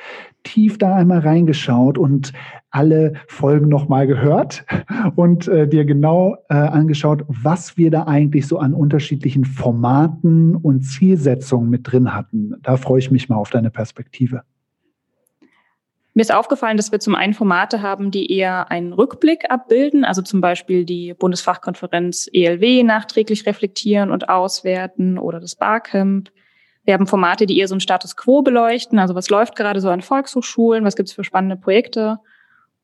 tief 0.47 0.77
da 0.77 0.95
einmal 0.95 1.19
reingeschaut 1.19 1.97
und 1.97 2.31
alle 2.69 3.13
Folgen 3.27 3.67
nochmal 3.67 4.07
gehört 4.07 4.65
und 5.15 5.47
äh, 5.49 5.67
dir 5.67 5.83
genau 5.83 6.37
äh, 6.49 6.53
angeschaut, 6.53 7.25
was 7.27 7.77
wir 7.77 7.91
da 7.91 8.03
eigentlich 8.03 8.47
so 8.47 8.57
an 8.59 8.73
unterschiedlichen 8.73 9.43
Formaten 9.43 10.55
und 10.55 10.83
Zielsetzungen 10.83 11.69
mit 11.69 11.91
drin 11.91 12.13
hatten. 12.13 12.53
Da 12.63 12.77
freue 12.77 12.99
ich 12.99 13.11
mich 13.11 13.27
mal 13.27 13.35
auf 13.35 13.49
deine 13.49 13.69
Perspektive. 13.69 14.43
Mir 16.13 16.21
ist 16.21 16.33
aufgefallen, 16.33 16.77
dass 16.77 16.91
wir 16.91 16.99
zum 16.99 17.13
einen 17.13 17.33
Formate 17.33 17.81
haben, 17.81 18.09
die 18.09 18.31
eher 18.31 18.71
einen 18.71 18.93
Rückblick 18.93 19.51
abbilden, 19.51 20.05
also 20.05 20.21
zum 20.21 20.39
Beispiel 20.39 20.85
die 20.85 21.13
Bundesfachkonferenz 21.13 22.27
ELW 22.31 22.83
nachträglich 22.83 23.45
reflektieren 23.45 24.11
und 24.11 24.29
auswerten 24.29 25.19
oder 25.19 25.39
das 25.39 25.55
Barcamp. 25.55 26.31
Wir 26.87 26.93
haben 26.93 27.05
Formate, 27.05 27.45
die 27.47 27.59
eher 27.59 27.67
so 27.67 27.73
einen 27.73 27.81
Status 27.81 28.15
quo 28.15 28.43
beleuchten, 28.43 28.97
also 28.97 29.13
was 29.13 29.29
läuft 29.29 29.57
gerade 29.57 29.81
so 29.81 29.89
an 29.89 30.01
Volkshochschulen, 30.01 30.85
was 30.85 30.95
gibt 30.95 31.09
es 31.09 31.15
für 31.15 31.25
spannende 31.25 31.57
Projekte. 31.57 32.19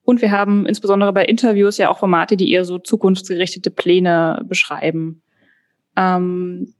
Und 0.03 0.21
wir 0.21 0.29
haben 0.29 0.65
insbesondere 0.65 1.13
bei 1.13 1.23
Interviews 1.23 1.77
ja 1.77 1.89
auch 1.89 1.99
Formate, 1.99 2.35
die 2.35 2.51
eher 2.51 2.65
so 2.65 2.79
zukunftsgerichtete 2.79 3.71
Pläne 3.71 4.41
beschreiben. 4.43 5.21
Ähm, 5.95 6.73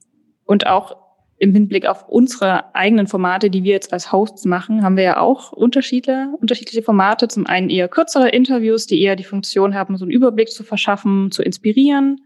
und 0.44 0.68
auch 0.68 0.98
im 1.38 1.54
Hinblick 1.54 1.86
auf 1.86 2.10
unsere 2.10 2.76
eigenen 2.76 3.08
Formate, 3.08 3.50
die 3.50 3.64
wir 3.64 3.72
jetzt 3.72 3.94
als 3.94 4.12
Hosts 4.12 4.44
machen, 4.44 4.84
haben 4.84 4.98
wir 4.98 5.06
ja 5.06 5.18
auch 5.22 5.54
unterschiedliche, 5.54 6.28
unterschiedliche 6.42 6.84
Formate. 6.84 7.30
Zum 7.30 7.48
einen 7.48 7.70
eher 7.70 7.88
kürzere 7.88 8.28
Interviews, 8.28 8.86
die 8.86 9.02
eher 9.02 9.16
die 9.16 9.24
Funktion 9.24 9.76
haben, 9.76 9.96
so 9.96 10.04
einen 10.04 10.12
Überblick 10.12 10.50
zu 10.50 10.66
verschaffen, 10.66 11.32
zu 11.32 11.42
inspirieren. 11.42 12.20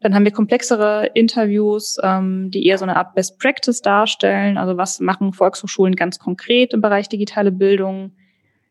Dann 0.00 0.14
haben 0.14 0.24
wir 0.24 0.32
komplexere 0.32 1.10
Interviews, 1.14 1.98
ähm, 2.02 2.50
die 2.50 2.66
eher 2.66 2.78
so 2.78 2.84
eine 2.84 2.96
Art 2.96 3.14
Best 3.14 3.38
Practice 3.38 3.82
darstellen. 3.82 4.56
Also 4.56 4.76
was 4.76 5.00
machen 5.00 5.32
Volkshochschulen 5.32 5.94
ganz 5.94 6.18
konkret 6.18 6.72
im 6.72 6.80
Bereich 6.80 7.08
digitale 7.08 7.52
Bildung? 7.52 8.12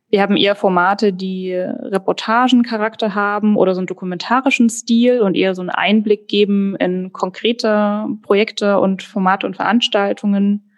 Wir 0.10 0.24
haben 0.24 0.38
eher 0.38 0.56
Formate, 0.56 1.14
die 1.14 1.54
Reportagencharakter 1.54 3.14
haben 3.14 3.58
oder 3.58 3.76
so 3.76 3.80
einen 3.80 3.88
dokumentarischen 3.88 4.70
Stil 4.70 5.22
und 5.22 5.36
eher 5.36 5.54
so 5.54 5.62
einen 5.62 5.70
Einblick 5.70 6.28
geben 6.28 6.76
in 6.78 7.14
konkrete 7.14 8.08
Projekte 8.24 8.80
und 8.80 9.04
Formate 9.04 9.46
und 9.46 9.56
Veranstaltungen. 9.56 10.72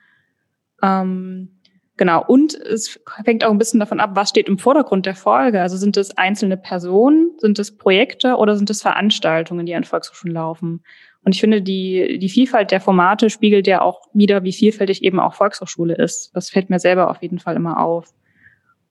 Ähm, 0.83 1.60
Genau. 1.97 2.23
Und 2.25 2.55
es 2.55 2.99
hängt 3.25 3.43
auch 3.43 3.51
ein 3.51 3.57
bisschen 3.57 3.79
davon 3.79 3.99
ab, 3.99 4.11
was 4.13 4.29
steht 4.29 4.47
im 4.47 4.57
Vordergrund 4.57 5.05
der 5.05 5.15
Folge. 5.15 5.61
Also 5.61 5.77
sind 5.77 5.97
es 5.97 6.17
einzelne 6.17 6.57
Personen, 6.57 7.31
sind 7.37 7.59
es 7.59 7.77
Projekte 7.77 8.35
oder 8.37 8.55
sind 8.55 8.69
es 8.69 8.81
Veranstaltungen, 8.81 9.65
die 9.65 9.75
an 9.75 9.83
Volkshochschulen 9.83 10.33
laufen? 10.33 10.83
Und 11.23 11.35
ich 11.35 11.41
finde, 11.41 11.61
die, 11.61 12.17
die 12.17 12.29
Vielfalt 12.29 12.71
der 12.71 12.81
Formate 12.81 13.29
spiegelt 13.29 13.67
ja 13.67 13.81
auch 13.81 14.01
wieder, 14.13 14.43
wie 14.43 14.53
vielfältig 14.53 15.03
eben 15.03 15.19
auch 15.19 15.35
Volkshochschule 15.35 15.95
ist. 15.95 16.31
Das 16.33 16.49
fällt 16.49 16.69
mir 16.69 16.79
selber 16.79 17.11
auf 17.11 17.21
jeden 17.21 17.39
Fall 17.39 17.55
immer 17.55 17.79
auf. 17.79 18.11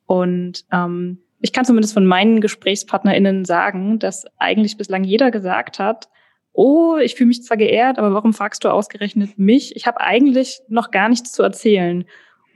Und 0.07 0.65
ähm, 0.73 1.19
ich 1.41 1.53
kann 1.53 1.65
zumindest 1.65 1.95
von 1.95 2.07
meinen 2.07 2.41
GesprächspartnerInnen 2.41 3.45
sagen, 3.45 3.99
dass 3.99 4.27
eigentlich 4.39 4.77
bislang 4.77 5.05
jeder 5.05 5.31
gesagt 5.31 5.79
hat, 5.79 6.09
oh, 6.53 6.97
ich 6.97 7.15
fühle 7.15 7.29
mich 7.29 7.43
zwar 7.43 7.57
geehrt, 7.57 7.99
aber 7.99 8.13
warum 8.13 8.33
fragst 8.33 8.65
du 8.65 8.69
ausgerechnet 8.69 9.39
mich? 9.39 9.75
Ich 9.77 9.87
habe 9.87 10.01
eigentlich 10.01 10.61
noch 10.69 10.91
gar 10.91 11.09
nichts 11.09 11.33
zu 11.33 11.43
erzählen. 11.43 12.05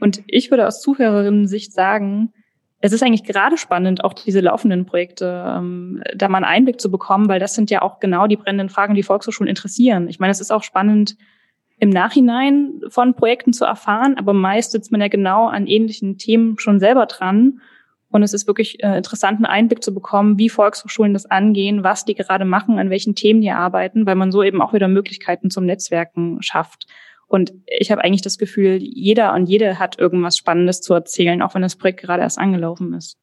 Und 0.05 0.23
ich 0.27 0.51
würde 0.51 0.67
aus 0.67 0.83
Zuhörerinnen-Sicht 0.83 1.73
sagen, 1.73 2.35
es 2.83 2.93
ist 2.93 3.03
eigentlich 3.03 3.25
gerade 3.25 3.57
spannend, 3.57 4.05
auch 4.05 4.13
diese 4.13 4.41
laufenden 4.41 4.85
Projekte, 4.85 5.43
ähm, 5.57 6.03
da 6.15 6.29
mal 6.29 6.37
einen 6.37 6.45
Einblick 6.45 6.79
zu 6.79 6.91
bekommen, 6.91 7.27
weil 7.31 7.41
das 7.41 7.55
sind 7.55 7.71
ja 7.71 7.81
auch 7.81 8.01
genau 8.01 8.27
die 8.27 8.37
brennenden 8.37 8.69
Fragen, 8.69 8.95
die 8.95 9.03
Volkshochschulen 9.03 9.49
interessieren. 9.49 10.11
Ich 10.11 10.19
meine, 10.19 10.31
es 10.31 10.43
ist 10.43 10.51
auch 10.51 10.63
spannend, 10.63 11.17
im 11.79 11.89
Nachhinein 11.89 12.83
von 12.89 13.15
Projekten 13.15 13.55
zu 13.55 13.65
erfahren, 13.65 14.17
aber 14.19 14.35
meist 14.35 14.73
sitzt 14.73 14.93
man 14.93 15.01
ja 15.01 15.09
genau 15.09 15.47
an 15.47 15.67
ähnlichen 15.67 16.19
Themen 16.19 16.59
schon 16.59 16.81
selber 16.81 17.07
dran. 17.07 17.63
Und 18.11 18.23
es 18.23 18.35
ist 18.35 18.47
wirklich 18.47 18.85
äh, 18.85 18.99
interessant, 18.99 19.39
einen 19.39 19.47
Einblick 19.47 19.83
zu 19.83 19.95
bekommen, 19.95 20.37
wie 20.37 20.51
Volkshochschulen 20.51 21.15
das 21.15 21.25
angehen, 21.25 21.83
was 21.83 22.05
die 22.05 22.15
gerade 22.15 22.45
machen, 22.45 22.79
an 22.79 22.91
welchen 22.91 23.15
Themen 23.15 23.41
die 23.41 23.53
arbeiten, 23.53 24.05
weil 24.05 24.17
man 24.17 24.33
so 24.33 24.43
eben 24.43 24.61
auch 24.61 24.75
wieder 24.75 24.89
Möglichkeiten 24.89 25.49
zum 25.49 25.65
Netzwerken 25.65 26.43
schafft. 26.43 26.89
Und 27.27 27.53
ich 27.67 27.91
habe 27.91 28.03
eigentlich 28.05 28.23
das 28.23 28.39
Gefühl, 28.39 28.79
jeder 28.81 29.33
und 29.35 29.47
jede 29.47 29.79
hat 29.79 29.99
irgendwas 29.99 30.37
Spannendes 30.37 30.81
zu 30.81 30.95
erzählen, 30.95 31.43
auch 31.43 31.55
wenn 31.55 31.63
das 31.63 31.77
Projekt 31.77 32.01
gerade 32.01 32.23
erst 32.23 32.39
angelaufen 32.39 32.93
ist. 32.95 33.17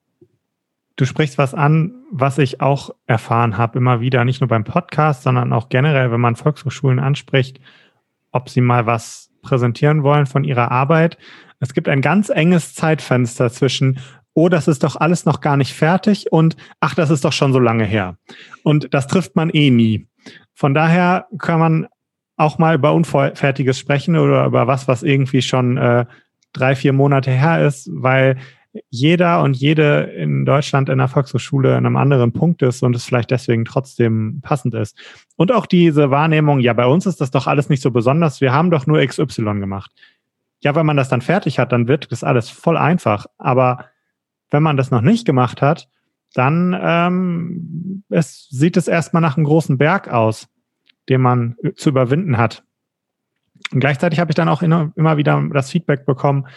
Du 0.95 1.05
sprichst 1.05 1.37
was 1.37 1.53
an, 1.53 2.03
was 2.11 2.37
ich 2.37 2.61
auch 2.61 2.91
erfahren 3.07 3.57
habe, 3.57 3.77
immer 3.79 4.01
wieder, 4.01 4.25
nicht 4.25 4.41
nur 4.41 4.47
beim 4.47 4.63
Podcast, 4.63 5.23
sondern 5.23 5.53
auch 5.53 5.69
generell, 5.69 6.11
wenn 6.11 6.19
man 6.19 6.35
Volkshochschulen 6.35 6.99
anspricht, 6.99 7.59
ob 8.31 8.49
sie 8.49 8.61
mal 8.61 8.85
was 8.85 9.31
präsentieren 9.41 10.03
wollen 10.03 10.25
von 10.25 10.43
ihrer 10.43 10.71
Arbeit. 10.71 11.17
Es 11.59 11.73
gibt 11.73 11.89
ein 11.89 12.01
ganz 12.01 12.29
enges 12.29 12.75
Zeitfenster 12.75 13.49
zwischen, 13.49 13.99
oh, 14.33 14.49
das 14.49 14.67
ist 14.67 14.83
doch 14.83 14.95
alles 14.95 15.25
noch 15.25 15.41
gar 15.41 15.57
nicht 15.57 15.73
fertig 15.73 16.31
und 16.31 16.55
ach, 16.79 16.95
das 16.95 17.09
ist 17.09 17.25
doch 17.25 17.33
schon 17.33 17.53
so 17.53 17.59
lange 17.59 17.85
her. 17.85 18.17
Und 18.63 18.93
das 18.93 19.07
trifft 19.07 19.35
man 19.35 19.49
eh 19.49 19.71
nie. 19.71 20.07
Von 20.53 20.73
daher 20.73 21.27
kann 21.39 21.59
man 21.59 21.87
auch 22.41 22.57
mal 22.57 22.75
über 22.75 22.93
Unfertiges 22.93 23.79
sprechen 23.79 24.17
oder 24.17 24.45
über 24.45 24.67
was, 24.67 24.87
was 24.87 25.03
irgendwie 25.03 25.41
schon 25.41 25.77
äh, 25.77 26.05
drei, 26.53 26.75
vier 26.75 26.93
Monate 26.93 27.31
her 27.31 27.65
ist, 27.65 27.89
weil 27.91 28.37
jeder 28.89 29.41
und 29.43 29.55
jede 29.57 30.03
in 30.03 30.45
Deutschland 30.45 30.89
in 30.89 30.97
der 30.97 31.09
Volkshochschule 31.09 31.75
an 31.75 31.85
einem 31.85 31.97
anderen 31.97 32.31
Punkt 32.31 32.61
ist 32.61 32.83
und 32.83 32.95
es 32.95 33.03
vielleicht 33.03 33.31
deswegen 33.31 33.65
trotzdem 33.65 34.39
passend 34.41 34.73
ist. 34.75 34.97
Und 35.35 35.51
auch 35.51 35.65
diese 35.65 36.09
Wahrnehmung, 36.09 36.59
ja, 36.59 36.73
bei 36.73 36.85
uns 36.85 37.05
ist 37.05 37.19
das 37.19 37.31
doch 37.31 37.47
alles 37.47 37.69
nicht 37.69 37.81
so 37.81 37.91
besonders, 37.91 38.39
wir 38.39 38.53
haben 38.53 38.71
doch 38.71 38.87
nur 38.87 39.05
XY 39.05 39.59
gemacht. 39.59 39.91
Ja, 40.61 40.75
wenn 40.75 40.85
man 40.85 40.97
das 40.97 41.09
dann 41.09 41.21
fertig 41.21 41.59
hat, 41.59 41.71
dann 41.71 41.87
wird 41.87 42.11
das 42.11 42.23
alles 42.23 42.49
voll 42.49 42.77
einfach. 42.77 43.25
Aber 43.37 43.85
wenn 44.51 44.63
man 44.63 44.77
das 44.77 44.91
noch 44.91 45.01
nicht 45.01 45.25
gemacht 45.25 45.61
hat, 45.61 45.89
dann 46.33 46.77
ähm, 46.79 48.03
es 48.09 48.47
sieht 48.49 48.77
es 48.77 48.87
erstmal 48.87 49.21
nach 49.21 49.35
einem 49.35 49.45
großen 49.45 49.77
Berg 49.77 50.07
aus 50.07 50.47
den 51.09 51.21
man 51.21 51.55
zu 51.75 51.89
überwinden 51.89 52.37
hat. 52.37 52.63
Und 53.71 53.79
gleichzeitig 53.79 54.19
habe 54.19 54.31
ich 54.31 54.35
dann 54.35 54.49
auch 54.49 54.61
immer 54.61 55.17
wieder 55.17 55.41
das 55.53 55.69
Feedback 55.71 56.05
bekommen, 56.05 56.47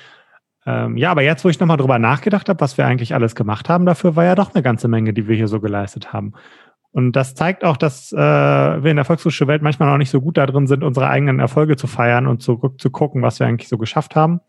ähm, 0.67 0.97
ja, 0.97 1.11
aber 1.11 1.23
jetzt, 1.23 1.45
wo 1.45 1.49
ich 1.49 1.61
nochmal 1.61 1.77
drüber 1.77 1.99
nachgedacht 1.99 2.49
habe, 2.49 2.61
was 2.61 2.79
wir 2.79 2.87
eigentlich 2.87 3.15
alles 3.15 3.35
gemacht 3.35 3.69
haben, 3.69 3.85
dafür 3.85 4.17
war 4.17 4.25
ja 4.25 4.35
doch 4.35 4.55
eine 4.55 4.63
ganze 4.63 4.89
Menge, 4.89 5.13
die 5.13 5.29
wir 5.29 5.37
hier 5.37 5.49
so 5.49 5.61
geleistet 5.61 6.13
haben. 6.13 6.33
Und 6.91 7.13
das 7.13 7.35
zeigt 7.35 7.65
auch, 7.65 7.77
dass 7.77 8.13
äh, 8.13 8.17
wir 8.17 8.91
in 8.91 8.97
der 8.97 9.05
Volkshochschulwelt 9.05 9.63
manchmal 9.63 9.93
auch 9.93 9.99
nicht 9.99 10.11
so 10.11 10.21
gut 10.21 10.37
darin 10.37 10.67
sind, 10.67 10.85
unsere 10.85 11.09
eigenen 11.09 11.41
Erfolge 11.41 11.77
zu 11.77 11.87
feiern 11.87 12.27
und 12.27 12.41
zurück 12.41 12.81
zu 12.81 12.91
gucken, 12.91 13.21
was 13.21 13.41
wir 13.41 13.47
eigentlich 13.47 13.69
so 13.69 13.79
geschafft 13.79 14.17
haben. 14.17 14.41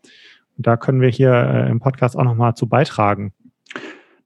Und 0.56 0.66
da 0.66 0.76
können 0.76 1.00
wir 1.00 1.08
hier 1.08 1.32
äh, 1.32 1.68
im 1.68 1.80
Podcast 1.80 2.16
auch 2.16 2.24
nochmal 2.24 2.54
zu 2.54 2.68
beitragen. 2.68 3.32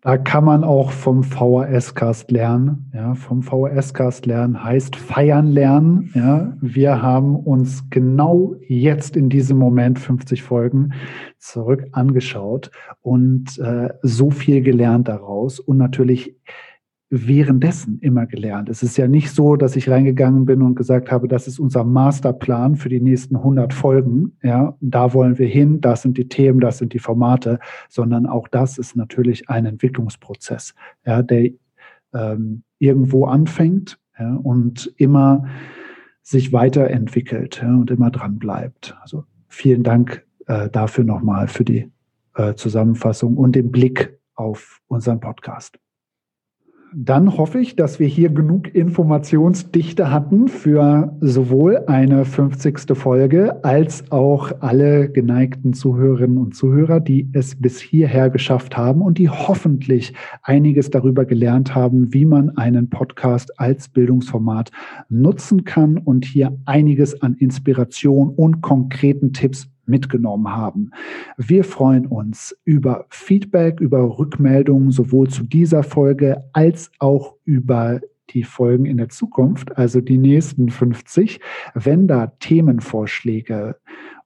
Da 0.02 0.16
kann 0.16 0.44
man 0.44 0.64
auch 0.64 0.92
vom 0.92 1.22
VHS-Cast 1.22 2.30
lernen. 2.30 2.90
Ja, 2.94 3.14
vom 3.14 3.42
VHS-Cast 3.42 4.24
lernen 4.24 4.64
heißt 4.64 4.96
feiern 4.96 5.48
lernen. 5.48 6.10
Ja, 6.14 6.56
wir 6.62 7.02
haben 7.02 7.36
uns 7.36 7.84
genau 7.90 8.54
jetzt 8.66 9.14
in 9.14 9.28
diesem 9.28 9.58
Moment 9.58 9.98
50 9.98 10.42
Folgen 10.42 10.94
zurück 11.38 11.84
angeschaut 11.92 12.70
und 13.02 13.58
äh, 13.58 13.90
so 14.00 14.30
viel 14.30 14.62
gelernt 14.62 15.08
daraus 15.08 15.60
und 15.60 15.76
natürlich 15.76 16.34
währenddessen 17.10 17.98
immer 18.00 18.24
gelernt. 18.26 18.68
Es 18.68 18.84
ist 18.84 18.96
ja 18.96 19.08
nicht 19.08 19.32
so, 19.32 19.56
dass 19.56 19.74
ich 19.74 19.90
reingegangen 19.90 20.44
bin 20.44 20.62
und 20.62 20.76
gesagt 20.76 21.10
habe, 21.10 21.26
das 21.26 21.48
ist 21.48 21.58
unser 21.58 21.82
Masterplan 21.82 22.76
für 22.76 22.88
die 22.88 23.00
nächsten 23.00 23.34
100 23.34 23.74
Folgen. 23.74 24.36
Ja, 24.42 24.76
da 24.80 25.12
wollen 25.12 25.36
wir 25.36 25.48
hin, 25.48 25.80
das 25.80 26.02
sind 26.02 26.16
die 26.16 26.28
Themen, 26.28 26.60
das 26.60 26.78
sind 26.78 26.92
die 26.92 27.00
Formate, 27.00 27.58
sondern 27.88 28.26
auch 28.26 28.46
das 28.46 28.78
ist 28.78 28.94
natürlich 28.94 29.48
ein 29.48 29.66
Entwicklungsprozess, 29.66 30.74
ja, 31.04 31.22
der 31.22 31.50
ähm, 32.14 32.62
irgendwo 32.78 33.24
anfängt, 33.26 33.98
ja, 34.16 34.36
und 34.36 34.94
immer 34.96 35.46
sich 36.22 36.52
weiterentwickelt 36.52 37.60
ja, 37.60 37.74
und 37.74 37.90
immer 37.90 38.12
dran 38.12 38.38
bleibt. 38.38 38.96
Also 39.02 39.24
vielen 39.48 39.82
Dank 39.82 40.24
äh, 40.46 40.70
dafür 40.70 41.02
nochmal 41.02 41.48
für 41.48 41.64
die 41.64 41.90
äh, 42.36 42.54
Zusammenfassung 42.54 43.36
und 43.36 43.56
den 43.56 43.72
Blick 43.72 44.16
auf 44.36 44.80
unseren 44.86 45.18
Podcast 45.18 45.80
dann 46.94 47.36
hoffe 47.36 47.60
ich, 47.60 47.76
dass 47.76 48.00
wir 48.00 48.08
hier 48.08 48.30
genug 48.30 48.74
Informationsdichte 48.74 50.10
hatten 50.10 50.48
für 50.48 51.16
sowohl 51.20 51.84
eine 51.86 52.24
50. 52.24 52.96
Folge 52.96 53.64
als 53.64 54.10
auch 54.10 54.50
alle 54.60 55.08
geneigten 55.08 55.72
Zuhörerinnen 55.72 56.36
und 56.38 56.56
Zuhörer, 56.56 56.98
die 56.98 57.28
es 57.32 57.54
bis 57.54 57.80
hierher 57.80 58.28
geschafft 58.28 58.76
haben 58.76 59.02
und 59.02 59.18
die 59.18 59.28
hoffentlich 59.28 60.14
einiges 60.42 60.90
darüber 60.90 61.24
gelernt 61.24 61.74
haben, 61.76 62.12
wie 62.12 62.26
man 62.26 62.56
einen 62.56 62.90
Podcast 62.90 63.58
als 63.60 63.88
Bildungsformat 63.88 64.72
nutzen 65.08 65.64
kann 65.64 65.96
und 65.96 66.24
hier 66.24 66.58
einiges 66.64 67.22
an 67.22 67.34
Inspiration 67.34 68.30
und 68.30 68.62
konkreten 68.62 69.32
Tipps 69.32 69.69
mitgenommen 69.90 70.48
haben. 70.48 70.92
Wir 71.36 71.64
freuen 71.64 72.06
uns 72.06 72.56
über 72.64 73.06
Feedback, 73.10 73.80
über 73.80 74.18
Rückmeldungen 74.18 74.90
sowohl 74.90 75.28
zu 75.28 75.44
dieser 75.44 75.82
Folge 75.82 76.44
als 76.52 76.90
auch 76.98 77.34
über 77.44 78.00
die 78.30 78.44
Folgen 78.44 78.86
in 78.86 78.96
der 78.96 79.08
Zukunft, 79.08 79.76
also 79.76 80.00
die 80.00 80.18
nächsten 80.18 80.70
50. 80.70 81.40
Wenn 81.74 82.06
da 82.06 82.28
Themenvorschläge 82.38 83.76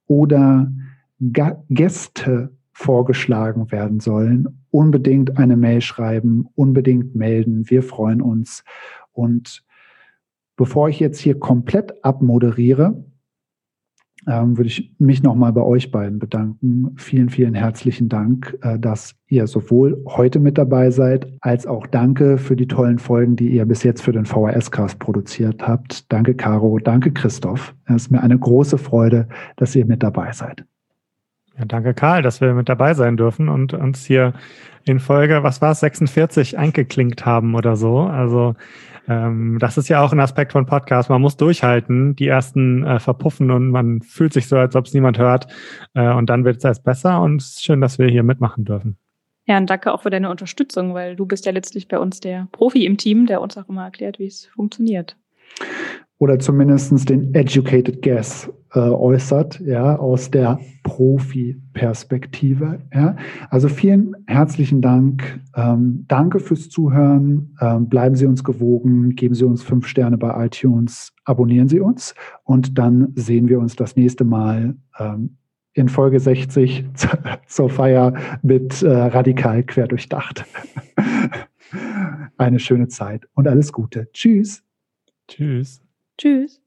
oder 0.07 0.71
Gäste 1.19 2.51
vorgeschlagen 2.71 3.71
werden 3.71 3.99
sollen, 3.99 4.63
unbedingt 4.69 5.37
eine 5.37 5.55
Mail 5.55 5.81
schreiben, 5.81 6.47
unbedingt 6.55 7.15
melden. 7.15 7.69
Wir 7.69 7.81
freuen 7.81 8.21
uns. 8.21 8.63
Und 9.13 9.63
bevor 10.57 10.89
ich 10.89 10.99
jetzt 10.99 11.19
hier 11.19 11.39
komplett 11.39 12.03
abmoderiere, 12.03 13.05
ähm, 14.27 14.57
würde 14.57 14.67
ich 14.67 14.93
mich 14.99 15.23
nochmal 15.23 15.53
bei 15.53 15.61
euch 15.61 15.91
beiden 15.91 16.19
bedanken. 16.19 16.93
Vielen, 16.97 17.29
vielen 17.29 17.53
herzlichen 17.53 18.09
Dank, 18.09 18.57
äh, 18.61 18.79
dass 18.79 19.15
ihr 19.27 19.47
sowohl 19.47 20.03
heute 20.07 20.39
mit 20.39 20.57
dabei 20.57 20.89
seid, 20.91 21.27
als 21.41 21.67
auch 21.67 21.87
danke 21.87 22.37
für 22.37 22.55
die 22.55 22.67
tollen 22.67 22.99
Folgen, 22.99 23.35
die 23.35 23.49
ihr 23.49 23.65
bis 23.65 23.83
jetzt 23.83 24.01
für 24.01 24.11
den 24.11 24.25
VHS-Cast 24.25 24.99
produziert 24.99 25.67
habt. 25.67 26.11
Danke, 26.11 26.33
Caro. 26.33 26.79
Danke, 26.79 27.11
Christoph. 27.11 27.75
Es 27.85 28.03
ist 28.03 28.11
mir 28.11 28.21
eine 28.21 28.37
große 28.37 28.77
Freude, 28.77 29.27
dass 29.57 29.75
ihr 29.75 29.85
mit 29.85 30.03
dabei 30.03 30.31
seid. 30.31 30.65
Ja, 31.57 31.65
danke, 31.65 31.93
Karl, 31.93 32.21
dass 32.21 32.41
wir 32.41 32.53
mit 32.53 32.67
dabei 32.67 32.93
sein 32.93 33.15
dürfen 33.15 33.47
und 33.47 33.73
uns 33.73 34.05
hier 34.05 34.33
in 34.83 34.99
Folge, 34.99 35.41
was 35.43 35.61
war 35.61 35.71
es, 35.71 35.79
46 35.79 36.57
eingeklinkt 36.57 37.25
haben 37.25 37.55
oder 37.55 37.75
so. 37.75 37.99
Also 37.99 38.55
ähm, 39.07 39.57
das 39.59 39.77
ist 39.77 39.87
ja 39.89 40.03
auch 40.03 40.11
ein 40.11 40.19
Aspekt 40.19 40.51
von 40.51 40.65
Podcast. 40.65 41.09
Man 41.09 41.21
muss 41.21 41.37
durchhalten, 41.37 42.15
die 42.15 42.27
ersten 42.27 42.83
äh, 42.85 42.99
verpuffen 42.99 43.51
und 43.51 43.69
man 43.69 44.01
fühlt 44.01 44.33
sich 44.33 44.47
so, 44.47 44.57
als 44.57 44.75
ob 44.75 44.85
es 44.85 44.93
niemand 44.93 45.17
hört. 45.17 45.47
Äh, 45.93 46.13
und 46.13 46.29
dann 46.29 46.45
wird 46.45 46.57
es 46.57 46.63
erst 46.63 46.83
besser 46.83 47.21
und 47.21 47.41
es 47.41 47.55
ist 47.55 47.63
schön, 47.63 47.81
dass 47.81 47.99
wir 47.99 48.07
hier 48.07 48.23
mitmachen 48.23 48.65
dürfen. 48.65 48.97
Ja, 49.47 49.57
und 49.57 49.69
danke 49.69 49.93
auch 49.93 50.01
für 50.01 50.09
deine 50.09 50.29
Unterstützung, 50.31 50.93
weil 50.93 51.15
du 51.15 51.25
bist 51.25 51.45
ja 51.45 51.51
letztlich 51.51 51.87
bei 51.87 51.99
uns 51.99 52.19
der 52.19 52.47
Profi 52.51 52.85
im 52.85 52.97
Team, 52.97 53.27
der 53.27 53.41
uns 53.41 53.57
auch 53.57 53.69
immer 53.69 53.83
erklärt, 53.83 54.17
wie 54.17 54.25
es 54.25 54.47
funktioniert 54.47 55.17
oder 56.19 56.39
zumindest 56.39 57.09
den 57.09 57.33
educated 57.33 58.01
guess 58.01 58.49
äh, 58.75 58.79
äußert, 58.79 59.59
ja, 59.61 59.95
aus 59.97 60.29
der 60.29 60.59
Profi-Perspektive. 60.83 62.79
Ja. 62.93 63.15
Also 63.49 63.69
vielen 63.69 64.13
herzlichen 64.27 64.81
Dank. 64.81 65.41
Ähm, 65.55 66.05
danke 66.07 66.39
fürs 66.39 66.69
Zuhören. 66.69 67.55
Ähm, 67.61 67.87
bleiben 67.89 68.15
Sie 68.15 68.25
uns 68.25 68.43
gewogen, 68.43 69.15
geben 69.15 69.33
Sie 69.33 69.45
uns 69.45 69.63
fünf 69.63 69.87
Sterne 69.87 70.17
bei 70.17 70.45
iTunes, 70.45 71.13
abonnieren 71.23 71.69
Sie 71.69 71.79
uns 71.79 72.13
und 72.43 72.77
dann 72.77 73.13
sehen 73.15 73.47
wir 73.47 73.59
uns 73.59 73.75
das 73.75 73.95
nächste 73.95 74.25
Mal 74.25 74.75
ähm, 74.99 75.37
in 75.73 75.89
Folge 75.89 76.19
60 76.19 76.85
zur 77.47 77.69
Feier 77.69 78.13
mit 78.41 78.81
äh, 78.83 78.89
radikal 78.89 79.63
querdurchdacht. 79.63 80.45
Eine 82.37 82.59
schöne 82.59 82.87
Zeit 82.89 83.27
und 83.33 83.47
alles 83.47 83.71
Gute. 83.71 84.09
Tschüss. 84.13 84.63
Tschüss. 85.27 85.81
Tschüss. 86.17 86.64